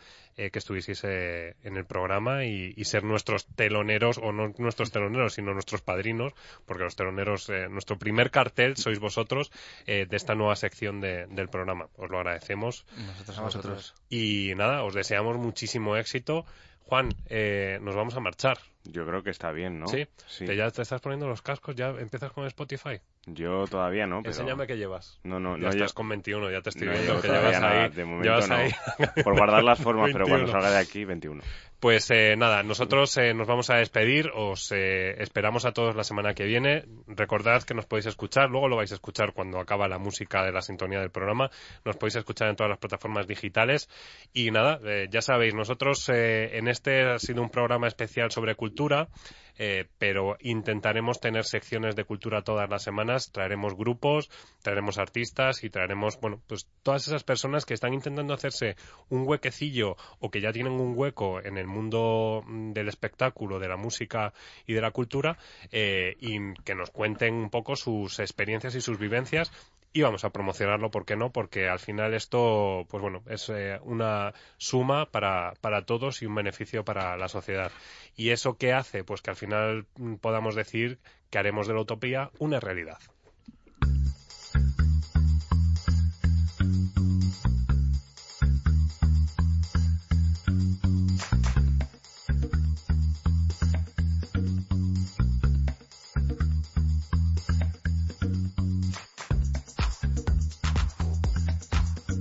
que 0.52 0.60
estuvieseis 0.60 1.04
en 1.04 1.78
el 1.78 1.86
programa 1.86 2.46
y, 2.46 2.74
y, 2.76 2.86
ser 2.86 3.04
nuestros 3.04 3.46
teloneros, 3.46 4.18
o 4.18 4.32
no 4.32 4.54
nuestros 4.58 4.92
teloneros, 4.92 5.34
sino 5.34 5.54
nuestros 5.54 5.82
padrinos, 5.82 6.34
porque 6.66 6.84
los 6.84 6.96
teloneros, 6.96 7.50
nuestro 7.70 7.98
primer 7.98 8.32
cartel 8.32 8.78
sois 8.78 9.00
vosotros 9.00 9.52
de 9.86 10.08
esta 10.12 10.36
nueva 10.36 10.56
sección 10.56 11.02
de, 11.02 11.28
del 11.28 11.50
programa. 11.50 11.90
Os 11.98 12.10
lo 12.10 12.18
agradecemos 12.18 12.86
nosotros 12.96 13.40
a 13.40 13.42
vosotros. 13.42 13.96
Y 14.10 14.54
nada, 14.56 14.84
os 14.84 14.94
deseamos 14.94 15.38
muchísimo 15.38 15.96
éxito. 15.98 16.46
Juan, 16.86 17.10
eh, 17.28 17.78
nos 17.82 17.96
vamos 17.96 18.16
a 18.16 18.20
marchar. 18.20 18.58
Yo 18.84 19.06
creo 19.06 19.22
que 19.22 19.30
está 19.30 19.52
bien, 19.52 19.80
¿no? 19.80 19.88
Sí. 19.88 20.08
sí. 20.26 20.46
¿Te 20.46 20.56
ya 20.56 20.72
te 20.72 20.82
estás 20.82 21.02
poniendo 21.02 21.28
los 21.28 21.42
cascos, 21.42 21.76
ya 21.76 21.90
empiezas 21.90 22.32
con 22.32 22.46
Spotify. 22.48 23.00
Yo 23.34 23.68
todavía 23.68 24.08
no, 24.08 24.22
pero... 24.22 24.30
Enséñame 24.30 24.68
qué 24.68 24.78
llevas. 24.78 25.20
No, 25.24 25.40
no, 25.40 25.58
ya 25.58 25.64
no. 25.64 25.70
estás 25.70 25.92
yo... 25.92 25.96
con 25.96 26.10
21, 26.10 26.52
ya 26.52 26.62
te 26.62 26.70
estoy 26.70 26.88
no, 26.88 26.94
viendo 26.94 27.22
que 27.22 27.28
llevas 27.28 27.62
nada, 27.62 27.84
ahí. 27.84 27.90
De 27.90 28.06
momento 28.06 28.24
llevas 28.24 28.50
no. 28.50 28.56
ahí. 28.56 28.72
Por 29.24 29.38
guardar 29.38 29.64
las 29.64 29.80
formas, 29.80 30.12
pero 30.12 30.26
21. 30.26 30.46
cuando 30.46 30.52
salga 30.52 30.72
de 30.72 30.78
aquí, 30.78 31.06
21. 31.06 31.42
Pues 31.80 32.12
eh, 32.12 32.36
nada, 32.36 32.62
nosotros 32.62 33.16
eh, 33.16 33.34
nos 33.34 33.48
vamos 33.48 33.70
a 33.70 33.76
despedir, 33.76 34.32
os 34.36 34.70
eh, 34.74 35.16
esperamos 35.22 35.64
a 35.64 35.72
todos 35.72 35.96
la 35.96 36.04
semana 36.04 36.34
que 36.34 36.44
viene. 36.44 36.84
Recordad 37.08 37.64
que 37.64 37.74
nos 37.74 37.86
podéis 37.86 38.08
escuchar, 38.08 38.50
luego 38.50 38.68
lo 38.68 38.76
vais 38.76 38.92
a 38.92 38.96
escuchar 38.96 39.32
cuando 39.32 39.62
acaba 39.62 39.88
la 39.88 39.98
música 39.98 40.44
de 40.44 40.52
la 40.52 40.62
sintonía 40.62 41.00
del 41.00 41.10
programa. 41.10 41.50
Nos 41.86 41.96
podéis 41.96 42.18
escuchar 42.18 42.50
en 42.50 42.58
todas 42.58 42.70
las 42.70 42.80
plataformas 42.80 43.28
digitales. 43.28 43.88
Y 44.34 44.52
nada, 44.52 44.82
eh, 44.84 45.08
ya 45.10 45.22
sabéis, 45.22 45.56
nosotros 45.56 46.10
eh, 46.10 46.58
en 46.58 46.68
este 46.68 47.04
ha 47.04 47.18
sido 47.18 47.42
un 47.42 47.50
programa 47.50 47.88
especial 47.88 48.30
sobre 48.30 48.56
cultura. 48.56 49.08
Pero 49.98 50.38
intentaremos 50.40 51.20
tener 51.20 51.44
secciones 51.44 51.94
de 51.98 52.06
cultura 52.06 52.44
todas 52.44 52.70
las 52.70 52.82
semanas, 52.82 53.30
traeremos 53.34 53.76
grupos, 53.76 54.30
traeremos 54.64 54.98
artistas 54.98 55.66
y 55.66 55.70
traeremos, 55.70 56.18
bueno, 56.22 56.42
pues 56.48 56.70
todas 56.82 57.06
esas 57.06 57.26
personas 57.26 57.66
que 57.66 57.74
están 57.74 57.94
intentando 57.94 58.34
hacerse 58.34 58.78
un 59.10 59.28
huequecillo 59.28 59.98
o 60.20 60.32
que 60.32 60.40
ya 60.40 60.54
tienen 60.54 60.72
un 60.72 60.94
hueco 60.96 61.42
en 61.44 61.58
el 61.58 61.68
mundo 61.70 62.44
del 62.48 62.90
espectáculo, 62.90 63.60
de 63.60 63.68
la 63.68 63.78
música 63.78 64.34
y 64.68 64.74
de 64.74 64.82
la 64.82 64.92
cultura 64.92 65.38
eh, 65.72 66.16
y 66.20 66.54
que 66.64 66.76
nos 66.76 66.92
cuenten 66.92 67.36
un 67.36 67.50
poco 67.50 67.76
sus 67.76 68.20
experiencias 68.20 68.76
y 68.76 68.82
sus 68.82 69.00
vivencias 69.00 69.52
y 69.92 70.02
vamos 70.04 70.24
a 70.24 70.30
promocionarlo, 70.30 70.92
¿por 70.92 71.06
qué 71.06 71.16
no? 71.16 71.32
Porque 71.32 71.68
al 71.68 71.80
final 71.80 72.14
esto, 72.14 72.86
pues 72.90 73.02
bueno, 73.02 73.24
es 73.28 73.50
eh, 73.50 73.80
una 73.84 74.34
suma 74.58 75.08
para, 75.08 75.54
para 75.62 75.86
todos 75.86 76.22
y 76.22 76.28
un 76.28 76.36
beneficio 76.36 76.86
para 76.86 77.18
la 77.18 77.28
sociedad. 77.28 77.72
¿Y 78.16 78.30
eso 78.30 78.58
qué 78.58 78.74
hace? 78.74 79.04
Pues 79.04 79.22
que 79.22 79.32
al 79.32 79.36
final 79.36 79.88
podamos 80.22 80.54
decir 80.56 81.00
que 81.32 81.40
haremos 81.40 81.68
de 81.68 81.74
la 81.74 81.82
utopía 81.82 82.30
una 82.38 82.60
realidad. 82.60 83.00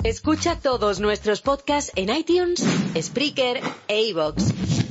Escucha 0.09 0.59
todos 0.59 1.00
nuestros 1.00 1.42
podcasts 1.42 1.92
en 1.94 2.09
iTunes, 2.09 2.64
Spreaker 2.98 3.61
e 3.88 4.09
iVoox. 4.09 4.88